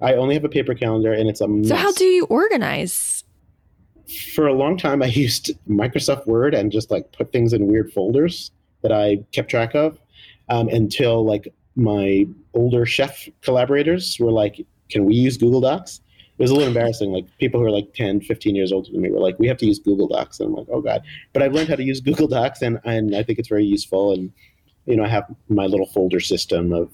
I 0.00 0.14
only 0.14 0.34
have 0.34 0.44
a 0.44 0.48
paper 0.48 0.74
calendar 0.74 1.12
and 1.12 1.28
it's 1.28 1.40
a 1.40 1.48
mess. 1.48 1.68
So 1.68 1.76
how 1.76 1.92
do 1.92 2.04
you 2.04 2.24
organize? 2.26 3.24
For 4.34 4.46
a 4.46 4.52
long 4.52 4.76
time 4.76 5.02
I 5.02 5.06
used 5.24 5.52
Microsoft 5.68 6.26
Word 6.26 6.54
and 6.54 6.70
just 6.70 6.90
like 6.90 7.10
put 7.12 7.32
things 7.32 7.52
in 7.52 7.66
weird 7.66 7.92
folders 7.92 8.52
that 8.82 8.92
I 8.92 9.24
kept 9.32 9.50
track 9.50 9.74
of 9.74 9.98
um, 10.48 10.68
until 10.68 11.24
like 11.24 11.52
my 11.76 12.26
older 12.54 12.86
chef 12.86 13.28
collaborators 13.42 14.18
were 14.20 14.30
like, 14.30 14.64
can 14.90 15.04
we 15.04 15.14
use 15.14 15.36
Google 15.36 15.60
Docs? 15.60 16.00
It 16.36 16.42
was 16.42 16.50
a 16.50 16.54
little 16.54 16.68
embarrassing. 16.68 17.12
Like 17.12 17.26
people 17.38 17.60
who 17.60 17.66
are 17.66 17.70
like 17.70 17.94
10, 17.94 18.22
15 18.22 18.56
years 18.56 18.72
older 18.72 18.90
than 18.90 19.00
me 19.00 19.10
were 19.10 19.20
like, 19.20 19.38
we 19.38 19.46
have 19.46 19.58
to 19.58 19.66
use 19.66 19.78
Google 19.78 20.08
Docs. 20.08 20.40
And 20.40 20.48
I'm 20.48 20.54
like, 20.54 20.66
oh 20.70 20.80
God. 20.80 21.02
But 21.32 21.42
I've 21.42 21.52
learned 21.52 21.68
how 21.68 21.76
to 21.76 21.84
use 21.84 22.00
Google 22.00 22.26
Docs 22.26 22.62
and, 22.62 22.80
and 22.84 23.14
I 23.14 23.22
think 23.22 23.38
it's 23.38 23.48
very 23.48 23.64
useful. 23.64 24.12
And, 24.12 24.32
you 24.86 24.96
know, 24.96 25.04
I 25.04 25.08
have 25.08 25.24
my 25.48 25.66
little 25.66 25.86
folder 25.86 26.20
system 26.20 26.72
of 26.72 26.90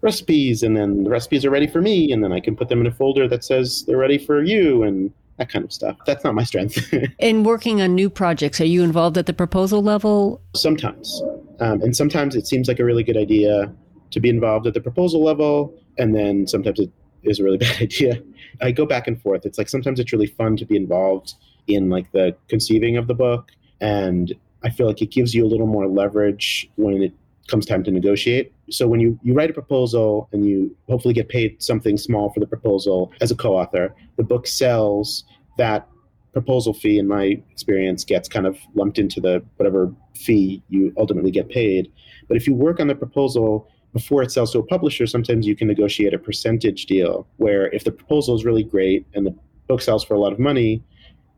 recipes 0.00 0.62
and 0.62 0.76
then 0.76 1.04
the 1.04 1.10
recipes 1.10 1.44
are 1.44 1.50
ready 1.50 1.66
for 1.66 1.80
me 1.80 2.12
and 2.12 2.22
then 2.22 2.32
I 2.32 2.38
can 2.38 2.54
put 2.54 2.68
them 2.68 2.80
in 2.80 2.86
a 2.86 2.92
folder 2.92 3.26
that 3.28 3.42
says 3.42 3.84
they're 3.86 3.96
ready 3.96 4.18
for 4.18 4.42
you 4.42 4.82
and 4.82 5.12
that 5.38 5.48
kind 5.48 5.64
of 5.64 5.72
stuff. 5.72 5.96
That's 6.06 6.24
not 6.24 6.34
my 6.34 6.44
strength. 6.44 6.94
in 7.18 7.42
working 7.42 7.82
on 7.82 7.94
new 7.94 8.08
projects, 8.08 8.60
are 8.60 8.66
you 8.66 8.82
involved 8.82 9.18
at 9.18 9.26
the 9.26 9.32
proposal 9.32 9.82
level? 9.82 10.40
Sometimes. 10.54 11.22
Um, 11.60 11.82
and 11.82 11.96
sometimes 11.96 12.36
it 12.36 12.46
seems 12.46 12.68
like 12.68 12.78
a 12.78 12.84
really 12.84 13.02
good 13.02 13.16
idea 13.16 13.72
to 14.10 14.20
be 14.20 14.28
involved 14.28 14.66
at 14.66 14.74
the 14.74 14.80
proposal 14.80 15.24
level. 15.24 15.74
And 15.98 16.14
then 16.14 16.46
sometimes 16.46 16.78
it 16.78 16.90
is 17.24 17.40
a 17.40 17.44
really 17.44 17.58
bad 17.66 17.80
idea. 17.80 18.22
I 18.60 18.70
go 18.72 18.86
back 18.86 19.06
and 19.06 19.20
forth. 19.20 19.44
It's 19.46 19.58
like 19.58 19.68
sometimes 19.68 20.00
it's 20.00 20.12
really 20.12 20.26
fun 20.26 20.56
to 20.56 20.64
be 20.64 20.76
involved 20.76 21.34
in 21.66 21.90
like 21.90 22.10
the 22.12 22.36
conceiving 22.48 22.96
of 22.96 23.06
the 23.06 23.14
book. 23.14 23.50
And 23.80 24.32
I 24.62 24.70
feel 24.70 24.86
like 24.86 25.02
it 25.02 25.10
gives 25.10 25.34
you 25.34 25.44
a 25.44 25.48
little 25.48 25.66
more 25.66 25.86
leverage 25.86 26.70
when 26.76 27.02
it 27.02 27.12
comes 27.48 27.66
time 27.66 27.84
to 27.84 27.90
negotiate. 27.90 28.52
So 28.70 28.88
when 28.88 29.00
you, 29.00 29.18
you 29.22 29.34
write 29.34 29.50
a 29.50 29.52
proposal 29.52 30.28
and 30.32 30.46
you 30.46 30.74
hopefully 30.88 31.12
get 31.12 31.28
paid 31.28 31.62
something 31.62 31.98
small 31.98 32.30
for 32.30 32.40
the 32.40 32.46
proposal 32.46 33.12
as 33.20 33.30
a 33.30 33.36
co-author, 33.36 33.94
the 34.16 34.22
book 34.22 34.46
sells 34.46 35.24
that 35.58 35.86
proposal 36.32 36.74
fee 36.74 36.98
in 36.98 37.06
my 37.06 37.40
experience 37.50 38.04
gets 38.04 38.28
kind 38.28 38.46
of 38.46 38.58
lumped 38.74 38.98
into 38.98 39.20
the 39.20 39.44
whatever 39.56 39.94
fee 40.16 40.62
you 40.68 40.92
ultimately 40.96 41.30
get 41.30 41.48
paid. 41.48 41.90
But 42.26 42.36
if 42.36 42.46
you 42.46 42.54
work 42.54 42.80
on 42.80 42.88
the 42.88 42.94
proposal 42.94 43.68
before 43.94 44.22
it 44.22 44.32
sells 44.32 44.52
to 44.52 44.58
a 44.58 44.62
publisher, 44.62 45.06
sometimes 45.06 45.46
you 45.46 45.54
can 45.54 45.68
negotiate 45.68 46.12
a 46.12 46.18
percentage 46.18 46.86
deal 46.86 47.26
where 47.36 47.68
if 47.68 47.84
the 47.84 47.92
proposal 47.92 48.34
is 48.34 48.44
really 48.44 48.64
great 48.64 49.06
and 49.14 49.24
the 49.24 49.34
book 49.68 49.80
sells 49.80 50.04
for 50.04 50.14
a 50.14 50.18
lot 50.18 50.32
of 50.32 50.40
money, 50.40 50.82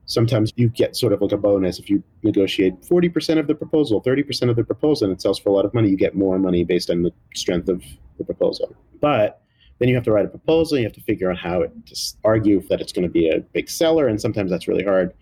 sometimes 0.07 0.53
you 0.57 0.71
get 0.71 0.97
sort 0.97 1.13
of 1.13 1.21
like 1.21 1.33
a 1.33 1.37
bonus. 1.37 1.79
If 1.79 1.91
you 1.91 2.03
negotiate 2.23 2.81
40% 2.81 3.39
of 3.39 3.47
the 3.47 3.55
proposal 3.55 4.03
30% 4.03 4.49
of 4.49 4.57
the 4.57 4.65
proposal 4.65 5.07
and 5.07 5.15
it 5.15 5.21
sells 5.21 5.39
for 5.39 5.51
a 5.51 5.53
lot 5.53 5.67
of 5.67 5.75
money 5.75 5.91
you 5.91 5.97
get 5.97 6.15
more 6.15 6.39
money 6.39 6.65
based 6.65 6.89
on 6.89 7.03
the 7.03 7.13
strength 7.35 7.69
of 7.69 7.85
the 8.17 8.25
proposal. 8.25 8.75
But 9.01 9.43
then 9.79 9.89
you 9.89 9.95
have 9.95 10.05
to 10.05 10.13
write 10.13 10.25
a 10.25 10.29
proposal 10.29 10.79
you 10.79 10.85
have 10.85 10.95
to 10.95 11.03
figure 11.03 11.31
out 11.31 11.37
how 11.37 11.65
just 11.85 12.17
argue 12.25 12.67
that 12.69 12.81
it's 12.81 12.93
going 12.93 13.07
to 13.07 13.13
be 13.13 13.29
a 13.29 13.41
big 13.41 13.69
seller 13.69 14.09
and 14.09 14.19
sometimes 14.19 14.51
that's 14.51 14.67
really 14.67 14.85
hard 14.85 15.13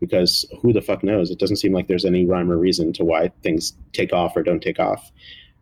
because 0.00 0.44
who 0.60 0.72
the 0.72 0.80
fuck 0.80 1.04
knows? 1.04 1.30
It 1.30 1.38
doesn't 1.38 1.58
seem 1.58 1.72
like 1.72 1.86
there's 1.86 2.04
any 2.04 2.26
rhyme 2.26 2.50
or 2.50 2.56
reason 2.56 2.92
to 2.94 3.04
why 3.04 3.30
things 3.44 3.74
take 3.92 4.12
off 4.12 4.36
or 4.36 4.42
don't 4.42 4.60
take 4.60 4.80
off 4.80 5.12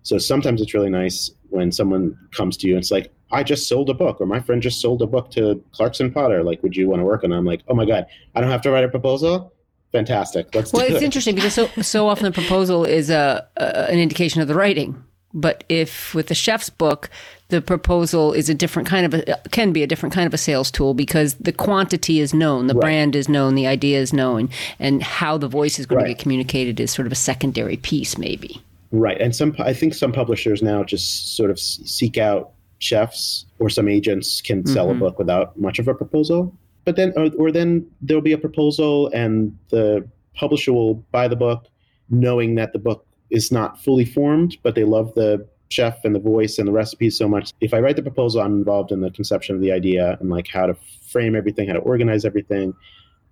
so 0.03 0.19
sometimes 0.19 0.61
it's 0.61 0.75
really 0.75 0.91
nice 0.91 1.31
when 1.51 1.73
someone 1.73 2.17
comes 2.33 2.57
to 2.59 2.67
you 2.67 2.75
and 2.75 2.83
it's 2.83 2.91
like, 2.91 3.13
I 3.33 3.43
just 3.43 3.69
sold 3.69 3.91
a 3.91 3.95
book, 3.95 4.21
or 4.21 4.27
my 4.27 4.41
friend 4.41 4.61
just 4.61 4.81
sold 4.81 5.03
a 5.03 5.07
book 5.07 5.31
to 5.33 5.63
Clarkson 5.73 6.13
Potter. 6.13 6.43
Like, 6.43 6.63
would 6.63 6.77
you 6.77 6.89
want 6.89 7.01
to 7.01 7.05
work 7.05 7.23
on 7.23 7.33
it? 7.33 7.37
I'm 7.37 7.45
like, 7.45 7.63
oh 7.69 7.75
my 7.75 7.85
God, 7.85 8.07
I 8.35 8.41
don't 8.41 8.51
have 8.51 8.63
to 8.63 8.71
write 8.71 8.85
a 8.85 8.89
proposal? 8.89 9.53
Fantastic. 9.93 10.55
Let's 10.55 10.73
well, 10.73 10.85
it's 10.85 10.97
it. 10.97 11.03
interesting 11.03 11.35
because 11.35 11.55
so 11.55 11.67
so 11.83 12.09
often 12.09 12.25
the 12.25 12.33
proposal 12.33 12.85
is 12.85 13.11
a, 13.11 13.47
a, 13.57 13.91
an 13.91 13.99
indication 13.99 14.41
of 14.41 14.49
the 14.49 14.55
writing. 14.55 15.03
But 15.33 15.63
if 15.69 16.13
with 16.15 16.27
the 16.27 16.35
chef's 16.35 16.71
book, 16.71 17.09
the 17.49 17.61
proposal 17.61 18.33
is 18.33 18.49
a 18.49 18.55
different 18.55 18.89
kind 18.89 19.07
of 19.07 19.15
a 19.15 19.41
can 19.51 19.73
be 19.73 19.83
a 19.83 19.87
different 19.87 20.13
kind 20.13 20.27
of 20.27 20.35
a 20.35 20.39
sales 20.39 20.71
tool 20.71 20.95
because 20.95 21.35
the 21.35 21.53
quantity 21.53 22.21
is 22.21 22.35
known, 22.35 22.67
the 22.67 22.75
right. 22.75 22.81
brand 22.81 23.17
is 23.17 23.29
known, 23.29 23.55
the 23.55 23.67
idea 23.67 24.01
is 24.01 24.13
known, 24.13 24.49
and 24.79 25.03
how 25.03 25.39
the 25.39 25.49
voice 25.49 25.79
is 25.79 25.87
going 25.87 25.99
right. 25.99 26.09
to 26.09 26.15
get 26.15 26.23
communicated 26.23 26.81
is 26.81 26.91
sort 26.91 27.07
of 27.07 27.13
a 27.13 27.17
secondary 27.17 27.77
piece, 27.77 28.19
maybe. 28.19 28.61
Right, 28.93 29.21
and 29.21 29.35
some 29.35 29.55
I 29.59 29.73
think 29.73 29.95
some 29.95 30.13
publishers 30.13 30.63
now 30.63 30.83
just 30.83 31.37
sort 31.37 31.51
of 31.51 31.61
seek 31.61 32.19
out 32.19 32.53
chefs, 32.81 33.47
or 33.59 33.69
some 33.69 33.89
agents 33.89 34.41
can 34.41 34.67
sell 34.67 34.89
mm-hmm. 34.89 34.97
a 34.97 35.01
book 35.01 35.19
without 35.19 35.59
much 35.59 35.79
of 35.79 35.87
a 35.87 35.95
proposal. 35.95 36.57
But 36.85 36.97
then, 36.97 37.13
or, 37.15 37.31
or 37.39 37.53
then 37.53 37.87
there'll 38.01 38.23
be 38.23 38.33
a 38.33 38.39
proposal, 38.39 39.09
and 39.15 39.57
the 39.69 40.09
publisher 40.35 40.73
will 40.73 40.95
buy 41.13 41.29
the 41.29 41.37
book, 41.37 41.67
knowing 42.09 42.55
that 42.57 42.73
the 42.73 42.79
book 42.79 43.07
is 43.31 43.53
not 43.53 43.81
fully 43.81 44.05
formed, 44.05 44.57
but 44.63 44.75
they 44.75 44.85
love 44.85 45.15
the 45.15 45.47
chef 45.69 46.05
and 46.05 46.15
the 46.15 46.21
voice 46.21 46.59
and 46.59 46.67
the 46.67 46.73
recipes 46.73 47.17
so 47.17 47.29
much. 47.29 47.53
If 47.61 47.73
I 47.73 47.79
write 47.79 47.97
the 47.97 48.03
proposal, 48.03 48.41
I'm 48.41 48.55
involved 48.55 48.91
in 48.91 49.03
the 49.03 49.11
conception 49.11 49.55
of 49.55 49.61
the 49.61 49.71
idea 49.71 50.17
and 50.19 50.29
like 50.29 50.49
how 50.49 50.67
to 50.67 50.75
frame 51.13 51.37
everything, 51.37 51.69
how 51.69 51.75
to 51.75 51.81
organize 51.81 52.25
everything. 52.25 52.75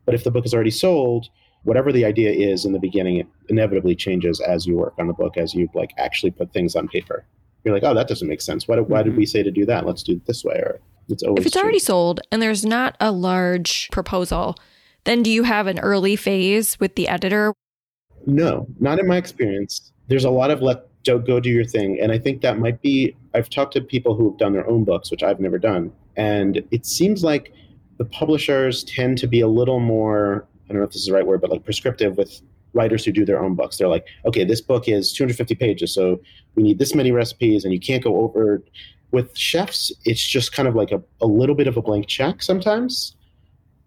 But 0.04 0.14
if 0.14 0.22
the 0.22 0.30
book 0.30 0.46
is 0.46 0.54
already 0.54 0.70
sold, 0.70 1.28
whatever 1.64 1.92
the 1.92 2.04
idea 2.04 2.30
is 2.30 2.64
in 2.64 2.72
the 2.72 2.78
beginning, 2.78 3.16
it 3.16 3.26
inevitably 3.48 3.94
changes 3.94 4.40
as 4.40 4.66
you 4.66 4.76
work 4.76 4.94
on 4.98 5.06
the 5.06 5.12
book, 5.12 5.36
as 5.36 5.54
you 5.54 5.68
like 5.74 5.92
actually 5.98 6.30
put 6.30 6.52
things 6.52 6.76
on 6.76 6.88
paper. 6.88 7.24
You're 7.64 7.74
like, 7.74 7.84
oh, 7.84 7.94
that 7.94 8.08
doesn't 8.08 8.28
make 8.28 8.40
sense. 8.40 8.68
Why, 8.68 8.76
did- 8.76 8.88
why 8.88 9.02
did 9.02 9.16
we 9.16 9.24
mm-hmm. 9.24 9.30
say 9.30 9.42
to 9.42 9.50
do 9.50 9.66
that? 9.66 9.86
Let's 9.86 10.02
do 10.02 10.12
it 10.12 10.26
this 10.26 10.44
way. 10.44 10.54
Or 10.54 10.80
it's 11.08 11.22
always 11.22 11.40
If 11.40 11.46
it's 11.46 11.54
true. 11.54 11.62
already 11.62 11.78
sold 11.78 12.20
and 12.30 12.40
there's 12.40 12.64
not 12.64 12.96
a 13.00 13.10
large 13.10 13.88
proposal, 13.90 14.56
then 15.04 15.22
do 15.22 15.30
you 15.30 15.42
have 15.42 15.66
an 15.66 15.78
early 15.80 16.16
phase 16.16 16.78
with 16.80 16.94
the 16.94 17.08
editor? 17.08 17.54
No, 18.26 18.66
not 18.78 18.98
in 18.98 19.06
my 19.06 19.16
experience. 19.16 19.92
There's 20.08 20.24
a 20.24 20.30
lot 20.30 20.50
of 20.50 20.60
let 20.62 20.84
go 21.04 21.40
do 21.40 21.48
your 21.48 21.64
thing, 21.64 21.98
and 22.00 22.12
I 22.12 22.18
think 22.18 22.42
that 22.42 22.58
might 22.58 22.82
be. 22.82 23.16
I've 23.32 23.48
talked 23.48 23.72
to 23.74 23.80
people 23.80 24.14
who 24.14 24.30
have 24.30 24.38
done 24.38 24.52
their 24.52 24.68
own 24.68 24.84
books, 24.84 25.10
which 25.10 25.22
I've 25.22 25.40
never 25.40 25.58
done, 25.58 25.90
and 26.16 26.62
it 26.70 26.84
seems 26.84 27.24
like 27.24 27.52
the 27.96 28.04
publishers 28.04 28.84
tend 28.84 29.16
to 29.18 29.26
be 29.26 29.40
a 29.40 29.48
little 29.48 29.80
more. 29.80 30.46
I 30.68 30.72
don't 30.72 30.80
know 30.80 30.86
if 30.86 30.92
this 30.92 31.02
is 31.02 31.06
the 31.06 31.14
right 31.14 31.26
word, 31.26 31.40
but 31.40 31.50
like 31.50 31.64
prescriptive 31.64 32.16
with 32.16 32.40
writers 32.74 33.04
who 33.04 33.12
do 33.12 33.24
their 33.24 33.42
own 33.42 33.54
books. 33.54 33.78
They're 33.78 33.88
like, 33.88 34.06
okay, 34.26 34.44
this 34.44 34.60
book 34.60 34.88
is 34.88 35.12
250 35.12 35.54
pages, 35.54 35.92
so 35.92 36.20
we 36.54 36.62
need 36.62 36.78
this 36.78 36.94
many 36.94 37.12
recipes, 37.12 37.64
and 37.64 37.72
you 37.72 37.80
can't 37.80 38.02
go 38.02 38.20
over. 38.20 38.62
With 39.10 39.36
chefs, 39.36 39.90
it's 40.04 40.22
just 40.22 40.52
kind 40.52 40.68
of 40.68 40.74
like 40.74 40.92
a, 40.92 41.02
a 41.22 41.26
little 41.26 41.54
bit 41.54 41.66
of 41.66 41.78
a 41.78 41.82
blank 41.82 42.06
check 42.08 42.42
sometimes, 42.42 43.16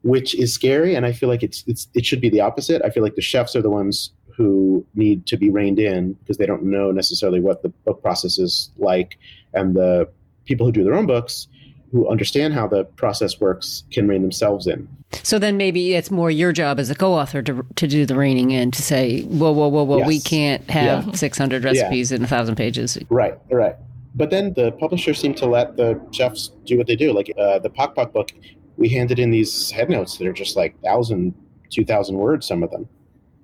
which 0.01 0.33
is 0.33 0.51
scary. 0.51 0.95
And 0.95 1.05
I 1.05 1.11
feel 1.11 1.29
like 1.29 1.43
it's, 1.43 1.63
it's 1.67 1.87
it 1.93 2.05
should 2.07 2.21
be 2.21 2.29
the 2.29 2.41
opposite. 2.41 2.81
I 2.83 2.89
feel 2.89 3.03
like 3.03 3.13
the 3.13 3.21
chefs 3.21 3.55
are 3.55 3.61
the 3.61 3.69
ones 3.69 4.11
who 4.35 4.83
need 4.95 5.27
to 5.27 5.37
be 5.37 5.51
reined 5.51 5.77
in 5.77 6.13
because 6.13 6.37
they 6.37 6.47
don't 6.47 6.63
know 6.63 6.91
necessarily 6.91 7.39
what 7.39 7.61
the 7.61 7.69
book 7.69 8.01
process 8.01 8.39
is 8.39 8.71
like, 8.77 9.19
and 9.53 9.75
the 9.75 10.09
people 10.45 10.65
who 10.65 10.71
do 10.71 10.83
their 10.83 10.95
own 10.95 11.05
books 11.05 11.47
who 11.91 12.09
understand 12.09 12.53
how 12.53 12.67
the 12.67 12.85
process 12.85 13.39
works 13.39 13.83
can 13.91 14.07
rein 14.07 14.21
themselves 14.21 14.65
in. 14.65 14.87
So 15.23 15.37
then 15.37 15.57
maybe 15.57 15.93
it's 15.93 16.09
more 16.09 16.31
your 16.31 16.53
job 16.53 16.79
as 16.79 16.89
a 16.89 16.95
co-author 16.95 17.41
to 17.41 17.65
to 17.75 17.87
do 17.87 18.05
the 18.05 18.15
reining 18.15 18.51
in 18.51 18.71
to 18.71 18.81
say, 18.81 19.23
whoa, 19.23 19.51
whoa, 19.51 19.67
whoa, 19.67 19.83
whoa, 19.83 20.05
we 20.05 20.19
can't 20.19 20.67
have 20.69 21.05
Yeah. 21.07 21.13
600 21.13 21.63
recipes 21.63 22.11
in 22.11 22.23
a 22.23 22.27
thousand 22.27 22.55
pages. 22.55 22.97
Right, 23.09 23.37
right. 23.51 23.75
But 24.15 24.29
then 24.29 24.53
the 24.53 24.71
publishers 24.73 25.19
seem 25.19 25.33
to 25.35 25.45
let 25.45 25.77
the 25.77 25.99
chefs 26.11 26.51
do 26.65 26.77
what 26.77 26.87
they 26.87 26.95
do. 26.95 27.13
Like 27.13 27.31
uh, 27.37 27.59
the 27.59 27.69
Pock 27.69 27.95
Pok 27.95 28.13
book, 28.13 28.31
we 28.77 28.89
handed 28.89 29.19
in 29.19 29.31
these 29.31 29.71
headnotes 29.71 30.17
that 30.17 30.27
are 30.27 30.33
just 30.33 30.55
like 30.55 30.75
1,000, 30.81 31.33
2,000 31.69 32.15
words, 32.15 32.47
some 32.47 32.63
of 32.63 32.71
them. 32.71 32.87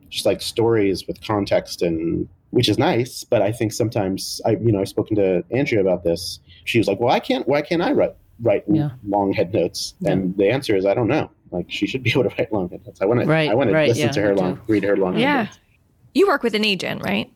Just 0.10 0.26
like 0.26 0.42
stories 0.42 1.06
with 1.08 1.22
context 1.26 1.82
and 1.82 2.28
which 2.52 2.70
is 2.70 2.78
nice, 2.78 3.26
but 3.26 3.42
I 3.42 3.52
think 3.52 3.74
sometimes 3.74 4.40
I 4.46 4.52
you 4.52 4.72
know, 4.72 4.80
I've 4.80 4.88
spoken 4.88 5.18
to 5.18 5.44
Andrea 5.52 5.82
about 5.82 6.06
this. 6.06 6.40
She 6.64 6.78
was 6.78 6.88
like, 6.88 7.00
Well, 7.00 7.14
I 7.14 7.20
can't 7.20 7.46
why 7.46 7.62
can't 7.62 7.82
I 7.82 7.92
write 7.92 8.16
write 8.42 8.64
Yeah. 8.68 8.90
long 9.08 9.34
head 9.34 9.54
notes? 9.54 9.96
Yeah. 10.00 10.12
And 10.12 10.38
the 10.38 10.50
answer 10.50 10.76
is 10.76 10.86
I 10.86 10.94
don't 10.94 11.08
know. 11.08 11.30
Like 11.52 11.66
she 11.70 11.88
should 11.88 12.04
be 12.04 12.12
able 12.12 12.24
to 12.24 12.30
write 12.38 12.52
long 12.54 12.70
head 12.70 12.82
notes. 12.86 13.02
I 13.02 13.06
wanna 13.06 13.24
I 13.32 13.54
wanna 13.54 13.72
listen 13.72 13.98
yeah, 14.08 14.12
to 14.12 14.22
her 14.22 14.36
long 14.36 14.56
too. 14.58 14.62
read 14.68 14.84
her 14.84 14.98
long 14.98 15.18
Yeah. 15.18 15.44
notes. 15.44 15.60
You 16.14 16.28
work 16.28 16.44
with 16.44 16.56
an 16.56 16.66
agent, 16.66 17.04
right? 17.04 17.32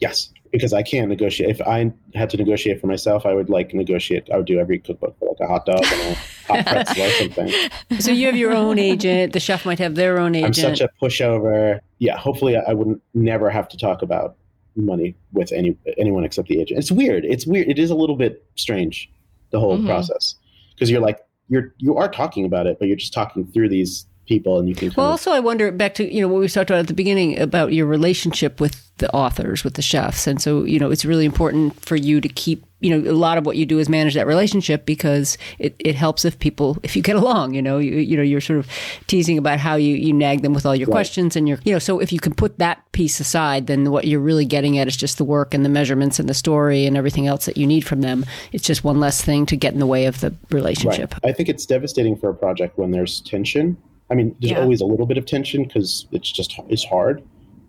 Yes, 0.00 0.30
because 0.52 0.72
I 0.72 0.82
can't 0.82 1.08
negotiate. 1.08 1.50
If 1.50 1.60
I 1.60 1.92
had 2.14 2.30
to 2.30 2.36
negotiate 2.36 2.80
for 2.80 2.86
myself, 2.86 3.26
I 3.26 3.34
would 3.34 3.50
like 3.50 3.74
negotiate. 3.74 4.28
I 4.32 4.36
would 4.36 4.46
do 4.46 4.58
every 4.58 4.78
cookbook 4.78 5.18
for 5.18 5.28
like 5.28 5.40
a 5.40 5.46
hot 5.46 5.66
dog 5.66 5.84
and 5.84 6.16
a 6.16 6.62
hot 6.62 6.66
pretzel 6.86 7.04
or 7.04 7.10
something. 7.10 7.52
So 8.00 8.12
you 8.12 8.26
have 8.26 8.36
your 8.36 8.52
own 8.52 8.78
agent. 8.78 9.32
The 9.32 9.40
chef 9.40 9.66
might 9.66 9.78
have 9.80 9.94
their 9.96 10.18
own 10.18 10.34
agent. 10.34 10.58
I'm 10.58 10.76
such 10.76 10.80
a 10.80 10.88
pushover. 11.02 11.80
Yeah, 11.98 12.16
hopefully 12.16 12.56
I 12.56 12.72
wouldn't 12.72 13.02
never 13.14 13.50
have 13.50 13.68
to 13.70 13.76
talk 13.76 14.02
about 14.02 14.36
money 14.76 15.16
with 15.32 15.50
any 15.52 15.76
anyone 15.98 16.24
except 16.24 16.46
the 16.48 16.60
agent. 16.60 16.78
It's 16.78 16.92
weird. 16.92 17.24
It's 17.24 17.46
weird. 17.46 17.68
It 17.68 17.78
is 17.78 17.90
a 17.90 17.96
little 17.96 18.16
bit 18.16 18.44
strange 18.54 19.10
the 19.50 19.60
whole 19.60 19.78
Mhm. 19.78 19.86
process 19.86 20.34
because 20.74 20.90
you're 20.90 21.00
like 21.00 21.18
you're 21.48 21.74
you 21.78 21.96
are 21.96 22.08
talking 22.08 22.44
about 22.44 22.66
it, 22.66 22.78
but 22.78 22.88
you're 22.88 22.96
just 22.96 23.12
talking 23.14 23.46
through 23.46 23.68
these 23.70 24.06
people, 24.26 24.58
and 24.58 24.68
you 24.68 24.74
can. 24.74 24.92
Well, 24.96 25.06
of, 25.06 25.12
also, 25.12 25.30
I 25.32 25.40
wonder 25.40 25.72
back 25.72 25.94
to 25.94 26.14
you 26.14 26.20
know 26.20 26.28
what 26.28 26.40
we 26.40 26.48
talked 26.48 26.70
about 26.70 26.80
at 26.80 26.86
the 26.88 26.94
beginning 26.94 27.38
about 27.38 27.72
your 27.72 27.86
relationship 27.86 28.60
with 28.60 28.90
the 28.98 29.10
authors, 29.14 29.64
with 29.64 29.74
the 29.74 29.82
chefs, 29.82 30.26
and 30.26 30.40
so 30.42 30.64
you 30.64 30.78
know 30.78 30.90
it's 30.90 31.04
really 31.04 31.24
important 31.24 31.80
for 31.84 31.96
you 31.96 32.20
to 32.20 32.28
keep 32.28 32.64
you 32.80 32.90
know 32.90 33.10
a 33.10 33.14
lot 33.14 33.38
of 33.38 33.46
what 33.46 33.56
you 33.56 33.66
do 33.66 33.78
is 33.78 33.88
manage 33.88 34.14
that 34.14 34.26
relationship 34.26 34.86
because 34.86 35.36
it, 35.58 35.74
it 35.78 35.94
helps 35.94 36.24
if 36.24 36.38
people 36.38 36.78
if 36.82 36.94
you 36.96 37.02
get 37.02 37.16
along. 37.22 37.54
You 37.54 37.62
know, 37.62 37.78
you 37.78 37.96
you 37.96 38.16
know 38.16 38.22
you're 38.22 38.40
sort 38.40 38.58
of 38.58 38.68
teasing 39.06 39.38
about 39.38 39.58
how 39.58 39.76
you 39.76 39.94
you 39.96 40.12
nag 40.12 40.42
them 40.42 40.52
with 40.54 40.64
all 40.66 40.76
your 40.76 40.86
questions 40.88 41.36
and 41.36 41.48
your 41.48 41.58
you 41.64 41.72
know 41.72 41.78
so 41.78 41.98
if 42.00 42.12
you 42.12 42.20
can 42.20 42.34
put 42.34 42.58
that 42.58 42.90
piece 42.92 43.20
aside, 43.20 43.66
then 43.66 43.90
what 43.90 44.06
you're 44.06 44.20
really 44.20 44.44
getting 44.44 44.78
at 44.78 44.88
is 44.88 44.96
just 44.96 45.18
the 45.18 45.24
work 45.24 45.54
and 45.54 45.64
the 45.64 45.68
measurements 45.68 46.18
and 46.18 46.28
the 46.28 46.34
story 46.34 46.86
and 46.86 46.96
everything 46.96 47.26
else 47.26 47.46
that 47.46 47.56
you 47.56 47.66
need 47.66 47.86
from 47.86 48.00
them. 48.00 48.24
It's 48.52 48.64
just 48.64 48.84
one 48.84 48.98
less 49.00 49.22
thing 49.22 49.46
to 49.46 49.56
get 49.56 49.72
in 49.72 49.78
the 49.78 49.86
way 49.86 50.06
of 50.06 50.20
the 50.20 50.34
relationship. 50.50 51.14
Right. 51.22 51.30
I 51.30 51.32
think 51.32 51.48
it's 51.48 51.66
devastating 51.66 52.16
for 52.16 52.28
a 52.30 52.34
project 52.34 52.78
when 52.78 52.90
there's 52.90 53.20
tension. 53.20 53.76
I 54.10 54.14
mean, 54.14 54.34
there's 54.40 54.52
Yeah. 54.52 54.60
always 54.62 54.80
a 54.80 54.86
little 54.86 55.06
bit 55.06 55.18
of 55.18 55.26
tension 55.26 55.64
because 55.64 56.06
it's 56.12 56.30
just 56.32 56.58
it's 56.68 56.84
hard. 56.84 57.22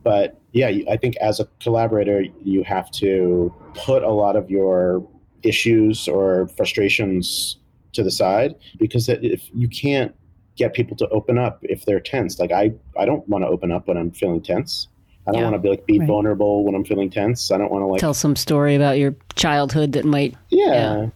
But 0.04 0.39
yeah, 0.52 0.72
I 0.90 0.98
think 0.98 1.16
as 1.18 1.40
a 1.40 1.48
collaborator, 1.60 2.26
you 2.44 2.64
have 2.64 2.90
to 2.92 3.54
put 3.76 4.04
a 4.04 4.10
lot 4.12 4.36
of 4.36 4.50
your 4.50 5.06
issues 5.44 6.08
or 6.08 6.48
frustrations 6.58 7.58
to 7.94 8.04
the 8.04 8.12
side 8.12 8.56
because 8.78 9.10
if 9.10 9.50
you 9.54 9.68
can't 9.68 10.14
get 10.56 10.74
people 10.74 10.96
to 10.98 11.08
open 11.10 11.38
up 11.38 11.60
if 11.64 11.86
they're 11.86 12.00
tense, 12.00 12.40
like 12.40 12.52
I, 12.52 12.72
I 12.98 13.06
don't 13.06 13.28
want 13.30 13.44
to 13.44 13.48
open 13.48 13.72
up 13.72 13.88
when 13.88 13.98
I'm 13.98 14.12
feeling 14.12 14.42
tense. 14.42 14.88
I 15.28 15.32
don't 15.32 15.42
Yeah. 15.42 15.50
want 15.52 15.56
to 15.56 15.60
be 15.60 15.70
like 15.70 15.86
be 15.86 16.00
Right. 16.00 16.08
vulnerable 16.08 16.64
when 16.64 16.76
I'm 16.76 16.84
feeling 16.84 17.10
tense. 17.10 17.52
I 17.52 17.58
don't 17.58 17.72
want 17.72 17.84
to 17.84 17.86
like 17.88 18.00
Tell 18.00 18.14
some 18.14 18.36
story 18.36 18.76
about 18.76 18.98
your 18.98 19.16
childhood 19.36 19.92
that 19.94 20.06
might 20.06 20.36
yeah. 20.50 20.66
Yeah. 20.74 21.10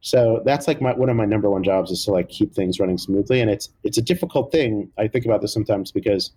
So 0.00 0.42
that's 0.44 0.66
like 0.68 0.80
my 0.80 0.94
one 0.94 1.08
of 1.10 1.16
my 1.16 1.24
number 1.24 1.50
one 1.50 1.62
jobs 1.62 1.90
is 1.90 2.04
to 2.04 2.12
like 2.12 2.28
keep 2.28 2.54
things 2.54 2.78
running 2.80 2.98
smoothly, 2.98 3.40
and 3.40 3.50
it's 3.50 3.68
it's 3.84 3.98
a 3.98 4.02
difficult 4.02 4.50
thing. 4.52 4.88
I 4.96 5.08
think 5.08 5.24
about 5.24 5.40
this 5.42 5.52
sometimes 5.52 5.90
because 5.92 6.30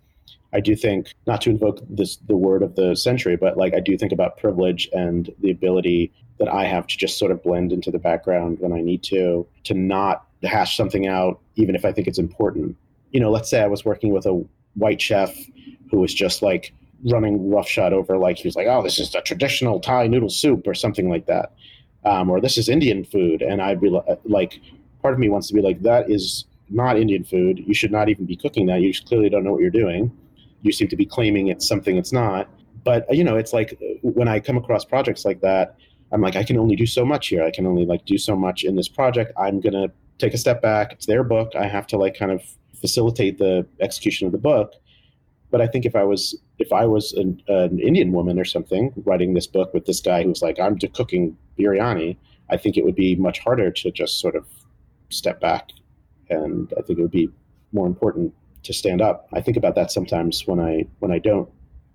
I 0.53 0.59
do 0.59 0.75
think 0.75 1.13
not 1.27 1.41
to 1.41 1.49
invoke 1.49 1.79
this 1.89 2.17
the 2.27 2.35
word 2.35 2.61
of 2.63 2.75
the 2.75 2.95
century, 2.95 3.37
but 3.37 3.57
like 3.57 3.73
I 3.73 3.79
do 3.79 3.97
think 3.97 4.11
about 4.11 4.37
privilege 4.37 4.89
and 4.93 5.29
the 5.39 5.51
ability 5.51 6.11
that 6.39 6.47
I 6.47 6.65
have 6.65 6.87
to 6.87 6.97
just 6.97 7.17
sort 7.17 7.31
of 7.31 7.41
blend 7.43 7.71
into 7.71 7.91
the 7.91 7.99
background 7.99 8.59
when 8.59 8.73
I 8.73 8.81
need 8.81 9.03
to 9.03 9.47
to 9.65 9.73
not 9.73 10.25
hash 10.43 10.75
something 10.75 11.07
out, 11.07 11.39
even 11.55 11.75
if 11.75 11.85
I 11.85 11.91
think 11.91 12.07
it's 12.07 12.19
important. 12.19 12.75
You 13.11 13.19
know, 13.19 13.31
let's 13.31 13.49
say 13.49 13.61
I 13.61 13.67
was 13.67 13.85
working 13.85 14.13
with 14.13 14.25
a 14.25 14.43
white 14.75 15.01
chef 15.01 15.35
who 15.89 15.99
was 15.99 16.13
just 16.13 16.41
like 16.41 16.73
running 17.05 17.49
roughshod 17.49 17.93
over 17.93 18.17
like 18.17 18.37
he 18.37 18.47
was 18.47 18.55
like, 18.55 18.67
oh, 18.67 18.83
this 18.83 18.99
is 18.99 19.11
the 19.11 19.21
traditional 19.21 19.79
Thai 19.79 20.07
noodle 20.07 20.29
soup 20.29 20.67
or 20.67 20.73
something 20.73 21.09
like 21.09 21.25
that 21.25 21.53
um, 22.03 22.29
or 22.29 22.41
this 22.41 22.57
is 22.57 22.69
Indian 22.69 23.03
food, 23.03 23.41
and 23.41 23.61
I'd 23.61 23.79
be 23.79 23.89
li- 23.89 24.01
like, 24.25 24.59
part 25.01 25.13
of 25.13 25.19
me 25.19 25.29
wants 25.29 25.47
to 25.49 25.53
be 25.53 25.61
like, 25.61 25.81
that 25.81 26.09
is 26.09 26.45
not 26.71 26.97
Indian 26.97 27.23
food. 27.23 27.63
You 27.65 27.73
should 27.73 27.91
not 27.91 28.09
even 28.09 28.25
be 28.25 28.35
cooking 28.35 28.65
that. 28.67 28.81
You 28.81 28.93
clearly 29.05 29.29
don't 29.29 29.43
know 29.43 29.51
what 29.51 29.61
you're 29.61 29.69
doing. 29.69 30.11
You 30.61 30.71
seem 30.71 30.87
to 30.89 30.95
be 30.95 31.05
claiming 31.05 31.47
it's 31.47 31.67
something 31.67 31.97
it's 31.97 32.11
not. 32.11 32.49
But 32.83 33.05
you 33.15 33.23
know, 33.23 33.37
it's 33.37 33.53
like 33.53 33.77
when 34.01 34.27
I 34.27 34.39
come 34.39 34.57
across 34.57 34.85
projects 34.85 35.25
like 35.25 35.41
that, 35.41 35.75
I'm 36.11 36.21
like, 36.21 36.35
I 36.35 36.43
can 36.43 36.57
only 36.57 36.75
do 36.75 36.85
so 36.85 37.05
much 37.05 37.27
here. 37.27 37.43
I 37.43 37.51
can 37.51 37.65
only 37.65 37.85
like 37.85 38.05
do 38.05 38.17
so 38.17 38.35
much 38.35 38.63
in 38.63 38.75
this 38.75 38.87
project. 38.87 39.31
I'm 39.37 39.59
gonna 39.61 39.87
take 40.17 40.33
a 40.33 40.37
step 40.37 40.61
back. 40.61 40.93
It's 40.93 41.05
their 41.05 41.23
book. 41.23 41.53
I 41.55 41.67
have 41.67 41.87
to 41.87 41.97
like 41.97 42.17
kind 42.17 42.31
of 42.31 42.41
facilitate 42.79 43.37
the 43.37 43.65
execution 43.79 44.25
of 44.25 44.31
the 44.31 44.37
book. 44.37 44.73
But 45.51 45.61
I 45.61 45.67
think 45.67 45.85
if 45.85 45.95
I 45.95 46.03
was 46.03 46.37
if 46.59 46.71
I 46.71 46.85
was 46.85 47.13
an, 47.13 47.41
an 47.47 47.79
Indian 47.79 48.11
woman 48.11 48.39
or 48.39 48.45
something 48.45 48.93
writing 49.05 49.33
this 49.33 49.47
book 49.47 49.73
with 49.73 49.85
this 49.85 49.99
guy 49.99 50.23
who's 50.23 50.41
like 50.41 50.59
I'm 50.59 50.77
cooking 50.77 51.37
biryani, 51.57 52.17
I 52.49 52.57
think 52.57 52.77
it 52.77 52.85
would 52.85 52.95
be 52.95 53.15
much 53.15 53.39
harder 53.39 53.71
to 53.71 53.91
just 53.91 54.19
sort 54.19 54.35
of 54.35 54.45
step 55.09 55.39
back, 55.41 55.69
and 56.31 56.73
I 56.77 56.81
think 56.81 56.97
it 56.97 57.01
would 57.03 57.11
be 57.11 57.29
more 57.71 57.85
important 57.87 58.33
to 58.63 58.73
stand 58.73 59.01
up. 59.01 59.27
I 59.33 59.41
think 59.41 59.57
about 59.57 59.75
that 59.75 59.91
sometimes 59.91 60.47
when 60.47 60.59
I 60.59 60.85
when 60.99 61.11
I 61.11 61.19
don't 61.19 61.49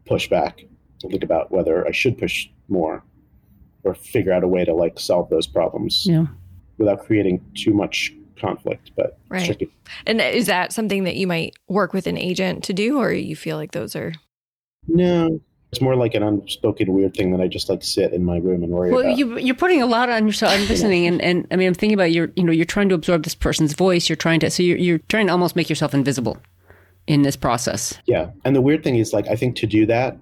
push 0.06 0.28
back. 0.28 0.64
I 1.04 1.08
think 1.08 1.24
about 1.24 1.50
whether 1.52 1.86
I 1.86 1.90
should 1.92 2.16
push 2.16 2.48
more 2.68 3.02
or 3.84 3.94
figure 3.94 4.32
out 4.32 4.42
a 4.44 4.48
way 4.48 4.64
to 4.64 4.74
like 4.74 4.98
solve 4.98 5.28
those 5.30 5.46
problems 5.46 6.06
Yeah. 6.08 6.26
without 6.78 7.04
creating 7.04 7.44
too 7.54 7.72
much 7.74 8.12
conflict. 8.40 8.92
But 8.96 9.18
Right. 9.28 9.40
it's 9.40 9.46
tricky. 9.46 9.68
And 10.06 10.20
is 10.20 10.46
that 10.46 10.72
something 10.72 11.04
that 11.04 11.16
you 11.16 11.26
might 11.26 11.54
work 11.68 11.92
with 11.92 12.06
an 12.06 12.16
agent 12.18 12.64
to 12.64 12.72
do, 12.72 12.98
or 12.98 13.12
you 13.12 13.36
feel 13.36 13.56
like 13.56 13.72
those 13.72 13.94
are? 13.94 14.12
No, 14.88 15.40
it's 15.76 15.82
more 15.82 15.94
like 15.94 16.14
an 16.14 16.22
unspoken 16.22 16.92
weird 16.94 17.14
thing 17.14 17.32
that 17.32 17.40
I 17.42 17.48
just 17.48 17.68
like 17.68 17.84
sit 17.84 18.14
in 18.14 18.24
my 18.24 18.38
room 18.38 18.62
and 18.62 18.72
worry 18.72 18.90
Well, 18.90 19.00
about. 19.02 19.18
you, 19.18 19.36
you're 19.38 19.54
putting 19.54 19.82
a 19.82 19.86
lot 19.86 20.08
on 20.08 20.26
yourself. 20.26 20.52
I'm 20.52 20.66
listening, 20.68 21.06
and, 21.06 21.20
and 21.20 21.46
I 21.50 21.56
mean, 21.56 21.68
I'm 21.68 21.74
thinking 21.74 21.92
about 21.92 22.12
your, 22.12 22.30
you 22.34 22.44
know, 22.44 22.52
you're 22.52 22.64
trying 22.64 22.88
to 22.88 22.94
absorb 22.94 23.24
this 23.24 23.34
person's 23.34 23.74
voice. 23.74 24.08
You're 24.08 24.16
trying 24.16 24.40
to, 24.40 24.50
so 24.50 24.62
you're, 24.62 24.78
you're 24.78 24.98
trying 25.10 25.26
to 25.26 25.32
almost 25.32 25.54
make 25.54 25.68
yourself 25.68 25.92
invisible 25.92 26.38
in 27.06 27.22
this 27.22 27.36
process. 27.36 27.98
Yeah, 28.06 28.30
and 28.46 28.56
the 28.56 28.62
weird 28.62 28.82
thing 28.82 28.96
is, 28.96 29.12
like, 29.12 29.28
I 29.28 29.36
think 29.36 29.56
to 29.56 29.66
do 29.66 29.84
that, 29.86 30.16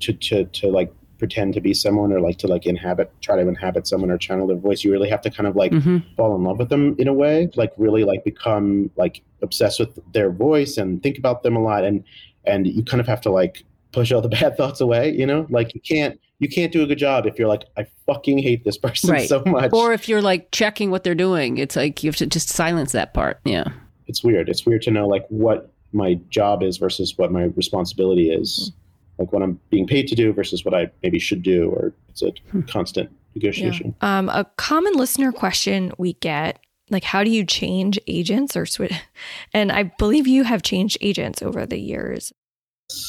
to 0.00 0.12
to 0.12 0.44
to 0.44 0.68
like 0.70 0.92
pretend 1.18 1.54
to 1.54 1.60
be 1.60 1.72
someone 1.72 2.12
or 2.12 2.20
like 2.20 2.36
to 2.38 2.48
like 2.48 2.66
inhabit, 2.66 3.10
try 3.22 3.36
to 3.36 3.48
inhabit 3.48 3.86
someone 3.86 4.10
or 4.10 4.18
channel 4.18 4.46
their 4.46 4.56
voice, 4.56 4.84
you 4.84 4.92
really 4.92 5.08
have 5.08 5.22
to 5.22 5.30
kind 5.30 5.46
of 5.46 5.54
like 5.56 5.72
hmm 5.72 5.98
fall 6.16 6.34
in 6.34 6.42
love 6.42 6.58
with 6.58 6.68
them 6.68 6.96
in 6.98 7.06
a 7.06 7.14
way, 7.14 7.48
like 7.54 7.72
really 7.78 8.02
like 8.04 8.24
become 8.24 8.90
like 8.96 9.22
obsessed 9.40 9.78
with 9.78 9.98
their 10.12 10.30
voice 10.30 10.76
and 10.76 11.00
think 11.02 11.16
about 11.16 11.44
them 11.44 11.54
a 11.54 11.62
lot, 11.62 11.84
and 11.84 12.02
and 12.44 12.66
you 12.66 12.82
kind 12.82 13.00
of 13.00 13.06
have 13.06 13.20
to 13.20 13.30
like 13.30 13.62
push 13.96 14.12
all 14.12 14.20
the 14.20 14.28
bad 14.40 14.56
thoughts 14.56 14.80
away, 14.80 15.10
you 15.12 15.26
know, 15.26 15.46
like 15.48 15.74
you 15.74 15.80
can't 15.80 16.20
you 16.38 16.48
can't 16.48 16.70
do 16.70 16.82
a 16.82 16.86
good 16.86 16.98
job 16.98 17.24
if 17.26 17.38
you're 17.38 17.48
like 17.48 17.64
I 17.78 17.86
fucking 18.06 18.38
hate 18.38 18.62
this 18.64 18.76
person 18.86 19.10
Right. 19.10 19.28
so 19.28 19.42
much. 19.46 19.70
Or 19.72 19.92
if 19.92 20.08
you're 20.08 20.22
like 20.22 20.50
checking 20.52 20.90
what 20.90 21.02
they're 21.02 21.14
doing, 21.14 21.56
it's 21.58 21.76
like 21.76 22.02
you 22.04 22.08
have 22.08 22.16
to 22.16 22.26
just 22.26 22.48
silence 22.50 22.92
that 22.92 23.14
part. 23.14 23.40
Yeah. 23.44 23.64
it's 24.06 24.22
weird. 24.22 24.48
It's 24.48 24.64
weird 24.66 24.82
to 24.82 24.90
know 24.90 25.08
like 25.08 25.24
what 25.28 25.72
my 25.92 26.14
job 26.28 26.62
is 26.62 26.76
versus 26.76 27.16
what 27.16 27.32
my 27.32 27.44
responsibility 27.56 28.30
is. 28.30 28.70
Like 29.18 29.32
what 29.32 29.42
I'm 29.42 29.58
being 29.70 29.86
paid 29.86 30.08
to 30.08 30.14
do 30.14 30.30
versus 30.34 30.62
what 30.64 30.74
I 30.74 30.90
maybe 31.02 31.18
should 31.18 31.42
do, 31.42 31.70
or 31.70 31.94
it's 32.10 32.22
a 32.22 32.32
constant 32.68 33.08
negotiation. 33.34 33.94
Um, 34.02 34.28
a 34.28 34.44
common 34.58 34.92
listener 34.92 35.32
question 35.32 35.92
we 35.96 36.12
get 36.14 36.58
like 36.90 37.02
how 37.02 37.24
do 37.24 37.30
you 37.30 37.44
change 37.44 37.98
agents 38.06 38.56
or 38.56 38.64
switch 38.64 38.92
and 39.52 39.72
i 39.72 39.82
believe 39.82 40.26
you 40.28 40.44
have 40.44 40.62
changed 40.62 40.96
agents 41.00 41.42
over 41.42 41.66
the 41.66 41.80
years 41.80 42.32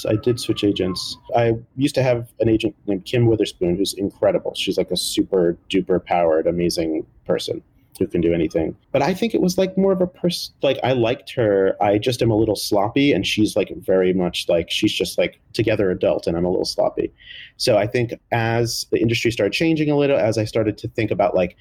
I 0.08 0.16
did 0.16 0.40
switch 0.40 0.64
agents. 0.64 1.18
I 1.36 1.54
used 1.76 1.96
to 1.96 2.04
have 2.04 2.32
an 2.40 2.50
agent 2.50 2.76
named 2.88 3.06
Kim 3.06 3.28
Witherspoon 3.28 3.78
who's 3.78 3.94
incredible. 3.94 4.54
She's 4.56 4.78
like 4.78 4.92
a 4.92 4.98
super 4.98 5.58
duper 5.70 6.04
powered, 6.04 6.48
amazing 6.48 7.06
person 7.26 7.62
who 8.00 8.08
can 8.08 8.22
do 8.22 8.34
anything. 8.34 8.76
But 8.92 9.02
I 9.02 9.14
think 9.14 9.34
it 9.34 9.42
was 9.42 9.58
like 9.58 9.78
more 9.78 9.92
of 9.92 10.02
a 10.02 10.08
person, 10.08 10.54
like 10.62 10.80
I 10.84 10.94
liked 10.94 11.34
her. 11.34 11.76
I 11.82 11.98
just 11.98 12.22
am 12.22 12.32
a 12.32 12.36
little 12.36 12.56
sloppy, 12.56 13.12
and 13.12 13.26
she's 13.26 13.56
like 13.56 13.72
very 13.78 14.14
much 14.14 14.48
like 14.48 14.70
she's 14.70 14.94
just 14.94 15.18
like 15.18 15.40
together 15.54 15.90
adult, 15.90 16.28
and 16.28 16.38
I'm 16.38 16.46
a 16.46 16.50
little 16.50 16.66
sloppy. 16.66 17.12
So 17.58 17.78
I 17.78 17.88
think 17.88 18.14
as 18.32 18.86
the 18.92 19.00
industry 19.00 19.32
started 19.32 19.54
changing 19.54 19.90
a 19.90 19.98
little, 19.98 20.18
as 20.18 20.38
I 20.38 20.46
started 20.46 20.78
to 20.80 20.88
think 20.88 21.12
about 21.12 21.36
like, 21.36 21.56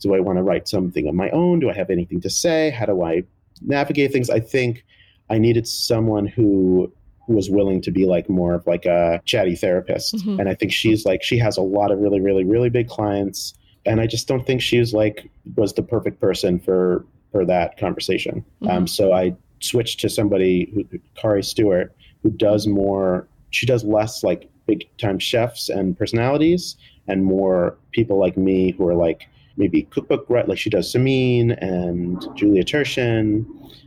do 0.00 0.14
I 0.14 0.20
want 0.20 0.38
to 0.38 0.42
write 0.42 0.68
something 0.68 1.08
of 1.08 1.14
my 1.14 1.30
own? 1.30 1.60
Do 1.60 1.70
I 1.70 1.74
have 1.74 1.90
anything 1.90 2.20
to 2.22 2.30
say? 2.30 2.70
How 2.70 2.86
do 2.86 3.02
I 3.02 3.24
navigate 3.60 4.12
things? 4.12 4.30
I 4.30 4.40
think 4.40 4.84
I 5.30 5.38
needed 5.38 5.66
someone 5.66 6.26
who 6.26 6.92
was 7.28 7.48
willing 7.50 7.80
to 7.82 7.90
be 7.90 8.04
like 8.06 8.28
more 8.28 8.54
of 8.54 8.66
like 8.66 8.84
a 8.84 9.20
chatty 9.24 9.54
therapist. 9.56 10.14
Mhm. 10.16 10.40
And 10.40 10.48
I 10.48 10.54
think 10.54 10.72
she's 10.72 11.04
like 11.04 11.22
she 11.22 11.38
has 11.38 11.56
a 11.56 11.62
lot 11.62 11.90
of 11.90 11.98
really, 12.00 12.20
really, 12.20 12.44
really 12.44 12.68
big 12.70 12.88
clients. 12.88 13.54
And 13.86 14.00
I 14.00 14.06
just 14.06 14.28
don't 14.28 14.46
think 14.46 14.60
she 14.60 14.78
was 14.78 14.92
like 14.92 15.30
was 15.56 15.72
the 15.72 15.82
perfect 15.82 16.20
person 16.20 16.58
for 16.58 17.04
for 17.30 17.44
that 17.46 17.76
conversation. 17.78 18.44
Um, 18.68 18.84
Mhm. 18.84 18.88
so 18.88 19.12
I 19.12 19.34
switched 19.60 20.00
to 20.00 20.08
somebody 20.08 20.70
who 20.74 20.84
Kari 21.14 21.42
Stuart, 21.42 21.94
who 22.22 22.30
does 22.30 22.66
more 22.66 23.26
she 23.50 23.66
does 23.66 23.84
less 23.84 24.24
like 24.24 24.48
big 24.66 24.86
time 24.98 25.18
chefs 25.18 25.68
and 25.68 25.96
personalities 25.98 26.76
and 27.08 27.24
more 27.24 27.76
people 27.92 28.16
like 28.18 28.36
me 28.36 28.70
who 28.72 28.86
are 28.88 28.94
like 28.94 29.26
maybe 29.56 29.82
cookbook 29.90 30.24
right 30.28 30.48
like 30.48 30.56
she 30.58 30.70
does 30.70 30.92
Samin 30.92 31.56
and 31.60 32.24
Julia 32.36 32.64
Turshen, 32.64 33.44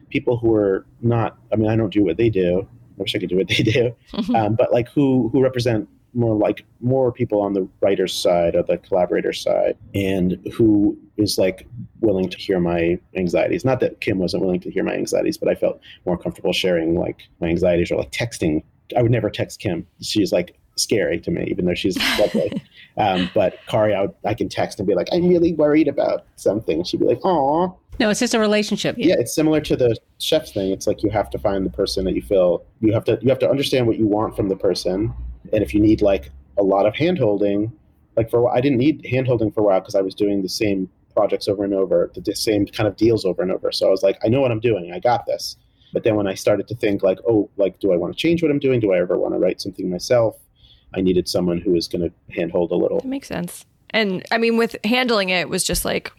people 0.09 0.37
who 0.37 0.53
are 0.53 0.85
not 1.01 1.37
I 1.51 1.55
mean 1.57 1.69
I 1.69 1.75
don't 1.75 1.91
do 1.93 2.03
what 2.03 2.17
they 2.17 2.29
do. 2.29 2.67
I 2.97 3.01
wish 3.01 3.15
I 3.15 3.19
could 3.19 3.29
do 3.29 3.37
what 3.37 3.47
they 3.47 3.63
do 3.63 3.95
um, 4.35 4.55
but 4.55 4.71
like 4.73 4.89
who 4.89 5.29
who 5.29 5.41
represent 5.43 5.87
more 6.15 6.35
like 6.35 6.65
more 6.79 7.11
people 7.11 7.41
on 7.41 7.53
the 7.53 7.67
writer's 7.81 8.13
side 8.13 8.55
or 8.55 8.63
the 8.63 8.77
collaborator 8.77 9.33
side 9.33 9.77
and 9.93 10.39
who 10.53 10.97
is 11.17 11.37
like 11.37 11.67
willing 11.99 12.29
to 12.29 12.37
hear 12.37 12.59
my 12.59 12.97
anxieties? 13.15 13.65
Not 13.65 13.81
that 13.81 13.99
kim 14.01 14.17
wasn't 14.17 14.43
willing 14.43 14.61
to 14.61 14.71
hear 14.71 14.83
my 14.83 14.93
anxieties 14.93 15.37
but 15.37 15.49
i 15.49 15.55
felt 15.55 15.79
more 16.05 16.17
comfortable 16.17 16.53
sharing 16.53 16.95
like 16.95 17.23
my 17.41 17.47
anxieties 17.47 17.91
or 17.91 17.97
like 17.97 18.11
texting. 18.11 18.63
I 18.95 19.01
would 19.01 19.11
never 19.11 19.29
text 19.29 19.59
kim. 19.59 19.85
She's 20.01 20.31
like 20.31 20.57
scary 20.77 21.19
to 21.21 21.31
me 21.31 21.47
even 21.49 21.65
though 21.65 21.75
she's 21.75 21.97
lovely. 22.19 22.61
Um, 22.97 23.29
but 23.35 23.57
kari 23.67 23.93
I, 23.93 24.03
would, 24.03 24.13
I 24.23 24.33
can 24.33 24.47
text 24.47 24.79
and 24.79 24.87
be 24.87 24.95
like 24.95 25.09
i'm 25.11 25.27
really 25.27 25.51
worried 25.51 25.89
about 25.89 26.25
something. 26.37 26.81
She'd 26.85 27.01
be 27.01 27.05
like 27.05 27.19
oh 27.25 27.77
No, 27.99 28.09
it's 28.09 28.19
just 28.19 28.33
a 28.33 28.39
relationship. 28.39 28.95
yeah 28.97 29.15
it's 29.17 29.33
similar 29.33 29.61
to 29.61 29.75
the 29.75 29.97
chef 30.19 30.53
thing. 30.53 30.71
It's 30.71 30.87
like 30.87 31.03
you 31.03 31.09
have 31.09 31.29
to 31.31 31.39
find 31.39 31.65
the 31.65 31.69
person 31.69 32.05
that 32.05 32.13
you 32.13 32.21
feel 32.21 32.65
you 32.81 32.93
have 32.93 33.05
to 33.05 33.17
you 33.21 33.29
have 33.29 33.39
to 33.39 33.49
understand 33.49 33.87
what 33.87 33.97
you 33.97 34.07
want 34.07 34.35
from 34.35 34.49
the 34.49 34.55
person. 34.55 35.13
And 35.53 35.63
if 35.63 35.73
you 35.73 35.79
need 35.79 36.01
like 36.01 36.31
a 36.57 36.63
lot 36.63 36.85
of 36.85 36.93
handholding, 36.93 37.71
like 38.15 38.29
for 38.29 38.39
a 38.39 38.43
while, 38.43 38.55
i 38.55 38.61
didn't 38.61 38.77
need 38.77 39.03
handholding 39.03 39.53
for 39.53 39.61
a 39.61 39.63
while 39.63 39.79
because 39.79 39.95
i 39.95 40.01
was 40.01 40.15
doing 40.15 40.41
the 40.41 40.49
same 40.49 40.89
projects 41.13 41.47
over 41.47 41.63
and 41.63 41.73
over 41.73 42.11
the, 42.13 42.21
the 42.21 42.35
same 42.35 42.65
kind 42.65 42.87
of 42.87 42.95
deals 42.97 43.25
over 43.25 43.41
and 43.41 43.51
over. 43.51 43.71
So 43.71 43.87
i 43.87 43.89
was 43.89 44.03
like 44.03 44.17
i 44.23 44.27
know 44.27 44.41
what 44.41 44.51
i'm 44.51 44.59
doing. 44.59 44.91
I 44.93 44.99
got 44.99 45.25
this. 45.25 45.57
But 45.93 46.03
then 46.03 46.15
when 46.15 46.27
i 46.27 46.33
started 46.33 46.67
to 46.67 46.75
think 46.75 47.03
like 47.03 47.19
oh 47.27 47.49
like 47.57 47.79
do 47.79 47.93
i 47.93 47.97
want 47.97 48.13
to 48.13 48.17
change 48.17 48.41
what 48.41 48.51
i'm 48.51 48.59
doing? 48.59 48.79
Do 48.79 48.93
i 48.93 48.99
ever 48.99 49.17
want 49.17 49.33
to 49.33 49.39
write 49.39 49.61
something 49.61 49.89
myself? 49.89 50.37
I 50.95 51.01
needed 51.01 51.27
someone 51.27 51.59
who 51.59 51.71
was 51.71 51.87
going 51.87 52.09
to 52.09 52.33
handhold 52.33 52.71
a 52.71 52.75
little. 52.75 52.99
That 52.99 53.07
makes 53.07 53.27
sense. 53.27 53.65
And 53.91 54.25
I 54.31 54.37
mean, 54.37 54.57
with 54.57 54.75
handling 54.83 55.29
it, 55.29 55.41
it 55.41 55.49
was 55.49 55.63
just 55.63 55.85
like, 55.85 56.11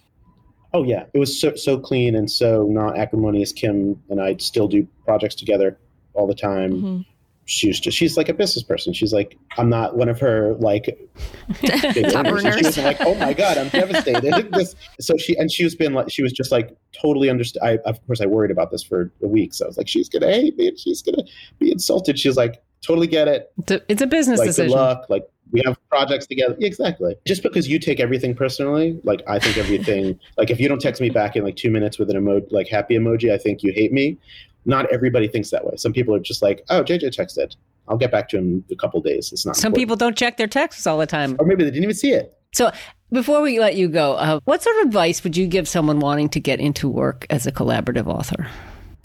Oh 0.77 0.83
yeah, 0.85 1.05
it 1.14 1.18
was 1.18 1.41
so 1.41 1.55
so 1.55 1.79
clean 1.79 2.14
and 2.14 2.31
so 2.31 2.64
not 2.70 2.99
acrimonious. 2.99 3.51
Kim 3.53 3.99
and 4.11 4.20
I 4.20 4.37
still 4.37 4.68
do 4.68 4.87
projects 5.07 5.35
together 5.35 5.79
all 6.12 6.27
the 6.27 6.35
time. 6.35 6.72
mhm. 6.72 7.07
She's 7.49 7.79
just 7.79 7.97
she's 7.97 8.16
like 8.16 8.29
a 8.29 8.35
business 8.35 8.62
person. 8.64 8.93
She's 8.93 9.12
like 9.12 9.39
I'm 9.57 9.70
not 9.70 9.97
one 9.97 10.09
of 10.11 10.18
her 10.20 10.55
like 10.59 10.99
Top 12.11 12.27
earners. 12.27 12.43
She 12.57 12.62
wasn't 12.64 12.87
like 12.87 12.97
oh 13.01 13.14
my 13.14 13.33
god 13.33 13.57
I'm 13.57 13.68
devastated. 13.68 14.51
this, 14.53 14.74
so 15.01 15.16
she 15.16 15.37
and 15.39 15.51
she 15.51 15.62
was 15.64 15.74
been 15.77 15.95
like 15.95 16.11
she 16.11 16.22
was 16.22 16.33
just 16.33 16.51
like 16.53 16.77
totally 17.01 17.31
understand. 17.31 17.64
I 17.64 17.89
of 17.89 18.05
course 18.07 18.20
I 18.20 18.27
worried 18.27 18.51
about 18.51 18.70
this 18.72 18.83
for 18.83 19.12
a 19.22 19.29
week. 19.29 19.55
So 19.55 19.64
I 19.64 19.68
was 19.68 19.79
like 19.79 19.89
she's 19.89 20.09
gonna 20.09 20.31
hate 20.31 20.57
me 20.59 20.68
and 20.68 20.79
she's 20.79 21.01
gonna 21.03 21.22
be 21.61 21.70
insulted. 21.70 22.18
She's 22.18 22.37
like 22.37 22.61
totally 22.83 23.07
get 23.07 23.29
it. 23.29 23.51
It's 23.59 23.70
a, 23.72 23.83
it's 23.89 24.03
a 24.03 24.07
business 24.09 24.41
Like 24.41 24.49
decision. 24.49 24.72
good 24.72 24.77
luck. 24.77 25.07
Like 25.09 25.29
we 25.57 25.62
have 25.64 25.78
projects 25.88 26.26
together. 26.26 26.54
Exactly. 26.61 27.16
Just 27.26 27.42
because 27.42 27.66
you 27.66 27.78
take 27.78 27.98
everything 27.98 28.34
personally, 28.34 29.00
like 29.04 29.22
I 29.26 29.38
think 29.38 29.57
everything. 29.57 30.20
like 30.36 30.50
if 30.50 30.61
you 30.61 30.68
don't 30.68 30.80
text 30.80 31.00
me 31.00 31.09
back 31.09 31.34
in 31.34 31.44
like 31.44 31.57
two 31.57 31.70
minutes 31.70 31.98
with 31.98 32.11
an 32.11 32.16
emoji, 32.16 32.52
like 32.52 32.68
happy 32.68 32.94
emoji, 32.98 33.32
I 33.32 33.38
think 33.38 33.62
you 33.62 33.72
hate 33.72 33.90
me. 33.90 34.18
Not 34.66 34.92
everybody 34.92 35.28
thinks 35.28 35.50
that 35.50 35.64
way. 35.64 35.76
Some 35.76 35.94
people 35.94 36.14
are 36.14 36.20
just 36.20 36.42
like, 36.42 36.62
oh, 36.68 36.82
JJ 36.82 37.16
texted. 37.16 37.57
I'll 37.88 37.96
get 37.96 38.11
back 38.11 38.28
to 38.30 38.38
him 38.38 38.64
in 38.68 38.74
a 38.74 38.76
couple 38.76 39.00
days. 39.00 39.32
It's 39.32 39.46
not. 39.46 39.57
Some 39.57 39.70
important. 39.70 39.80
people 39.80 39.96
don't 39.96 40.16
check 40.16 40.36
their 40.36 40.48
texts 40.48 40.86
all 40.86 40.98
the 40.98 41.07
time. 41.07 41.36
or 41.38 41.46
maybe 41.46 41.64
they 41.64 41.70
didn't 41.70 41.84
even 41.84 41.96
see 41.96 42.12
it. 42.12 42.36
So 42.52 42.70
before 43.11 43.40
we 43.40 43.59
let 43.59 43.76
you 43.76 43.88
go, 43.88 44.14
uh, 44.14 44.40
what 44.44 44.62
sort 44.62 44.76
of 44.80 44.88
advice 44.88 45.24
would 45.24 45.36
you 45.36 45.46
give 45.46 45.68
someone 45.68 46.00
wanting 46.00 46.28
to 46.30 46.40
get 46.40 46.61
into 46.61 46.88
work 46.88 47.26
as 47.30 47.46
a 47.46 47.52
collaborative 47.52 48.07
author? 48.07 48.46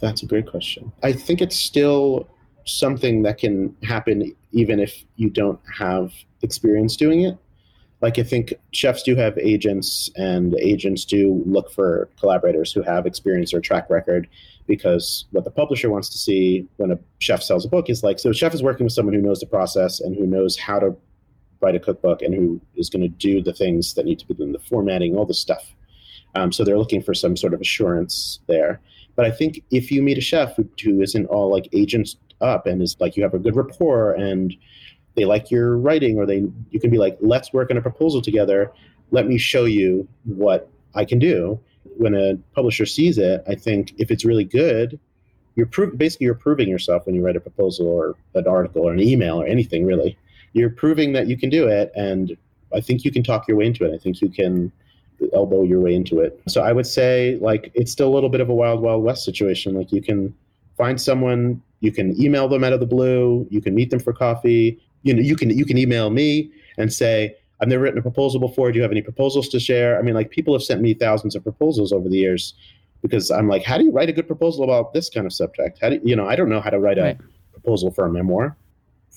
That's 0.00 0.22
a 0.22 0.26
great 0.26 0.46
question. 0.46 0.92
I 1.02 1.12
think 1.12 1.40
it's 1.40 1.56
still 1.56 2.28
something 2.64 3.22
that 3.22 3.38
can 3.38 3.74
happen 3.82 4.34
even 4.52 4.80
if 4.80 5.04
you 5.16 5.30
don't 5.30 5.60
have 5.72 6.12
experience 6.42 6.96
doing 6.96 7.22
it. 7.22 7.36
Like 8.00 8.18
I 8.18 8.24
think 8.24 8.54
chefs 8.72 9.02
do 9.04 9.14
have 9.14 9.38
agents, 9.38 10.10
and 10.16 10.54
agents 10.56 11.04
do 11.04 11.42
look 11.46 11.70
for 11.70 12.08
collaborators 12.18 12.72
who 12.72 12.82
have 12.82 13.06
experience 13.06 13.54
or 13.54 13.60
track 13.60 13.88
record. 13.88 14.28
Because 14.66 15.24
what 15.30 15.44
the 15.44 15.50
publisher 15.50 15.90
wants 15.90 16.08
to 16.10 16.18
see 16.18 16.66
when 16.76 16.92
a 16.92 16.98
chef 17.18 17.42
sells 17.42 17.64
a 17.64 17.68
book 17.68 17.90
is 17.90 18.02
like, 18.02 18.18
so 18.18 18.30
a 18.30 18.34
chef 18.34 18.54
is 18.54 18.62
working 18.62 18.84
with 18.84 18.92
someone 18.92 19.14
who 19.14 19.20
knows 19.20 19.40
the 19.40 19.46
process 19.46 20.00
and 20.00 20.16
who 20.16 20.26
knows 20.26 20.56
how 20.56 20.78
to 20.78 20.96
write 21.60 21.74
a 21.74 21.80
cookbook 21.80 22.22
and 22.22 22.34
who 22.34 22.60
is 22.76 22.88
going 22.90 23.02
to 23.02 23.08
do 23.08 23.42
the 23.42 23.52
things 23.52 23.94
that 23.94 24.04
need 24.04 24.18
to 24.18 24.26
be 24.26 24.34
done, 24.34 24.52
the 24.52 24.58
formatting, 24.58 25.16
all 25.16 25.24
the 25.24 25.34
stuff. 25.34 25.72
Um, 26.34 26.52
so 26.52 26.64
they're 26.64 26.78
looking 26.78 27.02
for 27.02 27.14
some 27.14 27.36
sort 27.36 27.54
of 27.54 27.60
assurance 27.60 28.40
there. 28.46 28.80
But 29.14 29.26
I 29.26 29.30
think 29.30 29.62
if 29.70 29.90
you 29.90 30.02
meet 30.02 30.18
a 30.18 30.22
chef 30.22 30.56
who, 30.56 30.68
who 30.82 31.02
isn't 31.02 31.26
all 31.26 31.50
like 31.50 31.68
agents 31.72 32.16
up 32.40 32.66
and 32.66 32.82
is 32.82 32.96
like 32.98 33.16
you 33.16 33.22
have 33.22 33.34
a 33.34 33.38
good 33.38 33.56
rapport 33.56 34.12
and 34.12 34.54
they 35.14 35.24
like 35.24 35.50
your 35.50 35.76
writing 35.76 36.18
or 36.18 36.26
they 36.26 36.44
you 36.70 36.80
can 36.80 36.90
be 36.90 36.98
like 36.98 37.16
let's 37.20 37.52
work 37.52 37.70
on 37.70 37.76
a 37.76 37.82
proposal 37.82 38.22
together. 38.22 38.72
Let 39.10 39.26
me 39.26 39.38
show 39.38 39.64
you 39.64 40.08
what 40.24 40.70
i 40.94 41.04
can 41.04 41.18
do. 41.18 41.60
When 41.96 42.14
a 42.14 42.36
publisher 42.54 42.86
sees 42.86 43.18
it 43.18 43.42
i 43.46 43.54
think 43.54 43.92
if 43.98 44.10
it's 44.10 44.24
really 44.24 44.44
good 44.44 44.98
you're 45.54 45.66
pro- 45.66 45.94
basically 45.94 46.24
you're 46.24 46.34
proving 46.34 46.68
yourself 46.68 47.04
when 47.04 47.14
you 47.14 47.24
write 47.24 47.36
a 47.36 47.40
proposal 47.40 47.86
or 47.86 48.14
an 48.34 48.46
article 48.46 48.82
or 48.88 48.92
an 48.92 49.00
email 49.00 49.40
or 49.40 49.46
anything 49.46 49.84
really. 49.84 50.16
You're 50.54 50.70
proving 50.70 51.12
that 51.12 51.26
you 51.26 51.36
can 51.36 51.50
do 51.50 51.66
it 51.66 51.92
and 51.94 52.36
i 52.74 52.80
think 52.80 53.04
you 53.04 53.10
can 53.10 53.22
talk 53.22 53.46
your 53.48 53.56
way 53.56 53.66
into 53.66 53.84
it. 53.84 53.94
I 53.94 53.98
think 53.98 54.20
you 54.20 54.30
can 54.30 54.72
elbow 55.34 55.62
your 55.62 55.80
way 55.80 55.94
into 55.94 56.20
it. 56.20 56.40
So 56.48 56.62
i 56.62 56.72
would 56.72 56.86
say 56.86 57.38
like 57.40 57.70
it's 57.74 57.92
still 57.92 58.08
a 58.08 58.14
little 58.14 58.30
bit 58.30 58.40
of 58.40 58.48
a 58.48 58.54
wild 58.54 58.80
wild 58.80 59.02
west 59.02 59.24
situation. 59.24 59.74
Like 59.74 59.92
you 59.92 60.02
can 60.02 60.34
find 60.76 61.00
someone 61.00 61.62
you 61.80 61.92
can 61.92 62.20
email 62.20 62.48
them 62.48 62.64
out 62.64 62.72
of 62.72 62.80
the 62.80 62.86
blue 62.86 63.46
you 63.50 63.60
can 63.60 63.74
meet 63.74 63.90
them 63.90 64.00
for 64.00 64.12
coffee 64.12 64.80
you 65.02 65.14
know 65.14 65.20
you 65.22 65.36
can 65.36 65.50
you 65.50 65.64
can 65.64 65.78
email 65.78 66.10
me 66.10 66.50
and 66.78 66.92
say 66.92 67.34
i've 67.60 67.68
never 67.68 67.82
written 67.82 67.98
a 67.98 68.02
proposal 68.02 68.40
before. 68.40 68.70
Do 68.72 68.76
you 68.76 68.82
have 68.82 68.92
any 68.92 69.02
proposals 69.02 69.48
to 69.50 69.60
share? 69.60 69.98
I 69.98 70.02
mean 70.02 70.14
like 70.14 70.30
people 70.30 70.54
have 70.54 70.62
sent 70.62 70.80
me 70.80 70.94
thousands 70.94 71.34
of 71.36 71.42
proposals 71.42 71.92
over 71.92 72.08
the 72.08 72.16
years 72.18 72.54
because 73.02 73.30
i'm 73.30 73.48
like 73.48 73.64
how 73.64 73.76
do 73.78 73.84
you 73.84 73.90
write 73.92 74.08
a 74.08 74.12
good 74.12 74.26
proposal 74.26 74.62
about 74.64 74.92
this 74.94 75.08
kind 75.10 75.26
of 75.26 75.32
subject? 75.32 75.78
How 75.82 75.90
do 75.90 76.00
you 76.04 76.14
know 76.16 76.26
i 76.28 76.36
don't 76.36 76.48
know 76.48 76.60
how 76.60 76.70
to 76.70 76.78
write 76.78 76.98
a 76.98 77.02
Right. 77.02 77.18
proposal 77.52 77.90
for 77.90 78.06
a 78.06 78.12
memoir 78.12 78.56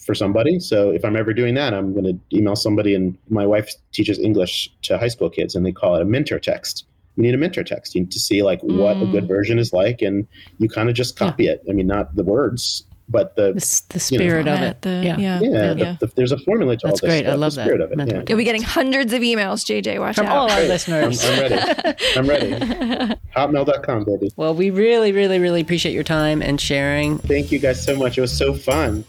for 0.05 0.13
somebody. 0.13 0.59
So 0.59 0.89
if 0.89 1.05
i'm 1.05 1.15
ever 1.15 1.33
doing 1.33 1.53
that 1.55 1.73
i'm 1.73 1.93
going 1.93 2.05
to 2.05 2.38
email 2.38 2.55
somebody 2.55 2.93
and 2.95 3.17
my 3.29 3.45
wife 3.45 3.69
teaches 3.93 4.19
english 4.19 4.69
to 4.83 4.97
high 4.97 5.07
school 5.07 5.29
kids 5.29 5.55
and 5.55 5.65
they 5.65 5.71
call 5.71 5.95
it 5.95 6.01
a 6.01 6.05
mentor 6.05 6.39
text. 6.39 6.86
You 7.15 7.23
need 7.23 7.33
a 7.33 7.38
mentor 7.38 7.63
text. 7.63 7.95
You 7.95 8.01
need 8.01 8.11
to 8.11 8.19
see 8.19 8.43
like 8.43 8.59
what 8.61 9.01
a 9.01 9.05
Mm. 9.05 9.11
good 9.11 9.27
version 9.27 9.57
is 9.57 9.71
like 9.71 10.01
and 10.01 10.27
you 10.57 10.67
kind 10.67 10.89
of 10.89 10.95
just 10.95 11.15
copy 11.17 11.47
it. 11.47 11.61
I 11.69 11.71
mean 11.73 11.88
not 11.88 12.13
the 12.15 12.23
words 12.25 12.83
but 13.08 13.36
the 13.36 13.51
The, 13.53 13.58
s- 13.58 13.82
the 13.82 13.95
You 14.14 14.18
know, 14.20 14.24
spirit 14.26 14.47
of 14.47 14.60
it. 14.62 14.82
the- 14.82 14.89
yeah. 15.03 15.18
yeah. 15.18 15.39
yeah, 15.41 15.74
Yeah. 15.76 15.95
The, 15.99 16.08
there's 16.16 16.32
a 16.32 16.38
formula 16.39 16.76
to 16.78 16.88
That's 16.88 17.01
all 17.03 17.08
this 17.08 17.22
great. 17.22 17.28
I 17.32 17.36
love 17.36 17.53
the 17.56 17.64
spirit 17.64 17.78
that. 17.80 17.91
of 17.93 17.99
it. 17.99 18.14
Yeah. 18.14 18.24
You'll 18.28 18.38
be 18.38 18.43
getting 18.43 18.64
hundreds 18.64 19.14
of 19.14 19.22
emails, 19.22 19.64
JJ. 19.66 19.99
Watch 19.99 20.16
From 20.16 20.26
out. 20.28 20.36
all 20.38 20.49
our 20.49 20.58
Great. 20.58 20.70
listeners. 20.70 21.24
I'm, 21.24 21.34
I'm 21.34 21.39
ready. 21.39 21.95
I'm 22.16 22.28
ready. 22.28 23.16
Hotmail.com, 23.36 24.03
baby. 24.06 24.32
Well, 24.36 24.53
we 24.56 24.70
really, 24.70 25.12
really, 25.12 25.39
really 25.39 25.62
appreciate 25.62 25.93
your 25.93 26.03
time 26.03 26.41
and 26.41 26.60
sharing. 26.60 27.18
Thank 27.20 27.51
you 27.51 27.60
guys 27.60 27.84
so 27.84 27.95
much. 27.95 28.18
It 28.18 28.22
was 28.22 28.36
so 28.36 28.53
fun. 28.53 29.03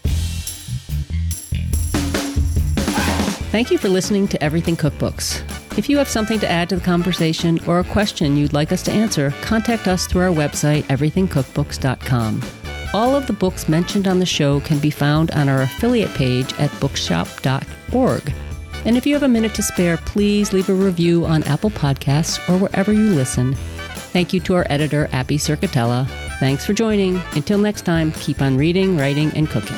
Thank 3.49 3.71
you 3.71 3.77
for 3.77 3.89
listening 3.89 4.27
to 4.27 4.43
Everything 4.43 4.75
Cookbooks. 4.75 5.41
If 5.77 5.89
you 5.89 5.97
have 5.97 6.07
something 6.09 6.39
to 6.39 6.49
add 6.49 6.69
to 6.69 6.75
the 6.75 6.81
conversation 6.81 7.59
or 7.65 7.79
a 7.79 7.83
question 7.83 8.35
you'd 8.35 8.53
like 8.53 8.71
us 8.71 8.83
to 8.83 8.91
answer, 8.91 9.31
contact 9.41 9.87
us 9.87 10.05
through 10.05 10.21
our 10.23 10.29
website, 10.35 10.83
everythingcookbooks.com. 10.83 12.41
All 12.93 13.15
of 13.15 13.27
the 13.27 13.33
books 13.33 13.67
mentioned 13.67 14.07
on 14.07 14.19
the 14.19 14.25
show 14.25 14.59
can 14.61 14.79
be 14.79 14.89
found 14.89 15.31
on 15.31 15.49
our 15.49 15.61
affiliate 15.61 16.13
page 16.13 16.53
at 16.59 16.71
bookshop.org. 16.79 18.33
And 18.85 18.95
if 18.95 19.05
you 19.05 19.13
have 19.13 19.23
a 19.23 19.27
minute 19.27 19.53
to 19.55 19.63
spare, 19.63 19.97
please 19.97 20.53
leave 20.53 20.69
a 20.69 20.73
review 20.73 21.25
on 21.25 21.43
Apple 21.43 21.71
Podcasts 21.71 22.37
or 22.49 22.57
wherever 22.57 22.93
you 22.93 23.09
listen. 23.09 23.55
Thank 24.13 24.33
you 24.33 24.39
to 24.41 24.55
our 24.55 24.65
editor, 24.69 25.09
Abby 25.11 25.37
Cerquitella. 25.37 26.07
Thanks 26.39 26.65
for 26.65 26.73
joining. 26.73 27.21
Until 27.33 27.57
next 27.57 27.81
time, 27.81 28.11
keep 28.13 28.41
on 28.41 28.57
reading, 28.57 28.97
writing, 28.97 29.31
and 29.35 29.49
cooking. 29.49 29.77